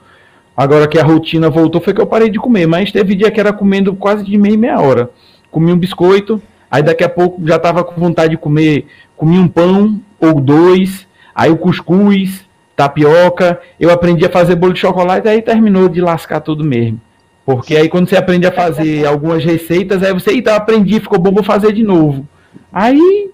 Agora 0.57 0.87
que 0.87 0.99
a 0.99 1.05
rotina 1.05 1.51
voltou, 1.51 1.81
foi 1.81 1.95
que 1.95 2.01
eu 2.01 2.07
parei 2.07 2.29
de 2.29 2.39
comer. 2.39 2.66
Mas 2.66 2.93
teve 2.93 3.14
dia 3.14 3.31
que 3.31 3.41
era 3.41 3.53
comendo 3.53 3.95
quase 3.95 4.25
de 4.25 4.37
meia 4.37 4.57
meia 4.57 4.81
hora. 4.81 5.11
Comi 5.51 5.73
um 5.73 5.79
biscoito, 5.79 6.41
Aí 6.71 6.83
daqui 6.83 7.03
a 7.03 7.09
pouco 7.09 7.47
já 7.47 7.57
estava 7.57 7.83
com 7.83 8.01
vontade 8.01 8.31
de 8.31 8.37
comer, 8.37 8.87
comi 9.16 9.39
um 9.39 9.49
pão 9.49 10.01
ou 10.21 10.41
dois, 10.41 11.07
aí 11.35 11.51
o 11.51 11.57
cuscuz, 11.57 12.45
tapioca, 12.77 13.61
eu 13.79 13.91
aprendi 13.91 14.25
a 14.25 14.31
fazer 14.31 14.55
bolo 14.55 14.73
de 14.73 14.81
chocolate, 14.81 15.29
aí 15.29 15.43
terminou 15.43 15.89
de 15.89 16.01
lascar 16.01 16.41
tudo 16.41 16.64
mesmo. 16.64 17.01
Porque 17.45 17.77
aí 17.77 17.89
quando 17.89 18.09
você 18.09 18.16
aprende 18.16 18.47
a 18.47 18.53
fazer 18.53 19.05
algumas 19.07 19.45
receitas, 19.45 20.03
aí 20.03 20.12
você, 20.12 20.31
eita, 20.31 20.55
aprendi, 20.55 21.01
ficou 21.01 21.18
bom, 21.18 21.33
vou 21.33 21.43
fazer 21.43 21.73
de 21.73 21.83
novo. 21.83 22.27
Aí 22.73 23.31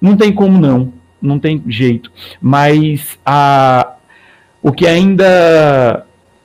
não 0.00 0.16
tem 0.16 0.32
como 0.32 0.60
não, 0.60 0.92
não 1.20 1.38
tem 1.38 1.62
jeito. 1.66 2.12
Mas 2.40 3.18
a, 3.24 3.94
o 4.62 4.72
que 4.72 4.86
ainda 4.86 6.04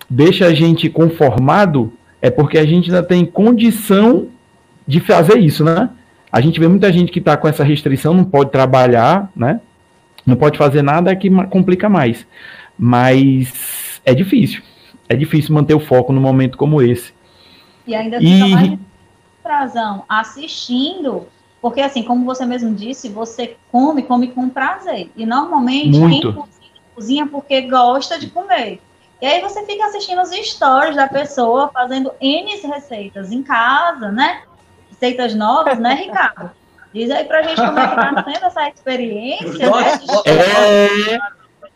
deixa 0.10 0.46
a 0.46 0.54
gente 0.54 0.90
conformado 0.90 1.92
é 2.22 2.30
porque 2.30 2.58
a 2.58 2.66
gente 2.66 2.90
ainda 2.90 3.04
tem 3.04 3.26
condição 3.26 4.28
de 4.88 5.00
fazer 5.00 5.38
isso, 5.38 5.64
né? 5.64 5.90
A 6.32 6.40
gente 6.40 6.60
vê 6.60 6.68
muita 6.68 6.92
gente 6.94 7.12
que 7.12 7.20
está 7.20 7.36
com 7.36 7.48
essa 7.48 7.64
restrição, 7.64 8.14
não 8.14 8.24
pode 8.24 8.52
trabalhar, 8.52 9.30
né? 9.36 9.60
Não 10.26 10.36
pode 10.36 10.58
fazer 10.58 10.82
nada, 10.82 11.16
que 11.16 11.30
complica 11.48 11.90
mais. 11.90 12.26
Mas 12.78 14.02
é 14.06 14.14
difícil. 14.14 14.62
É 15.10 15.16
difícil 15.16 15.54
manter 15.54 15.74
o 15.74 15.80
foco 15.80 16.14
num 16.14 16.22
momento 16.22 16.58
como 16.58 16.82
esse. 16.82 17.14
E 17.86 17.94
ainda 17.94 18.20
fica 18.20 18.30
e... 18.30 18.50
mais 18.50 18.80
razão 19.44 20.06
assistindo, 20.08 21.28
porque 21.62 21.82
assim, 21.82 22.04
como 22.04 22.26
você 22.26 22.46
mesmo 22.46 22.74
disse, 22.74 23.10
você 23.10 23.58
come, 23.72 24.04
come 24.04 24.30
com 24.30 24.48
prazer. 24.50 25.12
E 25.16 25.26
normalmente 25.26 26.00
Muito. 26.00 26.32
quem 26.32 26.42
cozinha, 26.42 26.72
cozinha 26.96 27.28
porque 27.28 27.62
gosta 27.62 28.18
de 28.18 28.28
comer. 28.28 28.80
E 29.22 29.26
aí 29.26 29.42
você 29.42 29.64
fica 29.66 29.86
assistindo 29.86 30.22
os 30.22 30.32
stories 30.32 30.96
da 30.96 31.08
pessoa 31.08 31.70
fazendo 31.74 32.12
N 32.20 32.56
receitas 32.62 33.32
em 33.32 33.44
casa, 33.44 34.12
né? 34.12 34.44
Receitas 35.02 35.34
novas, 35.34 35.80
né, 35.80 35.96
Ricardo? 35.96 36.52
Diz 36.94 37.10
aí 37.10 37.26
pra 37.26 37.42
gente 37.42 37.56
como 37.56 37.80
é 37.80 37.88
que 37.88 37.96
tá 37.96 38.24
sendo 38.24 38.46
essa 38.46 38.70
experiência, 38.70 39.70
né? 39.70 40.00
É... 40.28 41.18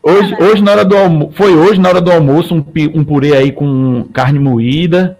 Hoje, 0.03 0.35
hoje, 0.39 0.63
na 0.63 0.71
hora 0.71 0.85
do 0.85 0.95
almoço, 0.95 1.31
foi 1.31 1.55
hoje, 1.55 1.79
na 1.79 1.89
hora 1.89 2.01
do 2.01 2.11
almoço, 2.11 2.53
um, 2.53 2.63
um 2.93 3.03
purê 3.03 3.35
aí 3.35 3.51
com 3.51 4.07
carne 4.13 4.37
moída. 4.37 5.19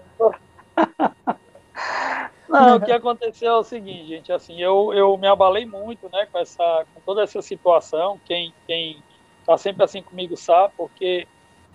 Não, 2.48 2.76
o 2.76 2.80
que 2.80 2.92
aconteceu 2.92 3.52
é 3.52 3.58
o 3.58 3.64
seguinte, 3.64 4.06
gente, 4.06 4.32
assim, 4.32 4.62
eu, 4.62 4.92
eu 4.94 5.18
me 5.18 5.26
abalei 5.26 5.66
muito, 5.66 6.08
né, 6.12 6.28
com 6.30 6.38
essa, 6.38 6.84
com 6.94 7.00
toda 7.04 7.22
essa 7.22 7.42
situação, 7.42 8.20
quem, 8.24 8.54
quem 8.66 9.02
tá 9.44 9.58
sempre 9.58 9.82
assim 9.82 10.00
comigo 10.00 10.36
sabe, 10.36 10.72
porque 10.76 11.26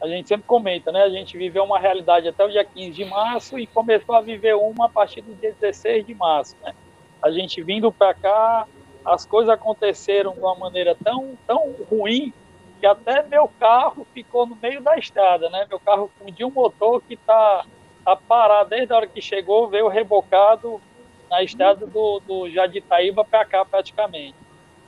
a 0.02 0.08
gente 0.08 0.28
sempre 0.28 0.48
comenta, 0.48 0.92
né? 0.92 1.04
A 1.04 1.10
gente 1.10 1.38
viveu 1.38 1.64
uma 1.64 1.78
realidade 1.78 2.28
até 2.28 2.44
o 2.44 2.50
dia 2.50 2.66
15 2.66 2.92
de 2.92 3.06
março 3.06 3.60
e 3.60 3.68
começou 3.68 4.16
a 4.16 4.22
viver 4.22 4.56
uma 4.56 4.88
a 4.88 4.90
partir 4.90 5.22
do 5.22 5.36
dia 5.36 5.56
16 5.60 6.08
de 6.08 6.16
março, 6.16 6.56
né? 6.64 6.74
A 7.22 7.30
gente 7.30 7.62
vindo 7.62 7.92
para 7.92 8.12
cá, 8.16 8.68
as 9.06 9.26
coisas 9.28 9.54
aconteceram 9.54 10.34
de 10.34 10.40
uma 10.40 10.56
maneira 10.56 10.98
tão, 11.04 11.38
tão 11.46 11.76
ruim 11.90 12.34
que 12.80 12.86
até 12.88 13.22
meu 13.22 13.48
carro 13.60 14.08
ficou 14.12 14.48
no 14.48 14.56
meio 14.56 14.82
da 14.82 14.98
estrada, 14.98 15.52
né? 15.52 15.68
Meu 15.70 15.80
carro 15.80 16.10
fundiu 16.18 16.48
um 16.48 16.52
motor 16.52 17.00
que 17.04 17.14
está 17.14 17.64
tá 18.04 18.16
parado 18.16 18.72
desde 18.72 18.92
a 18.92 18.98
hora 18.98 19.08
que 19.08 19.22
chegou, 19.22 19.68
veio 19.68 19.88
rebocado 19.88 20.82
na 21.30 21.44
estrada 21.44 21.86
do, 21.86 22.20
do 22.22 22.50
Jaditaíba 22.50 23.24
para 23.24 23.46
cá 23.46 23.64
praticamente. 23.64 24.36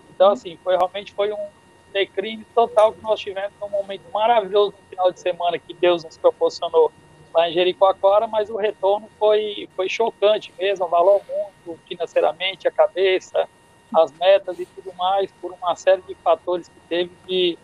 Então, 0.10 0.32
assim, 0.32 0.58
foi 0.64 0.76
realmente 0.76 1.14
foi 1.14 1.32
um, 1.32 1.48
declínio 1.94 2.46
total 2.54 2.92
que 2.92 3.02
nós 3.02 3.20
tivemos 3.20 3.54
num 3.62 3.70
momento 3.70 4.04
maravilhoso 4.12 4.74
no 4.78 4.90
final 4.90 5.12
de 5.12 5.20
semana 5.20 5.58
que 5.58 5.74
Deus 5.74 6.04
nos 6.04 6.18
proporcionou 6.18 6.92
lá 7.34 7.50
em 7.50 7.54
Jericoacoara, 7.54 8.28
mas 8.28 8.50
o 8.50 8.58
retorno 8.58 9.10
foi, 9.18 9.70
foi 9.76 9.88
chocante 9.88 10.54
mesmo, 10.60 10.86
abalou 10.86 11.22
muito 11.30 11.80
financeiramente, 11.88 12.68
a 12.68 12.72
cabeça, 12.72 13.48
as 13.96 14.12
metas 14.14 14.60
e 14.60 14.66
tudo 14.66 14.94
mais, 14.96 15.32
por 15.42 15.52
uma 15.54 15.76
série 15.76 16.02
de 16.02 16.16
fatores 16.16 16.68
que 16.68 16.80
teve 16.90 17.12
que, 17.26 17.58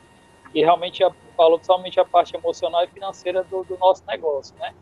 que 0.51 0.61
realmente 0.61 1.03
falou 1.35 1.57
principalmente 1.57 1.99
a 1.99 2.05
parte 2.05 2.35
emocional 2.35 2.83
e 2.83 2.87
financeira 2.87 3.43
do, 3.43 3.63
do 3.63 3.77
nosso 3.77 4.03
negócio, 4.07 4.55
né? 4.57 4.73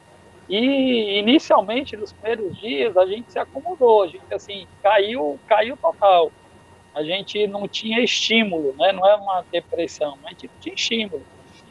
E 0.49 1.19
inicialmente, 1.19 1.97
nos 1.97 2.13
primeiros 2.13 2.57
dias, 2.57 2.95
a 2.95 3.05
gente 3.05 3.29
se 3.29 3.37
acomodou, 3.37 4.03
a 4.03 4.07
gente 4.07 4.33
assim, 4.33 4.65
caiu, 4.81 5.37
caiu 5.45 5.75
total 5.75 6.31
a 6.97 7.03
gente 7.03 7.45
não 7.45 7.67
tinha 7.67 8.03
estímulo, 8.03 8.73
né? 8.75 8.91
não 8.91 9.07
é 9.07 9.15
uma 9.15 9.45
depressão, 9.51 10.17
a 10.25 10.29
gente 10.29 10.47
não 10.47 10.59
tinha 10.59 10.73
estímulo. 10.73 11.21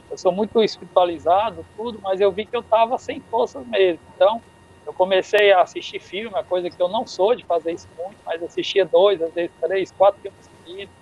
eu 0.09 0.17
sou 0.17 0.31
muito 0.31 0.63
espiritualizado, 0.63 1.67
tudo, 1.77 1.99
mas 2.01 2.21
eu 2.21 2.31
vi 2.31 2.47
que 2.47 2.55
eu 2.55 2.61
estava 2.61 2.97
sem 2.97 3.19
forças 3.19 3.67
mesmo. 3.67 3.99
Então, 4.15 4.41
eu 4.87 4.93
comecei 4.93 5.51
a 5.51 5.63
assistir 5.63 5.99
filme, 5.99 6.41
coisa 6.45 6.71
que 6.71 6.81
eu 6.81 6.89
não 6.89 7.05
sou 7.05 7.35
de 7.35 7.45
fazer 7.45 7.73
isso 7.73 7.89
muito, 7.99 8.17
mas 8.25 8.41
assistia 8.41 8.85
dois, 8.85 9.21
às 9.21 9.35
vezes 9.35 9.51
três, 9.61 9.91
quatro 9.91 10.21
filmes 10.21 10.49
seguidos, 10.65 10.95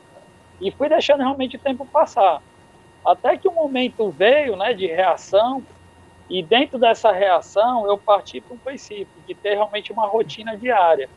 e 0.59 0.71
fui 0.71 0.89
deixando 0.89 1.21
realmente 1.21 1.57
o 1.57 1.61
tempo 1.61 1.85
passar. 1.85 2.41
Até 3.05 3.37
que 3.37 3.47
um 3.47 3.53
momento 3.53 4.09
veio, 4.09 4.57
né, 4.57 4.73
de 4.73 4.87
reação, 4.87 5.63
e 6.31 6.43
dentro 6.43 6.79
dessa 6.79 7.13
reação 7.13 7.87
eu 7.87 7.99
parti 7.99 8.41
para 8.41 8.55
um 8.55 8.59
princípio 8.59 9.23
de 9.27 9.35
ter 9.35 9.51
realmente 9.51 9.93
uma 9.93 10.07
rotina 10.07 10.57
diária. 10.57 11.11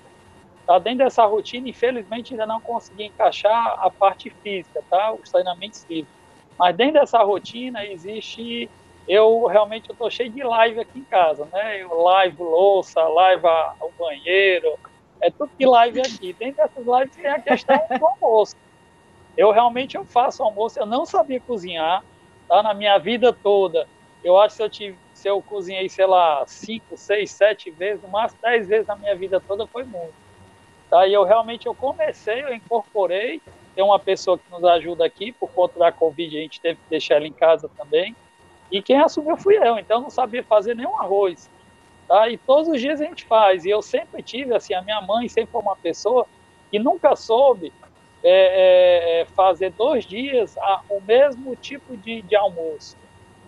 Tá 0.68 0.80
dentro 0.80 1.06
dessa 1.06 1.26
rotina, 1.26 1.70
infelizmente 1.70 2.34
ainda 2.34 2.46
não 2.46 2.62
consegui 2.62 3.06
encaixar 3.06 3.54
a 3.80 3.90
parte 3.90 4.30
física, 4.44 4.84
tá? 4.90 5.14
Os 5.14 5.32
treinamentos 5.32 5.86
físicos. 5.86 6.14
Mas 6.60 6.76
dentro 6.76 6.96
dessa 7.02 7.24
rotina 7.24 7.86
existe 7.86 8.72
eu 9.08 9.46
realmente 9.46 9.90
estou 9.90 10.12
cheio 10.12 10.30
de 10.32 10.44
live 10.44 10.82
aqui 10.82 11.00
em 11.00 11.06
casa, 11.06 11.46
né? 11.54 11.82
Eu 11.82 11.94
live 12.02 12.38
louça, 12.40 13.02
live 13.02 13.44
o 13.82 13.94
banheiro, 13.98 14.78
é 15.24 15.32
tudo 15.32 15.54
que 15.58 15.66
live 15.66 16.02
aqui. 16.02 16.34
Dentro 16.34 16.58
dessas 16.58 16.86
lives 16.86 17.16
tem 17.16 17.28
a 17.32 17.42
questão 17.42 17.78
do 17.98 18.06
almoço. 18.06 18.56
Eu 19.38 19.52
realmente 19.52 19.98
eu 19.98 20.06
faço 20.06 20.44
almoço, 20.44 20.80
eu 20.80 20.86
não 20.86 21.06
sabia 21.06 21.42
cozinhar, 21.42 22.04
tá? 22.50 22.64
Na 22.64 22.74
minha 22.74 22.98
vida 23.00 23.34
toda, 23.34 23.88
eu 24.24 24.38
acho 24.38 24.58
que 24.58 24.64
eu 24.64 24.70
tive, 24.70 25.00
se 25.14 25.30
eu 25.30 25.42
cozinhei, 25.44 25.90
sei 25.90 26.08
lá, 26.08 26.44
cinco, 26.48 26.98
seis, 26.98 27.32
sete 27.38 27.72
vezes, 27.72 28.04
mais 28.10 28.36
dez 28.42 28.68
vezes 28.68 28.88
na 28.88 28.98
minha 28.98 29.16
vida 29.18 29.42
toda 29.42 29.68
foi 29.68 29.86
muito. 29.86 30.16
Tá? 30.90 31.08
E 31.08 31.14
eu 31.14 31.24
realmente 31.24 31.68
eu 31.68 31.76
comecei, 31.76 32.44
eu 32.44 32.54
incorporei, 32.54 33.42
tem 33.76 33.84
uma 33.84 34.00
pessoa 34.00 34.38
que 34.38 34.50
nos 34.50 34.64
ajuda 34.64 35.06
aqui, 35.06 35.32
por 35.32 35.50
conta 35.52 35.78
da 35.78 35.92
Covid, 35.92 36.38
a 36.38 36.42
gente 36.42 36.62
teve 36.62 36.76
que 36.76 36.90
deixar 36.90 37.16
ela 37.16 37.28
em 37.28 37.34
casa 37.34 37.70
também. 37.78 38.16
E 38.72 38.82
quem 38.82 39.00
assumiu 39.00 39.38
fui 39.38 39.58
eu, 39.58 39.78
então 39.78 39.98
eu 39.98 40.02
não 40.02 40.10
sabia 40.10 40.44
fazer 40.44 40.76
nenhum 40.76 40.98
arroz. 40.98 41.50
Tá? 42.08 42.30
E 42.30 42.38
todos 42.38 42.70
os 42.70 42.80
dias 42.80 43.02
a 43.02 43.06
gente 43.06 43.26
faz. 43.26 43.66
E 43.66 43.70
eu 43.70 43.82
sempre 43.82 44.24
tive, 44.24 44.56
assim, 44.56 44.74
a 44.74 44.82
minha 44.82 45.02
mãe 45.02 45.28
sempre 45.28 45.52
foi 45.52 45.62
uma 45.62 45.76
pessoa 45.76 46.26
que 46.72 46.80
nunca 46.80 47.16
soube 47.16 47.72
é, 48.24 49.20
é, 49.20 49.22
é 49.22 49.26
fazer 49.26 49.72
dois 49.72 50.06
dias 50.06 50.58
a, 50.58 50.82
o 50.90 51.02
mesmo 51.02 51.56
tipo 51.56 51.96
de, 51.98 52.22
de 52.22 52.36
almoço. 52.36 52.98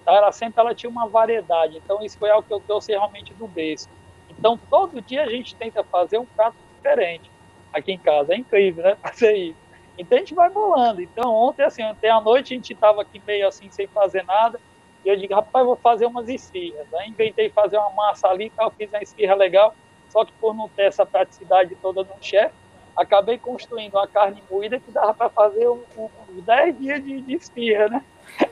Tá? 0.05 0.13
Ela 0.13 0.31
sempre 0.31 0.59
ela 0.59 0.75
tinha 0.75 0.89
uma 0.89 1.07
variedade. 1.07 1.77
Então 1.77 2.03
isso 2.03 2.17
foi 2.17 2.29
algo 2.29 2.47
que 2.47 2.53
eu 2.53 2.59
trouxe 2.59 2.91
realmente 2.91 3.33
do 3.33 3.47
berço. 3.47 3.89
Então 4.29 4.59
todo 4.69 5.01
dia 5.01 5.23
a 5.23 5.29
gente 5.29 5.55
tenta 5.55 5.83
fazer 5.83 6.17
um 6.17 6.25
prato 6.25 6.68
diferente 6.79 7.29
aqui 7.73 7.91
em 7.91 7.97
casa. 7.97 8.33
É 8.33 8.37
incrível, 8.37 8.83
né? 8.83 8.97
Fazer 9.03 9.33
isso. 9.33 9.69
Então 9.97 10.17
a 10.17 10.19
gente 10.19 10.33
vai 10.33 10.49
bolando. 10.49 11.01
Então 11.01 11.33
ontem, 11.33 11.63
assim, 11.63 11.83
ontem 11.83 12.09
à 12.09 12.21
noite 12.21 12.53
a 12.53 12.55
gente 12.55 12.73
estava 12.73 13.01
aqui 13.01 13.21
meio 13.27 13.47
assim 13.47 13.69
sem 13.69 13.85
fazer 13.87 14.23
nada. 14.23 14.59
E 15.03 15.09
eu 15.09 15.15
digo, 15.15 15.33
rapaz, 15.35 15.65
vou 15.65 15.75
fazer 15.75 16.05
umas 16.05 16.27
esfirras. 16.29 16.87
Aí 16.93 17.09
inventei 17.09 17.49
fazer 17.49 17.77
uma 17.77 17.89
massa 17.91 18.27
ali, 18.27 18.51
eu 18.59 18.71
fiz 18.71 18.89
uma 18.89 19.01
esfirra 19.01 19.35
legal, 19.35 19.73
só 20.09 20.23
que 20.25 20.31
por 20.33 20.53
não 20.53 20.69
ter 20.69 20.83
essa 20.83 21.05
praticidade 21.05 21.75
toda 21.75 22.03
no 22.03 22.15
chefe, 22.21 22.53
acabei 22.95 23.37
construindo 23.37 23.93
uma 23.93 24.07
carne 24.07 24.43
moída 24.49 24.79
que 24.79 24.91
dava 24.91 25.13
para 25.13 25.29
fazer 25.29 25.69
uns 25.69 25.85
um, 25.97 26.09
um, 26.29 26.41
10 26.41 26.79
dias 26.79 27.03
de, 27.03 27.21
de 27.21 27.33
esfirra, 27.33 27.89
né? 27.89 28.05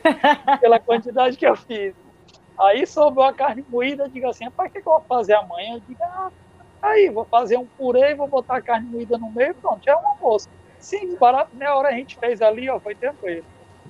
Pela 0.60 0.80
quantidade 0.80 1.38
que 1.38 1.46
eu 1.46 1.56
fiz. 1.56 1.94
Aí 2.58 2.88
sobrou 2.88 3.26
a 3.26 3.34
carne 3.34 3.64
moída, 3.70 4.06
eu 4.06 4.10
digo 4.10 4.28
assim, 4.28 4.50
para 4.50 4.70
que, 4.70 4.82
que 4.82 4.88
eu 4.88 4.94
vou 4.94 5.02
fazer 5.02 5.34
amanhã? 5.34 5.76
Eu 5.76 5.82
digo, 5.82 6.02
ah, 6.02 6.32
aí, 6.82 7.10
vou 7.10 7.26
fazer 7.26 7.58
um 7.58 7.66
purê, 7.66 8.16
vou 8.16 8.28
botar 8.28 8.58
a 8.58 8.62
carne 8.62 8.88
moída 8.88 9.18
no 9.18 9.32
meio, 9.32 9.56
pronto, 9.56 9.84
já 9.84 9.94
é 9.94 9.96
um 9.96 10.08
almoço. 10.08 10.50
Sim, 10.80 11.16
barato, 11.18 11.56
meia 11.56 11.76
hora 11.76 11.90
a 11.90 11.94
gente 11.94 12.18
fez 12.18 12.42
ali, 12.42 12.70
ó, 12.70 12.80
foi 12.80 12.96
tranquilo. 12.96 13.46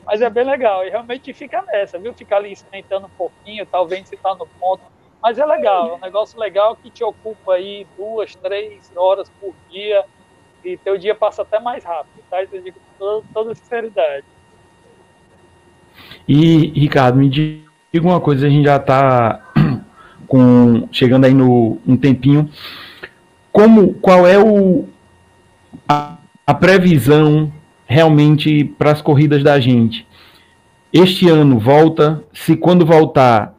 Mas 0.05 0.21
é 0.21 0.29
bem 0.29 0.45
legal, 0.45 0.85
e 0.85 0.89
realmente 0.89 1.33
fica 1.33 1.61
nessa, 1.63 1.99
viu? 1.99 2.13
Ficar 2.13 2.37
ali 2.37 2.53
experimentando 2.53 3.07
um 3.07 3.17
pouquinho, 3.17 3.65
talvez 3.65 4.07
se 4.07 4.15
está 4.15 4.33
no 4.35 4.47
ponto. 4.59 4.83
Mas 5.21 5.37
é 5.37 5.45
legal, 5.45 5.89
é 5.89 5.93
um 5.95 5.99
negócio 5.99 6.39
legal 6.39 6.75
que 6.75 6.89
te 6.89 7.03
ocupa 7.03 7.53
aí 7.53 7.85
duas, 7.97 8.35
três 8.35 8.91
horas 8.95 9.29
por 9.41 9.53
dia, 9.69 10.05
e 10.63 10.77
teu 10.77 10.97
dia 10.97 11.15
passa 11.15 11.41
até 11.41 11.59
mais 11.59 11.83
rápido, 11.83 12.23
tá? 12.29 12.41
Isso 12.43 12.55
eu 12.55 12.61
digo 12.61 12.79
com 12.79 12.97
toda, 12.97 13.27
toda 13.33 13.55
sinceridade. 13.55 14.25
E, 16.27 16.67
Ricardo, 16.79 17.17
me 17.17 17.29
diga 17.29 17.67
uma 17.95 18.21
coisa, 18.21 18.47
a 18.47 18.49
gente 18.49 18.65
já 18.65 18.77
está 18.77 19.46
com, 20.27 20.87
chegando 20.91 21.25
aí 21.25 21.33
no 21.33 21.77
um 21.87 21.95
tempinho. 21.95 22.49
Como, 23.51 23.93
qual 23.95 24.27
é 24.27 24.37
o, 24.37 24.85
a, 25.87 26.17
a 26.45 26.53
previsão 26.53 27.51
realmente 27.87 28.65
para 28.77 28.91
as 28.91 29.01
corridas 29.01 29.41
da 29.41 29.59
gente. 29.59 30.05
Este 30.91 31.29
ano 31.29 31.57
volta, 31.57 32.23
se 32.33 32.55
quando 32.55 32.85
voltar, 32.85 33.55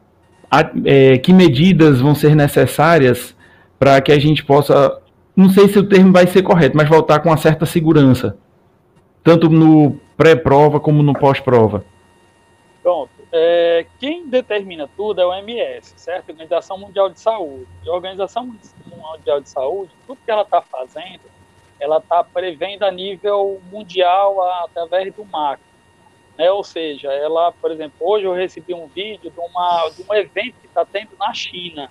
a, 0.49 0.69
é, 0.85 1.17
que 1.17 1.33
medidas 1.33 1.99
vão 1.99 2.13
ser 2.13 2.35
necessárias 2.35 3.35
para 3.77 3.99
que 4.01 4.11
a 4.11 4.19
gente 4.19 4.43
possa, 4.43 4.99
não 5.35 5.49
sei 5.49 5.67
se 5.67 5.79
o 5.79 5.87
termo 5.87 6.13
vai 6.13 6.27
ser 6.27 6.43
correto, 6.43 6.77
mas 6.77 6.87
voltar 6.87 7.19
com 7.19 7.29
uma 7.29 7.37
certa 7.37 7.65
segurança, 7.65 8.37
tanto 9.23 9.49
no 9.49 9.99
pré-prova 10.15 10.79
como 10.79 11.01
no 11.01 11.13
pós-prova. 11.13 11.83
Pronto. 12.83 13.18
É, 13.31 13.85
quem 13.99 14.27
determina 14.27 14.89
tudo 14.97 15.21
é 15.21 15.25
o 15.25 15.33
MS, 15.33 15.93
certo? 15.97 16.29
Organização 16.29 16.77
Mundial 16.77 17.09
de 17.09 17.19
Saúde. 17.19 17.67
a 17.85 17.91
Organização 17.91 18.45
Mundial 18.85 19.39
de 19.41 19.49
Saúde, 19.49 19.91
tudo 20.07 20.19
que 20.25 20.31
ela 20.31 20.41
está 20.41 20.61
fazendo 20.61 21.21
ela 21.79 21.97
está 21.97 22.23
prevendo 22.23 22.83
a 22.83 22.91
nível 22.91 23.61
mundial 23.71 24.41
através 24.63 25.13
do 25.13 25.23
macro. 25.25 25.65
Né? 26.37 26.51
Ou 26.51 26.63
seja, 26.63 27.11
ela, 27.11 27.51
por 27.53 27.71
exemplo, 27.71 27.95
hoje 28.01 28.25
eu 28.25 28.33
recebi 28.33 28.73
um 28.73 28.87
vídeo 28.87 29.31
de, 29.31 29.39
uma, 29.39 29.89
de 29.89 30.03
um 30.07 30.13
evento 30.13 30.55
que 30.59 30.67
está 30.67 30.85
tendo 30.85 31.11
na 31.17 31.33
China. 31.33 31.89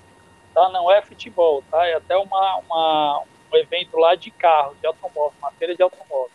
Tá? 0.55 0.69
Não 0.69 0.91
é 0.91 1.01
futebol, 1.01 1.63
tá? 1.71 1.87
é 1.87 1.95
até 1.95 2.17
uma, 2.17 2.57
uma, 2.57 3.23
um 3.53 3.57
evento 3.57 3.97
lá 3.97 4.15
de 4.15 4.31
carro, 4.31 4.77
de 4.81 4.87
automóvel, 4.87 5.33
uma 5.41 5.51
feira 5.53 5.75
de 5.75 5.83
automóvel. 5.83 6.31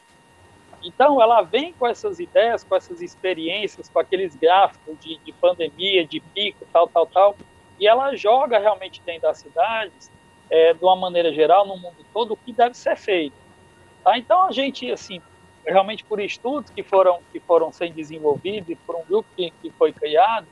Então, 0.83 1.21
ela 1.21 1.41
vem 1.41 1.73
com 1.73 1.87
essas 1.87 2.19
ideias, 2.19 2.63
com 2.63 2.75
essas 2.75 3.01
experiências, 3.01 3.89
com 3.89 3.99
aqueles 3.99 4.35
gráficos 4.35 4.99
de, 4.99 5.17
de 5.17 5.31
pandemia, 5.33 6.05
de 6.05 6.19
pico, 6.19 6.65
tal, 6.71 6.87
tal, 6.87 7.07
tal, 7.07 7.37
e 7.79 7.87
ela 7.87 8.15
joga 8.15 8.59
realmente 8.59 9.01
dentro 9.05 9.23
das 9.23 9.37
cidades, 9.37 10.11
é, 10.49 10.73
de 10.73 10.83
uma 10.83 10.95
maneira 10.95 11.33
geral, 11.33 11.65
no 11.65 11.77
mundo 11.77 12.05
todo, 12.13 12.33
o 12.33 12.37
que 12.37 12.51
deve 12.51 12.75
ser 12.75 12.95
feito. 12.95 13.35
Tá? 14.03 14.17
Então 14.17 14.45
a 14.45 14.51
gente, 14.51 14.91
assim, 14.91 15.21
realmente 15.65 16.03
por 16.03 16.19
estudos 16.19 16.69
que 16.69 16.83
foram 16.83 17.19
que 17.31 17.39
foram 17.39 17.71
sendo 17.71 17.93
desenvolvidos 17.93 18.69
e 18.69 18.75
por 18.75 18.95
um 18.95 19.03
grupo 19.03 19.27
que, 19.35 19.51
que 19.61 19.69
foi 19.71 19.93
criado, 19.93 20.47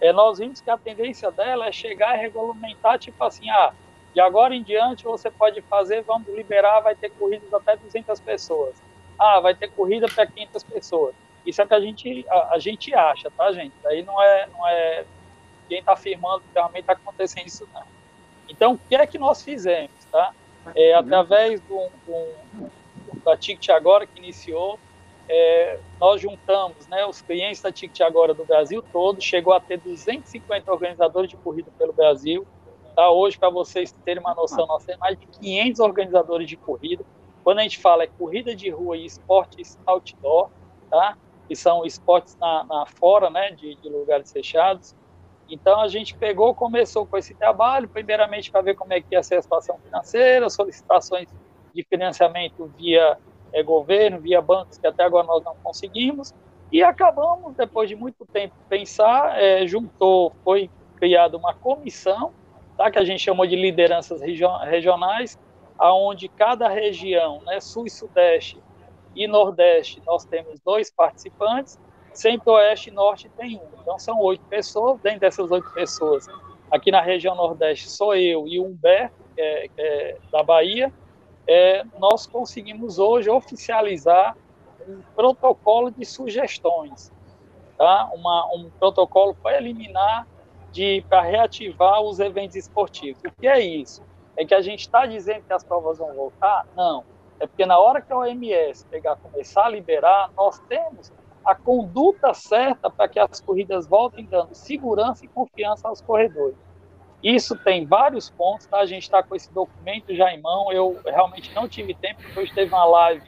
é, 0.00 0.12
nós 0.12 0.38
vimos 0.38 0.60
que 0.60 0.70
a 0.70 0.76
tendência 0.76 1.30
dela 1.30 1.66
é 1.66 1.72
chegar 1.72 2.16
e 2.16 2.20
regulamentar, 2.20 2.98
tipo 2.98 3.22
assim, 3.22 3.48
ah, 3.50 3.72
de 4.12 4.20
agora 4.20 4.54
em 4.54 4.62
diante 4.62 5.04
você 5.04 5.30
pode 5.30 5.60
fazer, 5.62 6.02
vamos 6.02 6.28
liberar, 6.28 6.80
vai 6.80 6.94
ter 6.94 7.10
corridas 7.10 7.52
até 7.52 7.76
200 7.76 8.20
pessoas. 8.20 8.74
Ah, 9.18 9.40
vai 9.40 9.54
ter 9.54 9.68
corrida 9.68 10.06
para 10.08 10.26
500 10.26 10.62
pessoas. 10.64 11.14
Isso 11.46 11.60
é 11.60 11.64
o 11.64 11.68
que 11.68 11.74
a 11.74 11.80
gente, 11.80 12.26
a, 12.28 12.54
a, 12.54 12.58
gente 12.58 12.94
acha, 12.94 13.30
tá, 13.30 13.52
gente? 13.52 13.74
Aí 13.86 14.02
não 14.02 14.20
é, 14.22 14.46
não 14.46 14.66
é 14.66 15.04
quem 15.68 15.78
está 15.78 15.92
afirmando 15.92 16.40
que 16.40 16.54
realmente 16.54 16.80
está 16.80 16.94
acontecendo 16.94 17.46
isso, 17.46 17.68
não. 17.72 17.82
Então, 18.48 18.72
o 18.74 18.78
que 18.78 18.94
é 18.94 19.06
que 19.06 19.18
nós 19.18 19.42
fizemos, 19.42 20.04
tá? 20.10 20.32
É, 20.74 20.94
através 20.94 21.60
de 21.60 21.72
um, 21.72 21.90
da 23.24 23.36
Ticket 23.36 23.68
Agora, 23.70 24.06
que 24.06 24.18
iniciou, 24.18 24.78
é, 25.28 25.78
nós 26.00 26.20
juntamos 26.20 26.86
né, 26.88 27.04
os 27.06 27.22
clientes 27.22 27.60
da 27.60 27.72
Ticket 27.72 28.00
Agora 28.02 28.34
do 28.34 28.44
Brasil 28.44 28.82
todo, 28.92 29.20
chegou 29.20 29.52
a 29.52 29.60
ter 29.60 29.78
250 29.78 30.70
organizadores 30.70 31.30
de 31.30 31.36
corrida 31.36 31.70
pelo 31.78 31.92
Brasil. 31.92 32.46
Tá? 32.94 33.10
Hoje, 33.10 33.38
para 33.38 33.50
vocês 33.50 33.92
terem 34.04 34.22
uma 34.22 34.34
noção, 34.34 34.66
nós 34.66 34.84
temos 34.84 35.00
mais 35.00 35.18
de 35.18 35.26
500 35.26 35.80
organizadores 35.80 36.48
de 36.48 36.56
corrida. 36.56 37.04
Quando 37.44 37.58
a 37.58 37.62
gente 37.62 37.78
fala 37.78 38.04
é 38.04 38.06
corrida 38.06 38.56
de 38.56 38.70
rua 38.70 38.96
e 38.96 39.04
esportes 39.04 39.78
outdoor, 39.86 40.50
tá? 40.90 41.16
que 41.46 41.54
são 41.54 41.84
esportes 41.84 42.36
na, 42.38 42.64
na 42.64 42.86
fora 42.86 43.28
né, 43.28 43.50
de, 43.50 43.74
de 43.76 43.88
lugares 43.88 44.32
fechados. 44.32 44.96
Então 45.48 45.78
a 45.80 45.88
gente 45.88 46.16
pegou, 46.16 46.54
começou 46.54 47.06
com 47.06 47.18
esse 47.18 47.34
trabalho, 47.34 47.86
primeiramente 47.86 48.50
para 48.50 48.62
ver 48.62 48.74
como 48.74 48.94
é 48.94 49.00
que 49.00 49.14
ia 49.14 49.22
ser 49.22 49.36
a 49.36 49.42
situação 49.42 49.78
financeira, 49.78 50.48
solicitações 50.48 51.28
de 51.74 51.84
financiamento 51.84 52.72
via 52.78 53.18
é, 53.52 53.62
governo, 53.62 54.20
via 54.20 54.40
bancos, 54.40 54.78
que 54.78 54.86
até 54.86 55.04
agora 55.04 55.26
nós 55.26 55.44
não 55.44 55.54
conseguimos, 55.62 56.32
e 56.72 56.82
acabamos, 56.82 57.54
depois 57.54 57.88
de 57.88 57.94
muito 57.94 58.24
tempo 58.26 58.54
pensar, 58.68 59.40
é, 59.40 59.66
juntou, 59.66 60.32
foi 60.42 60.70
criada 60.96 61.36
uma 61.36 61.52
comissão, 61.54 62.32
tá, 62.76 62.90
que 62.90 62.98
a 62.98 63.04
gente 63.04 63.20
chamou 63.20 63.46
de 63.46 63.54
lideranças 63.54 64.20
regionais, 64.20 65.38
aonde 65.78 66.28
cada 66.28 66.68
região, 66.68 67.40
né, 67.42 67.60
sul 67.60 67.86
e 67.86 67.90
sudeste 67.90 68.62
e 69.14 69.26
nordeste, 69.26 70.02
nós 70.06 70.24
temos 70.24 70.60
dois 70.60 70.90
participantes, 70.90 71.78
centro-oeste 72.12 72.90
e 72.90 72.92
norte 72.92 73.28
tem 73.36 73.56
um. 73.56 73.80
Então 73.80 73.98
são 73.98 74.18
oito 74.20 74.44
pessoas, 74.46 75.00
dentro 75.00 75.20
dessas 75.20 75.50
oito 75.50 75.70
pessoas, 75.72 76.26
aqui 76.70 76.90
na 76.90 77.00
região 77.00 77.34
nordeste 77.34 77.88
sou 77.88 78.14
eu 78.14 78.46
e 78.46 78.58
o 78.58 78.66
Humberto, 78.66 79.16
que 79.34 79.40
é, 79.40 79.68
que 79.68 79.80
é 79.80 80.18
da 80.30 80.42
Bahia, 80.42 80.92
é, 81.46 81.84
nós 81.98 82.26
conseguimos 82.26 82.98
hoje 82.98 83.28
oficializar 83.28 84.36
um 84.88 85.00
protocolo 85.14 85.90
de 85.90 86.04
sugestões. 86.04 87.12
tá? 87.76 88.10
Uma, 88.14 88.46
um 88.54 88.70
protocolo 88.78 89.34
para 89.34 89.56
eliminar, 89.56 90.26
para 91.08 91.22
reativar 91.22 92.00
os 92.00 92.18
eventos 92.18 92.56
esportivos. 92.56 93.22
O 93.24 93.40
que 93.40 93.46
é 93.46 93.60
isso? 93.60 94.02
É 94.36 94.44
que 94.44 94.54
a 94.54 94.60
gente 94.60 94.80
está 94.80 95.06
dizendo 95.06 95.44
que 95.46 95.52
as 95.52 95.64
provas 95.64 95.98
vão 95.98 96.12
voltar? 96.14 96.66
Não. 96.76 97.04
É 97.38 97.46
porque 97.46 97.66
na 97.66 97.78
hora 97.78 98.00
que 98.00 98.12
a 98.12 98.16
OMS 98.16 98.86
pegar, 98.86 99.16
começar 99.16 99.66
a 99.66 99.68
liberar, 99.68 100.30
nós 100.36 100.58
temos 100.60 101.12
a 101.44 101.54
conduta 101.54 102.32
certa 102.32 102.90
para 102.90 103.08
que 103.08 103.18
as 103.18 103.40
corridas 103.40 103.86
voltem 103.86 104.24
dando 104.24 104.54
segurança 104.54 105.24
e 105.24 105.28
confiança 105.28 105.88
aos 105.88 106.00
corredores. 106.00 106.56
Isso 107.22 107.56
tem 107.56 107.86
vários 107.86 108.30
pontos, 108.30 108.66
tá? 108.66 108.78
A 108.78 108.86
gente 108.86 109.02
está 109.02 109.22
com 109.22 109.34
esse 109.34 109.52
documento 109.52 110.14
já 110.14 110.30
em 110.32 110.40
mão. 110.40 110.70
Eu 110.72 111.00
realmente 111.04 111.54
não 111.54 111.68
tive 111.68 111.94
tempo, 111.94 112.22
depois 112.22 112.50
teve 112.52 112.72
uma 112.72 112.84
live 112.84 113.26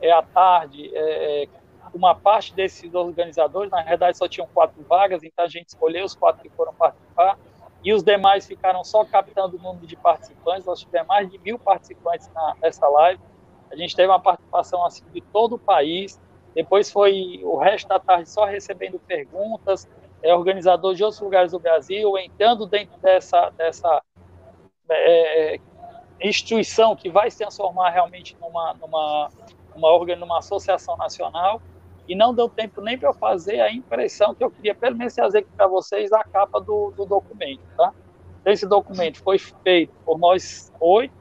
é, 0.00 0.10
à 0.10 0.22
tarde, 0.22 0.90
é, 0.94 1.44
é, 1.44 1.48
uma 1.94 2.14
parte 2.14 2.54
desses 2.54 2.92
organizadores, 2.94 3.70
na 3.70 3.82
verdade 3.82 4.18
só 4.18 4.28
tinham 4.28 4.48
quatro 4.52 4.82
vagas, 4.82 5.22
então 5.22 5.44
a 5.44 5.48
gente 5.48 5.68
escolheu 5.68 6.04
os 6.04 6.14
quatro 6.14 6.42
que 6.42 6.50
foram 6.50 6.74
participar, 6.74 7.38
e 7.86 7.92
os 7.92 8.02
demais 8.02 8.44
ficaram 8.44 8.82
só 8.82 9.04
captando 9.04 9.56
o 9.56 9.62
número 9.62 9.86
de 9.86 9.94
participantes. 9.94 10.66
Nós 10.66 10.80
tivemos 10.80 11.06
mais 11.06 11.30
de 11.30 11.38
mil 11.38 11.56
participantes 11.56 12.28
na, 12.34 12.56
nessa 12.60 12.88
live. 12.88 13.22
A 13.70 13.76
gente 13.76 13.94
teve 13.94 14.08
uma 14.08 14.18
participação 14.18 14.84
assim 14.84 15.04
de 15.14 15.20
todo 15.20 15.54
o 15.54 15.58
país. 15.58 16.20
Depois 16.52 16.90
foi 16.90 17.40
o 17.44 17.56
resto 17.56 17.86
da 17.86 18.00
tarde 18.00 18.28
só 18.28 18.44
recebendo 18.44 18.98
perguntas, 18.98 19.88
é, 20.20 20.34
organizador 20.34 20.96
de 20.96 21.04
outros 21.04 21.20
lugares 21.20 21.52
do 21.52 21.60
Brasil, 21.60 22.18
entrando 22.18 22.66
dentro 22.66 22.98
dessa, 22.98 23.50
dessa 23.50 24.02
é, 24.90 25.54
é 25.54 25.60
instituição 26.20 26.96
que 26.96 27.08
vai 27.08 27.30
se 27.30 27.38
transformar 27.38 27.90
realmente 27.90 28.36
numa, 28.40 28.74
numa, 28.74 29.30
uma, 29.76 30.16
numa 30.16 30.38
associação 30.38 30.96
nacional 30.96 31.62
e 32.08 32.14
não 32.14 32.34
deu 32.34 32.48
tempo 32.48 32.80
nem 32.80 32.96
para 32.96 33.08
eu 33.08 33.14
fazer 33.14 33.60
a 33.60 33.72
impressão 33.72 34.34
que 34.34 34.42
eu 34.42 34.50
queria, 34.50 34.74
pelo 34.74 34.96
menos 34.96 35.14
trazer 35.14 35.38
aqui 35.38 35.50
para 35.56 35.66
vocês 35.66 36.12
a 36.12 36.22
capa 36.24 36.60
do, 36.60 36.92
do 36.92 37.04
documento, 37.04 37.62
tá? 37.76 37.92
Esse 38.44 38.66
documento 38.66 39.20
foi 39.22 39.38
feito 39.38 39.92
por 40.04 40.18
nós 40.18 40.72
oito, 40.80 41.14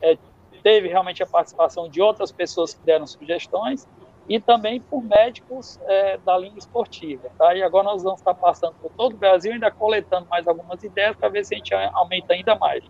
é, 0.00 0.16
teve 0.62 0.88
realmente 0.88 1.22
a 1.22 1.26
participação 1.26 1.88
de 1.88 2.00
outras 2.00 2.32
pessoas 2.32 2.72
que 2.72 2.82
deram 2.84 3.06
sugestões 3.06 3.86
e 4.28 4.40
também 4.40 4.80
por 4.80 5.02
médicos 5.02 5.78
é, 5.84 6.16
da 6.18 6.38
linha 6.38 6.56
esportiva, 6.56 7.28
tá? 7.36 7.54
E 7.54 7.62
agora 7.62 7.84
nós 7.84 8.02
vamos 8.02 8.20
estar 8.20 8.34
passando 8.34 8.74
por 8.80 8.90
todo 8.92 9.14
o 9.14 9.16
Brasil, 9.16 9.52
ainda 9.52 9.70
coletando 9.70 10.26
mais 10.28 10.46
algumas 10.46 10.82
ideias 10.82 11.16
para 11.16 11.28
ver 11.28 11.44
se 11.44 11.54
a 11.54 11.58
gente 11.58 11.74
aumenta 11.74 12.32
ainda 12.32 12.54
mais. 12.54 12.84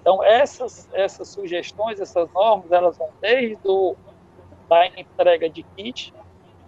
Então, 0.00 0.22
essas, 0.22 0.90
essas 0.92 1.28
sugestões, 1.28 2.00
essas 2.00 2.30
normas, 2.32 2.72
elas 2.72 2.98
vão 2.98 3.08
desde 3.20 3.56
o, 3.64 3.96
da 4.68 4.86
entrega 4.88 5.48
de 5.48 5.62
kit, 5.62 6.12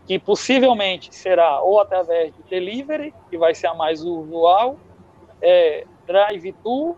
que 0.07 0.19
possivelmente 0.19 1.15
será 1.15 1.63
ou 1.63 1.81
através 1.81 2.35
de 2.35 2.43
delivery, 2.45 3.15
que 3.31 3.39
vai 3.39 3.55
ser 3.55 3.69
a 3.69 3.75
mais 3.75 4.03
usual, 4.03 4.79
é, 5.41 5.87
drive-thru, 6.07 6.97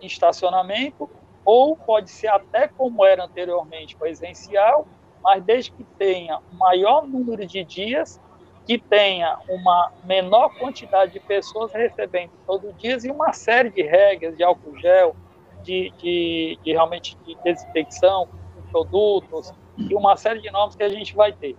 estacionamento, 0.00 1.08
ou 1.44 1.76
pode 1.76 2.10
ser 2.10 2.28
até 2.28 2.66
como 2.66 3.04
era 3.04 3.24
anteriormente 3.24 3.94
presencial, 3.96 4.86
mas 5.22 5.42
desde 5.44 5.72
que 5.72 5.84
tenha 5.98 6.40
maior 6.52 7.06
número 7.06 7.46
de 7.46 7.62
dias, 7.64 8.20
que 8.66 8.78
tenha 8.78 9.38
uma 9.48 9.92
menor 10.04 10.52
quantidade 10.58 11.12
de 11.12 11.20
pessoas 11.20 11.72
recebendo 11.72 12.32
todo 12.46 12.72
dia 12.72 12.98
e 13.04 13.10
uma 13.10 13.32
série 13.32 13.70
de 13.70 13.82
regras 13.82 14.36
de 14.36 14.42
álcool 14.42 14.76
gel, 14.78 15.14
de, 15.62 15.92
de, 15.98 16.58
de 16.64 16.72
realmente 16.72 17.16
de 17.24 17.36
desinfecção, 17.44 18.28
produtos 18.70 19.52
e 19.78 19.94
uma 19.94 20.16
série 20.16 20.40
de 20.40 20.50
normas 20.50 20.74
que 20.74 20.82
a 20.82 20.88
gente 20.88 21.14
vai 21.14 21.32
ter. 21.32 21.56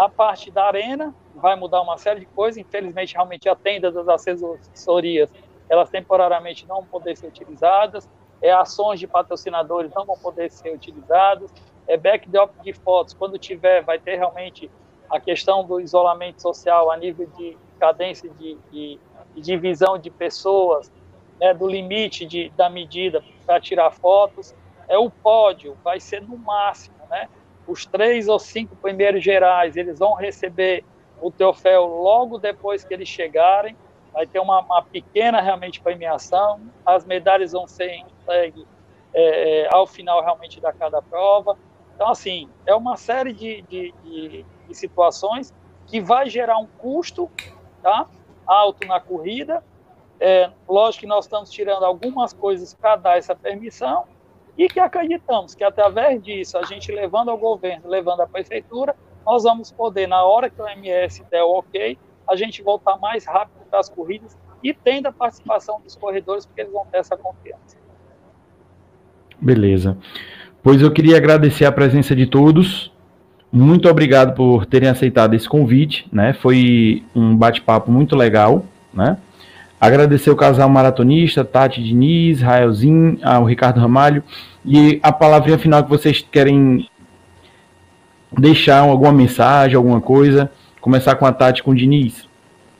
A 0.00 0.08
parte 0.08 0.50
da 0.50 0.64
arena 0.64 1.14
vai 1.34 1.54
mudar 1.56 1.82
uma 1.82 1.98
série 1.98 2.20
de 2.20 2.26
coisas. 2.26 2.56
Infelizmente, 2.56 3.12
realmente, 3.12 3.50
a 3.50 3.54
tenda 3.54 3.92
das 3.92 4.08
assessorias, 4.08 5.30
elas 5.68 5.90
temporariamente 5.90 6.66
não 6.66 6.76
vão 6.76 6.86
poder 6.86 7.18
ser 7.18 7.26
utilizadas. 7.26 8.08
É, 8.40 8.50
ações 8.50 8.98
de 8.98 9.06
patrocinadores 9.06 9.92
não 9.92 10.06
vão 10.06 10.16
poder 10.16 10.50
ser 10.50 10.74
utilizadas. 10.74 11.52
É, 11.86 11.98
backdrop 11.98 12.50
de 12.62 12.72
fotos, 12.72 13.12
quando 13.12 13.38
tiver, 13.38 13.84
vai 13.84 13.98
ter 13.98 14.16
realmente 14.16 14.70
a 15.10 15.20
questão 15.20 15.66
do 15.66 15.78
isolamento 15.78 16.40
social 16.40 16.90
a 16.90 16.96
nível 16.96 17.26
de 17.36 17.58
cadência 17.78 18.30
de, 18.30 18.56
de, 18.72 18.98
de 19.34 19.40
divisão 19.42 19.98
de 19.98 20.08
pessoas, 20.08 20.90
né, 21.38 21.52
do 21.52 21.68
limite 21.68 22.24
de, 22.24 22.48
da 22.56 22.70
medida 22.70 23.22
para 23.44 23.60
tirar 23.60 23.90
fotos. 23.90 24.54
É 24.88 24.96
o 24.96 25.10
pódio, 25.10 25.76
vai 25.84 26.00
ser 26.00 26.22
no 26.22 26.38
máximo, 26.38 26.96
né? 27.10 27.28
Os 27.70 27.86
três 27.86 28.28
ou 28.28 28.38
cinco 28.38 28.74
primeiros 28.76 29.22
gerais, 29.22 29.76
eles 29.76 29.98
vão 29.98 30.14
receber 30.14 30.84
o 31.20 31.30
troféu 31.30 31.86
logo 31.86 32.38
depois 32.38 32.84
que 32.84 32.92
eles 32.92 33.08
chegarem. 33.08 33.76
Vai 34.12 34.26
ter 34.26 34.40
uma, 34.40 34.60
uma 34.60 34.82
pequena 34.82 35.40
realmente 35.40 35.80
premiação. 35.80 36.60
As 36.84 37.04
medalhas 37.04 37.52
vão 37.52 37.68
ser 37.68 37.94
entregues 37.94 38.66
é, 39.14 39.68
ao 39.70 39.86
final 39.86 40.22
realmente 40.22 40.60
da 40.60 40.72
cada 40.72 41.00
prova. 41.00 41.56
Então, 41.94 42.08
assim, 42.08 42.48
é 42.66 42.74
uma 42.74 42.96
série 42.96 43.32
de, 43.32 43.62
de, 43.62 43.94
de, 44.02 44.46
de 44.68 44.74
situações 44.74 45.54
que 45.86 46.00
vai 46.00 46.28
gerar 46.28 46.58
um 46.58 46.66
custo 46.66 47.30
tá, 47.82 48.06
alto 48.46 48.86
na 48.86 48.98
corrida. 48.98 49.62
É, 50.18 50.50
lógico 50.68 51.02
que 51.02 51.06
nós 51.06 51.24
estamos 51.24 51.50
tirando 51.50 51.84
algumas 51.84 52.32
coisas 52.32 52.74
para 52.74 52.96
dar 52.96 53.18
essa 53.18 53.34
permissão, 53.34 54.04
e 54.60 54.68
que 54.68 54.78
acreditamos 54.78 55.54
que 55.54 55.64
através 55.64 56.22
disso, 56.22 56.58
a 56.58 56.64
gente 56.64 56.92
levando 56.92 57.30
ao 57.30 57.38
governo, 57.38 57.88
levando 57.88 58.20
à 58.20 58.26
prefeitura, 58.26 58.94
nós 59.24 59.42
vamos 59.44 59.72
poder, 59.72 60.06
na 60.06 60.22
hora 60.22 60.50
que 60.50 60.60
o 60.60 60.68
MS 60.68 61.24
der 61.30 61.42
o 61.42 61.60
ok, 61.60 61.96
a 62.28 62.36
gente 62.36 62.62
voltar 62.62 62.98
mais 62.98 63.24
rápido 63.24 63.64
para 63.70 63.80
as 63.80 63.88
corridas 63.88 64.36
e 64.62 64.74
tendo 64.74 65.06
a 65.06 65.12
participação 65.12 65.80
dos 65.80 65.96
corredores, 65.96 66.44
porque 66.44 66.60
eles 66.60 66.72
vão 66.74 66.84
ter 66.92 66.98
essa 66.98 67.16
confiança. 67.16 67.78
Beleza. 69.40 69.96
Pois 70.62 70.82
eu 70.82 70.92
queria 70.92 71.16
agradecer 71.16 71.64
a 71.64 71.72
presença 71.72 72.14
de 72.14 72.26
todos. 72.26 72.92
Muito 73.50 73.88
obrigado 73.88 74.34
por 74.34 74.66
terem 74.66 74.90
aceitado 74.90 75.32
esse 75.32 75.48
convite, 75.48 76.06
né? 76.12 76.34
Foi 76.34 77.02
um 77.14 77.34
bate-papo 77.34 77.90
muito 77.90 78.14
legal, 78.14 78.66
né? 78.92 79.16
Agradecer 79.80 80.30
o 80.30 80.36
casal 80.36 80.68
maratonista, 80.68 81.42
Tati 81.42 81.82
Diniz, 81.82 82.42
Raelzinho, 82.42 83.18
ao 83.22 83.46
Ricardo 83.46 83.80
Ramalho. 83.80 84.22
E 84.64 85.00
a 85.02 85.12
palavrinha 85.12 85.58
final 85.58 85.82
que 85.82 85.90
vocês 85.90 86.26
querem 86.30 86.88
deixar 88.32 88.80
alguma 88.80 89.12
mensagem, 89.12 89.76
alguma 89.76 90.00
coisa. 90.00 90.50
Começar 90.80 91.14
com 91.16 91.26
a 91.26 91.32
Tati 91.32 91.62
com 91.62 91.72
o 91.72 91.74
Diniz. 91.74 92.28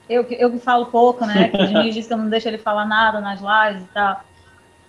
Eu, 0.08 0.22
eu 0.30 0.50
que 0.50 0.58
falo 0.58 0.86
pouco, 0.86 1.24
né? 1.24 1.50
O 1.54 1.66
Diniz 1.66 1.94
disse 1.94 2.08
que 2.08 2.14
eu 2.14 2.18
não 2.18 2.28
deixo 2.28 2.48
ele 2.48 2.58
falar 2.58 2.84
nada 2.84 3.20
nas 3.20 3.40
lives 3.40 3.84
e 3.84 3.94
tal. 3.94 4.20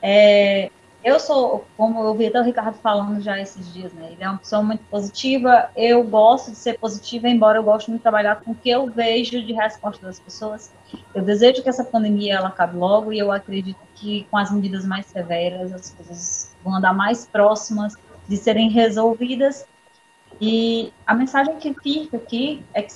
É, 0.02 0.72
eu 1.04 1.20
sou, 1.20 1.66
como 1.76 2.04
eu 2.04 2.14
vi 2.14 2.28
até 2.28 2.40
o 2.40 2.44
Ricardo 2.44 2.76
falando 2.76 3.22
já 3.22 3.40
esses 3.40 3.74
dias, 3.74 3.92
né? 3.94 4.10
Ele 4.12 4.24
é 4.24 4.30
uma 4.30 4.38
pessoa 4.38 4.62
muito 4.62 4.84
positiva. 4.86 5.70
Eu 5.76 6.04
gosto 6.04 6.52
de 6.52 6.58
ser 6.58 6.78
positiva, 6.78 7.28
embora 7.28 7.58
eu 7.58 7.64
goste 7.64 7.90
muito 7.90 8.02
de 8.02 8.04
trabalhar 8.04 8.42
com 8.42 8.52
o 8.52 8.56
que 8.56 8.70
eu 8.70 8.88
vejo 8.88 9.42
de 9.42 9.54
resposta 9.54 10.06
das 10.06 10.20
pessoas. 10.20 10.72
Eu 11.14 11.24
desejo 11.24 11.64
que 11.64 11.70
essa 11.70 11.84
pandemia 11.84 12.36
ela 12.36 12.50
acabe 12.50 12.78
logo 12.78 13.12
e 13.12 13.18
eu 13.18 13.32
acredito 13.32 13.80
que 13.96 14.28
com 14.30 14.38
as 14.38 14.52
medidas 14.52 14.86
mais 14.86 15.08
severas 15.08 15.74
as 15.74 15.92
coisas 15.92 16.51
vão 16.64 16.76
andar 16.76 16.94
mais 16.94 17.26
próximas 17.26 17.96
de 18.28 18.38
serem 18.38 18.70
resolvidas. 18.70 19.66
E 20.40 20.92
a 21.06 21.14
mensagem 21.14 21.58
que 21.58 21.74
fica 21.74 22.18
aqui 22.18 22.64
é 22.74 22.82
que 22.82 22.94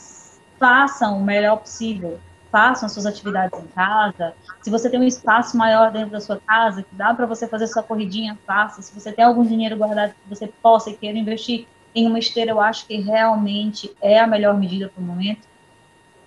façam 0.60 1.20
o 1.20 1.24
melhor 1.24 1.58
possível, 1.58 2.20
façam 2.52 2.88
suas 2.88 3.06
atividades 3.06 3.60
em 3.60 3.68
casa. 3.68 4.34
Se 4.62 4.70
você 4.70 4.90
tem 4.90 5.00
um 5.00 5.04
espaço 5.04 5.58
maior 5.58 5.92
dentro 5.92 6.12
da 6.12 6.22
sua 6.22 6.40
casa, 6.40 6.82
que 6.82 6.96
dá 6.96 7.14
para 7.14 7.26
você 7.26 7.48
fazer 7.48 7.68
sua 7.68 7.84
corridinha, 7.84 8.38
faça. 8.48 8.82
Se 8.82 8.94
você 8.94 9.12
tem 9.12 9.26
algum 9.26 9.46
dinheiro 9.46 9.78
guardado 9.78 10.12
que 10.12 10.30
você 10.30 10.48
possa 10.62 10.90
e 10.90 10.96
queira 10.96 11.18
investir 11.18 11.68
em 11.94 12.08
uma 12.08 12.20
esteira, 12.20 12.52
eu 12.52 12.60
acho 12.60 12.86
que 12.88 13.00
realmente 13.00 13.96
é 14.02 14.20
a 14.20 14.28
melhor 14.28 14.58
medida 14.58 14.90
para 14.90 15.02
o 15.02 15.06
momento. 15.06 15.48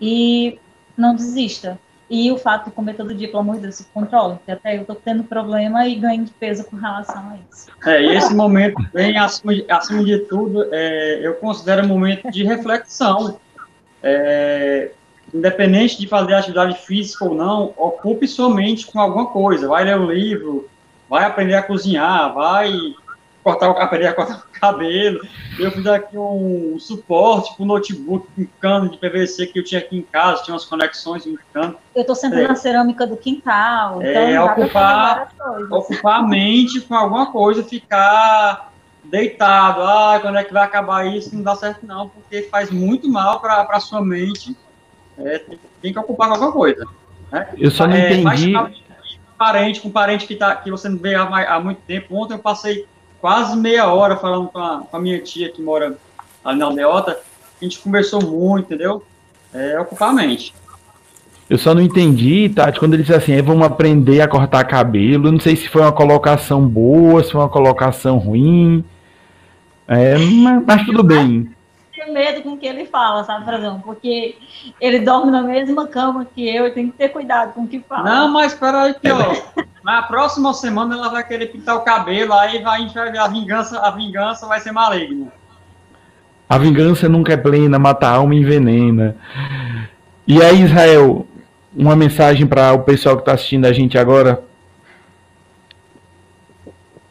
E 0.01 0.59
não 0.97 1.14
desista. 1.14 1.78
E 2.11 2.32
o 2.32 2.38
fato 2.38 2.66
de 2.66 2.70
comer 2.70 2.94
todo 2.94 3.14
dia, 3.14 3.28
pelo 3.28 3.40
amor 3.40 3.56
de 3.56 3.62
Deus, 3.62 3.74
se 3.76 3.84
controla. 3.92 4.36
Porque 4.36 4.50
até 4.50 4.76
eu 4.76 4.82
estou 4.82 4.96
tendo 4.96 5.24
problema 5.24 5.86
e 5.86 5.94
ganho 5.94 6.24
de 6.24 6.30
peso 6.32 6.64
com 6.64 6.76
relação 6.76 7.20
a 7.30 7.36
isso. 7.50 7.68
É, 7.84 8.02
e 8.02 8.16
esse 8.16 8.34
momento, 8.34 8.82
bem 8.94 9.18
acima 9.18 9.54
de, 9.54 9.64
acima 9.70 10.02
de 10.02 10.18
tudo, 10.20 10.66
é, 10.72 11.20
eu 11.22 11.34
considero 11.34 11.84
um 11.84 11.88
momento 11.88 12.30
de 12.30 12.44
reflexão. 12.44 13.38
É, 14.02 14.92
independente 15.34 15.98
de 15.98 16.06
fazer 16.06 16.34
atividade 16.34 16.78
física 16.78 17.24
ou 17.24 17.34
não, 17.34 17.74
ocupe 17.76 18.26
sua 18.26 18.48
mente 18.48 18.86
com 18.86 18.98
alguma 18.98 19.26
coisa. 19.26 19.68
Vai 19.68 19.84
ler 19.84 19.98
um 19.98 20.11
livro, 20.11 20.68
vai 21.09 21.24
aprender 21.24 21.54
a 21.54 21.62
cozinhar, 21.62 22.32
vai 22.32 22.72
cortar, 23.43 23.70
aprender 23.70 24.07
a 24.07 24.12
cortar 24.12 24.39
o 24.39 24.61
cabelo. 24.61 25.20
Eu 25.59 25.70
fiz 25.70 25.86
aqui 25.86 26.16
um, 26.16 26.76
suporte 26.78 27.55
para 27.55 27.62
o 27.62 27.66
notebook 27.66 28.26
com 28.34 28.47
cano 28.61 28.89
de 28.89 28.99
PVC 28.99 29.47
que 29.47 29.59
eu 29.59 29.64
tinha 29.64 29.80
aqui 29.80 29.97
em 29.97 30.03
casa, 30.03 30.43
tinha 30.43 30.55
umas 30.55 30.64
conexões 30.64 31.26
em 31.26 31.39
cano. 31.53 31.76
Eu 31.95 32.03
estou 32.03 32.14
sempre 32.14 32.43
é. 32.43 32.49
na 32.49 32.55
cerâmica 32.55 33.07
do 33.07 33.16
quintal. 33.16 34.03
Então 34.03 34.22
é, 34.22 34.41
ocupar, 34.41 35.32
ocupar 35.70 36.20
a 36.20 36.22
mente 36.22 36.80
com 36.82 36.95
alguma 36.95 37.32
coisa, 37.32 37.62
ficar 37.64 38.72
deitado. 39.05 39.82
Ah, 39.82 40.18
quando 40.20 40.39
é 40.39 40.45
que 40.45 40.53
vai 40.53 40.64
acabar 40.64 41.07
isso? 41.07 41.34
Não 41.34 41.43
dá 41.43 41.57
certo 41.57 41.86
não, 41.86 42.09
porque 42.09 42.43
faz 42.43 42.70
muito 42.70 43.09
mal 43.09 43.41
para 43.41 43.62
a 43.62 43.80
sua 43.80 44.01
mente 44.05 44.57
É, 45.18 45.43
tem 45.82 45.93
que 45.93 45.99
ocupar 45.99 46.28
qualquer 46.28 46.53
coisa. 46.53 46.86
Né? 47.32 47.49
Eu 47.57 47.70
só 47.70 47.86
não 47.86 47.95
é, 47.95 48.12
entendi. 48.14 48.53
parente, 49.36 49.80
com 49.80 49.91
parente 49.91 50.26
que, 50.26 50.36
tá, 50.36 50.55
que 50.57 50.70
você 50.70 50.89
não 50.89 50.99
vê 50.99 51.14
há, 51.14 51.24
há, 51.24 51.61
muito 51.61 51.80
tempo. 51.82 52.14
Ontem 52.16 52.34
eu 52.34 52.39
passei 52.39 52.86
quase 53.20 53.56
meia 53.56 53.92
hora 53.92 54.16
falando 54.16 54.48
com 54.48 54.58
a, 54.58 54.80
com 54.80 54.96
a 54.96 55.00
minha 55.00 55.20
tia 55.20 55.50
que 55.50 55.62
mora 55.62 55.96
ali 56.44 56.58
na 56.58 56.66
aldeota. 56.66 57.18
A 57.60 57.64
gente 57.64 57.78
conversou 57.80 58.22
muito, 58.22 58.66
entendeu? 58.66 59.02
É 59.52 59.78
ocupar 59.80 60.10
a 60.10 60.12
mente. 60.12 60.54
Eu 61.48 61.56
só 61.56 61.74
não 61.74 61.80
entendi, 61.80 62.50
Tati, 62.50 62.78
quando 62.78 62.94
ele 62.94 63.02
disse 63.02 63.14
assim, 63.14 63.40
vamos 63.40 63.66
aprender 63.66 64.20
a 64.20 64.28
cortar 64.28 64.64
cabelo. 64.64 65.32
Não 65.32 65.40
sei 65.40 65.56
se 65.56 65.68
foi 65.68 65.80
uma 65.80 65.92
colocação 65.92 66.66
boa, 66.68 67.24
se 67.24 67.32
foi 67.32 67.40
uma 67.40 67.48
colocação 67.48 68.18
ruim. 68.18 68.84
É, 69.86 70.18
mas, 70.18 70.62
mas 70.66 70.84
tudo 70.84 71.02
bem. 71.02 71.50
Tenho 71.99 72.14
medo 72.14 72.42
com 72.42 72.51
o 72.51 72.57
que 72.57 72.64
ele 72.64 72.86
fala, 72.86 73.24
sabe, 73.24 73.44
Frazão? 73.44 73.80
Porque 73.80 74.36
ele 74.80 75.01
dorme 75.01 75.32
na 75.32 75.42
mesma 75.42 75.88
cama 75.88 76.24
que 76.24 76.49
eu 76.49 76.68
e 76.68 76.70
tem 76.70 76.92
que 76.92 76.96
ter 76.96 77.09
cuidado 77.09 77.55
com 77.55 77.62
o 77.62 77.66
que 77.66 77.80
fala. 77.80 78.05
Não, 78.05 78.28
mas 78.32 78.53
espera 78.53 78.82
aí 78.82 78.94
que, 78.94 79.11
ó, 79.11 79.64
na 79.82 80.03
próxima 80.03 80.55
semana 80.55 80.94
ela 80.94 81.09
vai 81.09 81.26
querer 81.26 81.46
pintar 81.46 81.74
o 81.74 81.80
cabelo, 81.80 82.32
aí 82.34 82.62
vai, 82.62 82.78
a 82.78 82.80
gente 82.82 82.94
vai 82.94 83.11
ver 83.11 83.18
a 83.18 83.26
vingança, 83.26 83.80
a 83.80 83.90
vingança 83.90 84.46
vai 84.46 84.61
ser 84.61 84.70
maligna. 84.70 85.32
A 86.49 86.57
vingança 86.57 87.09
nunca 87.09 87.32
é 87.32 87.36
plena, 87.36 87.80
mata 87.80 88.07
a 88.07 88.12
alma 88.12 88.32
e 88.32 88.38
envenena. 88.38 89.16
E 90.24 90.40
aí, 90.40 90.62
Israel, 90.62 91.26
uma 91.76 91.96
mensagem 91.96 92.46
para 92.46 92.72
o 92.74 92.84
pessoal 92.84 93.16
que 93.16 93.22
está 93.22 93.32
assistindo 93.32 93.66
a 93.66 93.72
gente 93.72 93.99
agora? 93.99 94.44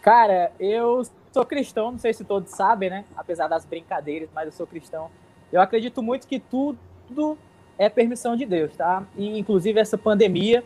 Cara, 0.01 0.49
eu 0.57 1.01
sou 1.31 1.45
cristão, 1.45 1.91
não 1.91 1.99
sei 1.99 2.13
se 2.13 2.23
todos 2.23 2.51
sabem, 2.51 2.89
né? 2.89 3.05
Apesar 3.15 3.47
das 3.47 3.65
brincadeiras, 3.65 4.29
mas 4.33 4.45
eu 4.45 4.51
sou 4.51 4.67
cristão. 4.67 5.09
Eu 5.51 5.61
acredito 5.61 6.01
muito 6.01 6.27
que 6.27 6.39
tudo 6.39 7.37
é 7.77 7.89
permissão 7.89 8.35
de 8.35 8.45
Deus, 8.45 8.75
tá? 8.75 9.03
E 9.15 9.37
inclusive 9.37 9.79
essa 9.79 9.97
pandemia, 9.97 10.63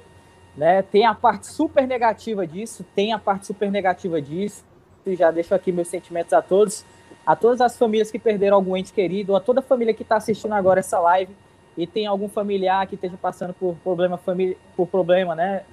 né? 0.56 0.82
Tem 0.82 1.06
a 1.06 1.14
parte 1.14 1.48
super 1.48 1.88
negativa 1.88 2.46
disso, 2.48 2.86
tem 2.96 3.14
a 3.14 3.20
parte 3.20 3.46
super 3.46 3.72
negativa 3.72 4.22
disso. 4.22 4.64
E 5.06 5.16
já 5.16 5.32
deixo 5.32 5.54
aqui 5.56 5.72
meus 5.72 5.88
sentimentos 5.88 6.32
a 6.34 6.42
todos, 6.42 6.86
a 7.26 7.36
todas 7.36 7.60
as 7.60 7.78
famílias 7.78 8.12
que 8.12 8.20
perderam 8.20 8.58
algum 8.58 8.78
ente 8.78 8.94
querido, 8.94 9.36
a 9.36 9.40
toda 9.40 9.60
a 9.60 9.64
família 9.64 9.94
que 9.94 10.04
está 10.04 10.16
assistindo 10.18 10.54
agora 10.54 10.80
essa 10.80 11.00
live 11.00 11.36
e 11.78 11.88
tem 11.88 12.06
algum 12.06 12.28
familiar 12.28 12.86
que 12.88 12.96
esteja 12.96 13.18
passando 13.18 13.54
por 13.54 13.76
problema 13.84 14.18
família, 14.18 14.58
por 14.76 14.88
problema, 14.88 15.36
né? 15.36 15.64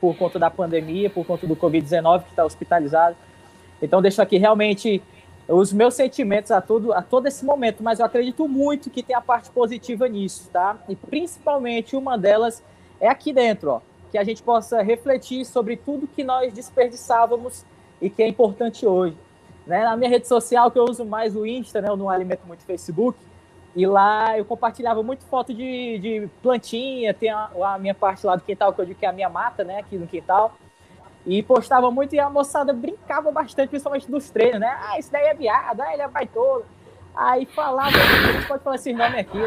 Por 0.00 0.16
conta 0.16 0.38
da 0.38 0.48
pandemia, 0.48 1.10
por 1.10 1.26
conta 1.26 1.46
do 1.46 1.56
Covid-19 1.56 2.22
que 2.24 2.30
está 2.30 2.44
hospitalizado. 2.44 3.16
Então 3.80 4.02
deixo 4.02 4.20
aqui 4.20 4.38
realmente 4.38 5.02
os 5.48 5.72
meus 5.72 5.94
sentimentos 5.94 6.50
a 6.50 6.60
todo, 6.60 6.92
a 6.92 7.00
todo 7.00 7.26
esse 7.26 7.44
momento, 7.44 7.82
mas 7.82 8.00
eu 8.00 8.06
acredito 8.06 8.46
muito 8.46 8.90
que 8.90 9.02
tem 9.02 9.16
a 9.16 9.20
parte 9.20 9.50
positiva 9.50 10.06
nisso, 10.06 10.50
tá? 10.52 10.76
E 10.88 10.94
principalmente 10.94 11.96
uma 11.96 12.18
delas 12.18 12.62
é 13.00 13.08
aqui 13.08 13.32
dentro, 13.32 13.70
ó, 13.70 13.80
que 14.10 14.18
a 14.18 14.24
gente 14.24 14.42
possa 14.42 14.82
refletir 14.82 15.44
sobre 15.46 15.76
tudo 15.76 16.06
que 16.06 16.22
nós 16.22 16.52
desperdiçávamos 16.52 17.64
e 18.00 18.10
que 18.10 18.22
é 18.22 18.28
importante 18.28 18.86
hoje. 18.86 19.16
Né? 19.66 19.84
Na 19.84 19.96
minha 19.96 20.10
rede 20.10 20.26
social, 20.26 20.70
que 20.70 20.78
eu 20.78 20.84
uso 20.84 21.04
mais 21.04 21.34
o 21.34 21.46
Insta, 21.46 21.80
né? 21.80 21.88
eu 21.88 21.96
não 21.96 22.10
alimento 22.10 22.40
muito 22.46 22.60
o 22.60 22.64
Facebook, 22.64 23.18
e 23.76 23.86
lá 23.86 24.36
eu 24.36 24.44
compartilhava 24.44 25.02
muito 25.02 25.24
foto 25.24 25.54
de, 25.54 25.98
de 25.98 26.28
plantinha, 26.42 27.14
tem 27.14 27.30
a, 27.30 27.50
a, 27.62 27.78
minha 27.78 27.94
parte 27.94 28.26
lá 28.26 28.34
do 28.34 28.42
quintal, 28.42 28.72
que 28.72 28.80
eu 28.80 28.86
digo 28.86 28.98
que 28.98 29.06
é 29.06 29.08
a 29.08 29.12
minha 29.12 29.28
mata, 29.28 29.62
né, 29.62 29.78
aqui 29.78 29.96
no 29.96 30.06
quintal. 30.06 30.56
E 31.28 31.42
postava 31.42 31.90
muito 31.90 32.14
e 32.14 32.18
a 32.18 32.30
moçada 32.30 32.72
brincava 32.72 33.30
bastante, 33.30 33.68
principalmente 33.68 34.10
dos 34.10 34.30
treinos, 34.30 34.60
né? 34.60 34.78
Ah, 34.80 34.98
isso 34.98 35.12
daí 35.12 35.26
é 35.26 35.34
viado, 35.34 35.82
ah, 35.82 35.92
ele 35.92 36.00
é 36.00 36.08
baitola. 36.08 36.64
Aí 37.14 37.44
falava, 37.44 37.94
a 37.98 38.32
gente 38.32 38.48
pode 38.48 38.64
falar 38.64 38.76
esses 38.76 38.96
nomes 38.96 39.18
aqui. 39.18 39.38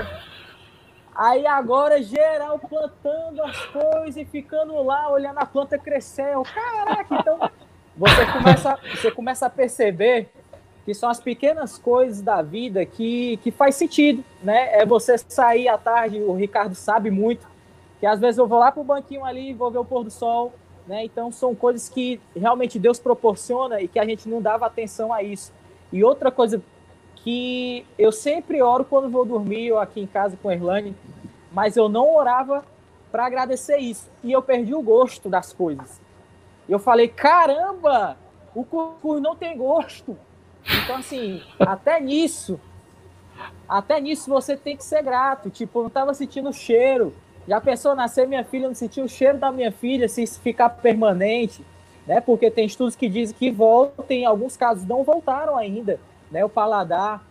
Aí 1.16 1.48
agora, 1.48 2.00
geral 2.04 2.60
plantando 2.60 3.42
as 3.42 3.66
coisas 3.66 4.16
e 4.16 4.26
ficando 4.26 4.80
lá, 4.84 5.10
olhando 5.10 5.40
a 5.40 5.46
planta 5.46 5.76
crescer. 5.80 6.36
Caraca, 6.54 7.16
então 7.16 7.50
você 7.98 8.26
começa, 8.32 8.80
você 8.96 9.12
começa 9.12 9.46
a 9.48 9.50
perceber 9.50 10.30
que 10.86 10.94
são 10.94 11.10
as 11.10 11.20
pequenas 11.20 11.80
coisas 11.80 12.22
da 12.22 12.44
vida 12.44 12.86
que, 12.86 13.38
que 13.38 13.50
faz 13.50 13.74
sentido, 13.74 14.24
né? 14.44 14.80
É 14.80 14.86
você 14.86 15.18
sair 15.18 15.68
à 15.68 15.80
tarde, 15.80 16.22
o 16.22 16.34
Ricardo 16.34 16.76
sabe 16.76 17.10
muito, 17.10 17.48
que 18.00 18.06
às 18.06 18.20
vezes 18.20 18.38
eu 18.38 18.48
vou 18.48 18.60
lá 18.60 18.72
pro 18.72 18.84
banquinho 18.84 19.26
ali, 19.26 19.52
vou 19.52 19.72
ver 19.72 19.80
o 19.80 19.86
pôr 19.86 20.04
do 20.04 20.12
sol, 20.12 20.54
né? 20.88 21.04
Então 21.06 21.32
são 21.32 21.54
coisas 21.56 21.88
que 21.90 22.20
realmente 22.36 22.80
Deus 22.80 23.00
proporciona 23.00 23.82
e 23.82 23.88
que 23.88 24.00
a 24.00 24.06
gente 24.06 24.28
não 24.28 24.42
dava 24.42 24.66
atenção 24.66 25.14
a 25.14 25.24
isso. 25.24 25.52
E 25.92 26.04
outra 26.04 26.32
coisa 26.32 26.62
que 27.16 27.86
eu 27.98 28.12
sempre 28.12 28.62
oro 28.62 28.84
quando 28.84 29.10
vou 29.10 29.26
dormir, 29.26 29.72
ou 29.72 29.80
aqui 29.80 30.02
em 30.02 30.08
casa 30.08 30.38
com 30.42 30.50
a 30.50 30.54
Erlane, 30.54 30.96
mas 31.52 31.78
eu 31.78 31.88
não 31.88 32.16
orava 32.16 32.64
para 33.12 33.26
agradecer 33.26 33.78
isso. 33.78 34.10
E 34.24 34.32
eu 34.32 34.42
perdi 34.42 34.74
o 34.74 34.82
gosto 34.82 35.30
das 35.30 35.54
coisas. 35.54 36.00
Eu 36.68 36.80
falei, 36.80 37.08
caramba, 37.08 38.18
o 38.56 38.64
cuscuz 38.64 39.22
não 39.22 39.36
tem 39.36 39.58
gosto. 39.58 40.18
Então, 40.84 40.98
assim, 40.98 41.42
até 41.60 42.00
nisso, 42.00 42.60
até 43.68 44.00
nisso 44.00 44.30
você 44.30 44.56
tem 44.56 44.78
que 44.78 44.84
ser 44.84 45.04
grato. 45.04 45.50
Tipo, 45.50 45.80
eu 45.80 45.84
não 45.84 45.90
tava 45.90 46.14
sentindo 46.14 46.50
o 46.50 46.54
cheiro. 46.54 47.14
Já 47.48 47.60
pensou 47.60 47.96
nascer 47.96 48.28
minha 48.28 48.44
filha, 48.44 48.68
não 48.68 48.76
sentir 48.76 49.02
o 49.02 49.10
cheiro 49.10 49.38
da 49.38 49.52
minha 49.52 49.72
filha, 49.72 50.08
se 50.08 50.26
ficar 50.28 50.70
permanente, 50.70 51.66
né? 52.06 52.22
Porque 52.22 52.52
tem 52.52 52.66
estudos 52.66 52.96
que 52.96 53.10
dizem 53.10 53.36
que 53.36 53.50
voltam, 53.50 54.06
em 54.10 54.26
alguns 54.26 54.56
casos 54.56 54.86
não 54.86 55.04
voltaram 55.04 55.58
ainda, 55.58 56.00
né? 56.30 56.46
O 56.46 56.50
paladar. 56.50 57.24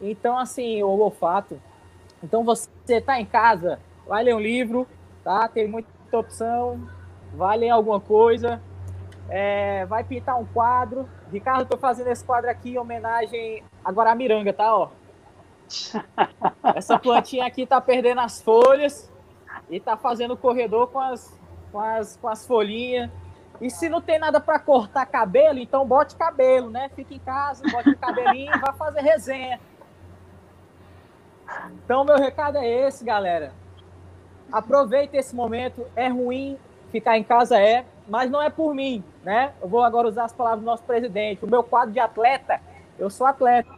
Então, 0.00 0.38
assim, 0.38 0.82
o 0.82 0.88
olfato. 0.88 1.60
Então, 2.22 2.44
você 2.44 3.00
tá 3.00 3.20
em 3.20 3.26
casa, 3.26 3.78
vai 4.06 4.22
ler 4.22 4.34
um 4.34 4.40
livro, 4.40 4.86
tá? 5.24 5.48
Tem 5.48 5.66
muita 5.66 5.88
opção, 6.12 6.88
vai 7.34 7.58
ler 7.58 7.70
alguma 7.70 8.00
coisa, 8.00 8.60
é, 9.28 9.84
vai 9.86 10.04
pintar 10.04 10.38
um 10.38 10.46
quadro. 10.46 11.08
Ricardo, 11.32 11.68
tô 11.68 11.76
fazendo 11.76 12.08
esse 12.08 12.24
quadro 12.24 12.48
aqui 12.48 12.70
em 12.70 12.78
homenagem 12.78 13.64
a 13.84 13.90
Guaramiranga, 13.90 14.52
tá? 14.52 14.76
Ó. 14.76 14.90
Essa 16.76 16.96
plantinha 16.98 17.44
aqui 17.44 17.66
tá 17.66 17.80
perdendo 17.80 18.20
as 18.20 18.40
folhas 18.40 19.10
e 19.68 19.80
tá 19.80 19.96
fazendo 19.96 20.34
o 20.34 20.36
corredor 20.36 20.88
com 20.88 21.00
as, 21.00 21.38
com 21.72 21.80
as, 21.80 22.16
com 22.16 22.28
as 22.28 22.46
folhinhas. 22.46 23.10
E 23.60 23.70
se 23.70 23.88
não 23.88 24.00
tem 24.00 24.18
nada 24.18 24.38
para 24.38 24.58
cortar 24.58 25.06
cabelo, 25.06 25.58
então 25.58 25.86
bote 25.86 26.14
cabelo, 26.14 26.70
né? 26.70 26.90
Fique 26.94 27.14
em 27.14 27.18
casa, 27.18 27.64
bote 27.70 27.90
o 27.90 27.98
cabelinho 27.98 28.54
e 28.54 28.58
vá 28.58 28.72
fazer 28.72 29.00
resenha. 29.00 29.58
Então, 31.72 32.04
meu 32.04 32.16
recado 32.16 32.58
é 32.58 32.68
esse, 32.68 33.04
galera. 33.04 33.52
Aproveite 34.52 35.16
esse 35.16 35.34
momento. 35.34 35.86
É 35.96 36.08
ruim 36.08 36.58
ficar 36.90 37.16
em 37.16 37.24
casa, 37.24 37.58
é, 37.58 37.84
mas 38.08 38.30
não 38.30 38.42
é 38.42 38.50
por 38.50 38.74
mim, 38.74 39.02
né? 39.24 39.52
Eu 39.60 39.68
vou 39.68 39.82
agora 39.82 40.08
usar 40.08 40.24
as 40.24 40.32
palavras 40.32 40.60
do 40.60 40.66
nosso 40.66 40.82
presidente. 40.82 41.44
O 41.44 41.50
meu 41.50 41.62
quadro 41.62 41.92
de 41.92 42.00
atleta, 42.00 42.60
eu 42.98 43.08
sou 43.08 43.26
atleta, 43.26 43.70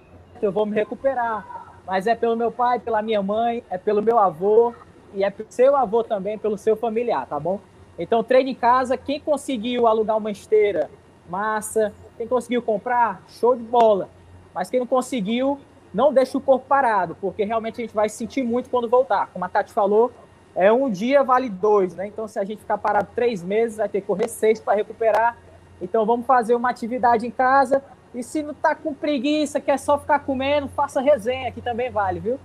eu 0.42 0.50
vou 0.50 0.66
me 0.66 0.74
recuperar. 0.74 1.72
Mas 1.86 2.06
é 2.06 2.14
pelo 2.14 2.36
meu 2.36 2.50
pai, 2.50 2.78
pela 2.78 3.00
minha 3.00 3.22
mãe, 3.22 3.64
é 3.70 3.78
pelo 3.78 4.02
meu 4.02 4.18
avô 4.18 4.74
e 5.14 5.24
é 5.24 5.30
pelo 5.30 5.50
seu 5.50 5.76
avô 5.76 6.02
também, 6.04 6.38
pelo 6.38 6.58
seu 6.58 6.76
familiar, 6.76 7.26
tá 7.26 7.38
bom? 7.38 7.60
Então, 7.98 8.22
treine 8.22 8.52
em 8.52 8.54
casa. 8.54 8.96
Quem 8.96 9.20
conseguiu 9.20 9.86
alugar 9.86 10.16
uma 10.16 10.30
esteira, 10.30 10.90
massa. 11.28 11.92
Quem 12.16 12.26
conseguiu 12.26 12.62
comprar, 12.62 13.22
show 13.28 13.56
de 13.56 13.62
bola. 13.62 14.08
Mas 14.54 14.70
quem 14.70 14.80
não 14.80 14.86
conseguiu, 14.86 15.58
não 15.92 16.12
deixe 16.12 16.36
o 16.36 16.40
corpo 16.40 16.66
parado, 16.66 17.16
porque 17.20 17.44
realmente 17.44 17.80
a 17.80 17.84
gente 17.84 17.94
vai 17.94 18.08
sentir 18.08 18.42
muito 18.42 18.70
quando 18.70 18.88
voltar. 18.88 19.28
Como 19.32 19.44
a 19.44 19.48
Tati 19.48 19.72
falou, 19.72 20.12
é 20.54 20.72
um 20.72 20.90
dia 20.90 21.22
vale 21.22 21.48
dois, 21.48 21.94
né? 21.94 22.06
Então, 22.06 22.26
se 22.26 22.38
a 22.38 22.44
gente 22.44 22.60
ficar 22.60 22.78
parado 22.78 23.08
três 23.14 23.42
meses, 23.42 23.78
vai 23.78 23.88
ter 23.88 24.00
que 24.00 24.06
correr 24.06 24.28
seis 24.28 24.60
para 24.60 24.74
recuperar. 24.74 25.36
Então, 25.80 26.04
vamos 26.04 26.26
fazer 26.26 26.54
uma 26.54 26.70
atividade 26.70 27.26
em 27.26 27.30
casa. 27.30 27.82
E 28.14 28.22
se 28.22 28.42
não 28.42 28.54
tá 28.54 28.74
com 28.74 28.94
preguiça, 28.94 29.60
quer 29.60 29.78
só 29.78 29.98
ficar 29.98 30.20
comendo, 30.20 30.68
faça 30.68 31.00
resenha, 31.00 31.52
que 31.52 31.60
também 31.60 31.90
vale, 31.90 32.20
viu? 32.20 32.38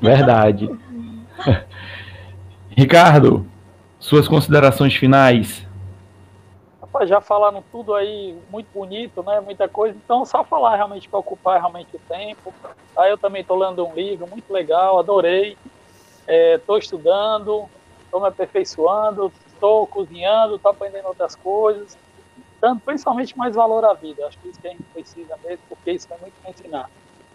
Verdade. 0.00 0.68
Ricardo, 2.76 3.46
suas 3.98 4.28
considerações 4.28 4.94
finais. 4.94 5.66
Rapaz, 6.80 7.08
já 7.08 7.20
falaram 7.20 7.62
tudo 7.70 7.94
aí 7.94 8.36
muito 8.50 8.68
bonito, 8.72 9.22
né? 9.22 9.40
Muita 9.40 9.68
coisa. 9.68 9.96
Então, 10.02 10.24
só 10.24 10.42
falar 10.42 10.76
realmente 10.76 11.08
para 11.08 11.18
ocupar 11.18 11.58
realmente 11.58 11.94
o 11.94 12.00
tempo. 12.08 12.52
Aí 12.96 13.10
eu 13.10 13.18
também 13.18 13.42
estou 13.42 13.58
lendo 13.58 13.86
um 13.86 13.94
livro 13.94 14.26
muito 14.28 14.52
legal, 14.52 14.98
adorei 14.98 15.56
estou 16.56 16.76
é, 16.76 16.78
estudando, 16.78 17.68
estou 18.04 18.20
me 18.20 18.28
aperfeiçoando, 18.28 19.32
estou 19.46 19.86
cozinhando, 19.86 20.56
estou 20.56 20.70
aprendendo 20.70 21.06
outras 21.06 21.34
coisas, 21.34 21.98
dando 22.60 22.80
principalmente 22.80 23.36
mais 23.36 23.54
valor 23.54 23.84
à 23.84 23.94
vida. 23.94 24.26
Acho 24.26 24.38
que 24.38 24.48
isso 24.48 24.60
que 24.60 24.68
a 24.68 24.70
gente 24.70 24.82
precisa 24.92 25.36
mesmo, 25.44 25.64
porque 25.68 25.92
isso 25.92 26.08
vai 26.08 26.18
muito 26.18 26.34
me 26.44 26.50
ensinar. 26.50 26.90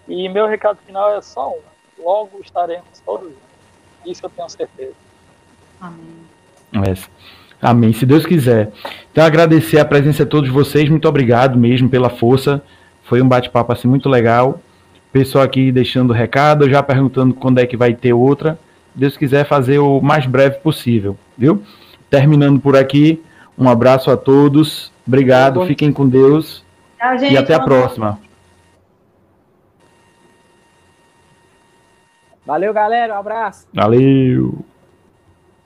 E 0.07 0.29
meu 0.29 0.47
recado 0.47 0.79
final 0.85 1.11
é 1.11 1.21
só 1.21 1.49
um: 1.49 1.61
logo 2.01 2.39
estaremos 2.41 2.99
todos 3.05 3.29
juntos. 3.29 3.54
Isso 4.05 4.25
eu 4.25 4.29
tenho 4.29 4.49
certeza. 4.49 4.93
Amém. 5.81 6.25
É. 6.73 7.25
Amém, 7.61 7.93
se 7.93 8.05
Deus 8.05 8.25
quiser. 8.25 8.71
Então, 9.11 9.23
agradecer 9.23 9.79
a 9.79 9.85
presença 9.85 10.23
de 10.23 10.29
todos 10.29 10.49
vocês, 10.49 10.89
muito 10.89 11.07
obrigado 11.07 11.57
mesmo 11.57 11.89
pela 11.89 12.09
força. 12.09 12.61
Foi 13.03 13.21
um 13.21 13.27
bate-papo 13.27 13.71
assim 13.71 13.87
muito 13.87 14.09
legal. 14.09 14.61
Pessoal 15.11 15.43
aqui 15.43 15.71
deixando 15.71 16.13
recado, 16.13 16.69
já 16.69 16.83
perguntando 16.83 17.33
quando 17.33 17.59
é 17.59 17.65
que 17.65 17.77
vai 17.77 17.93
ter 17.93 18.13
outra. 18.13 18.59
Deus 18.93 19.17
quiser, 19.17 19.47
fazer 19.47 19.79
o 19.79 20.01
mais 20.01 20.25
breve 20.25 20.57
possível, 20.59 21.17
viu? 21.37 21.61
Terminando 22.09 22.59
por 22.59 22.75
aqui, 22.75 23.21
um 23.57 23.67
abraço 23.69 24.11
a 24.11 24.17
todos, 24.17 24.91
obrigado, 25.05 25.65
fiquem 25.65 25.91
com 25.91 26.07
Deus 26.07 26.63
Tchau, 26.97 27.17
gente. 27.17 27.33
e 27.33 27.37
até 27.37 27.53
a 27.53 27.59
próxima. 27.59 28.19
Valeu, 32.45 32.73
galera. 32.73 33.15
Um 33.15 33.17
abraço. 33.17 33.67
Valeu! 33.73 34.53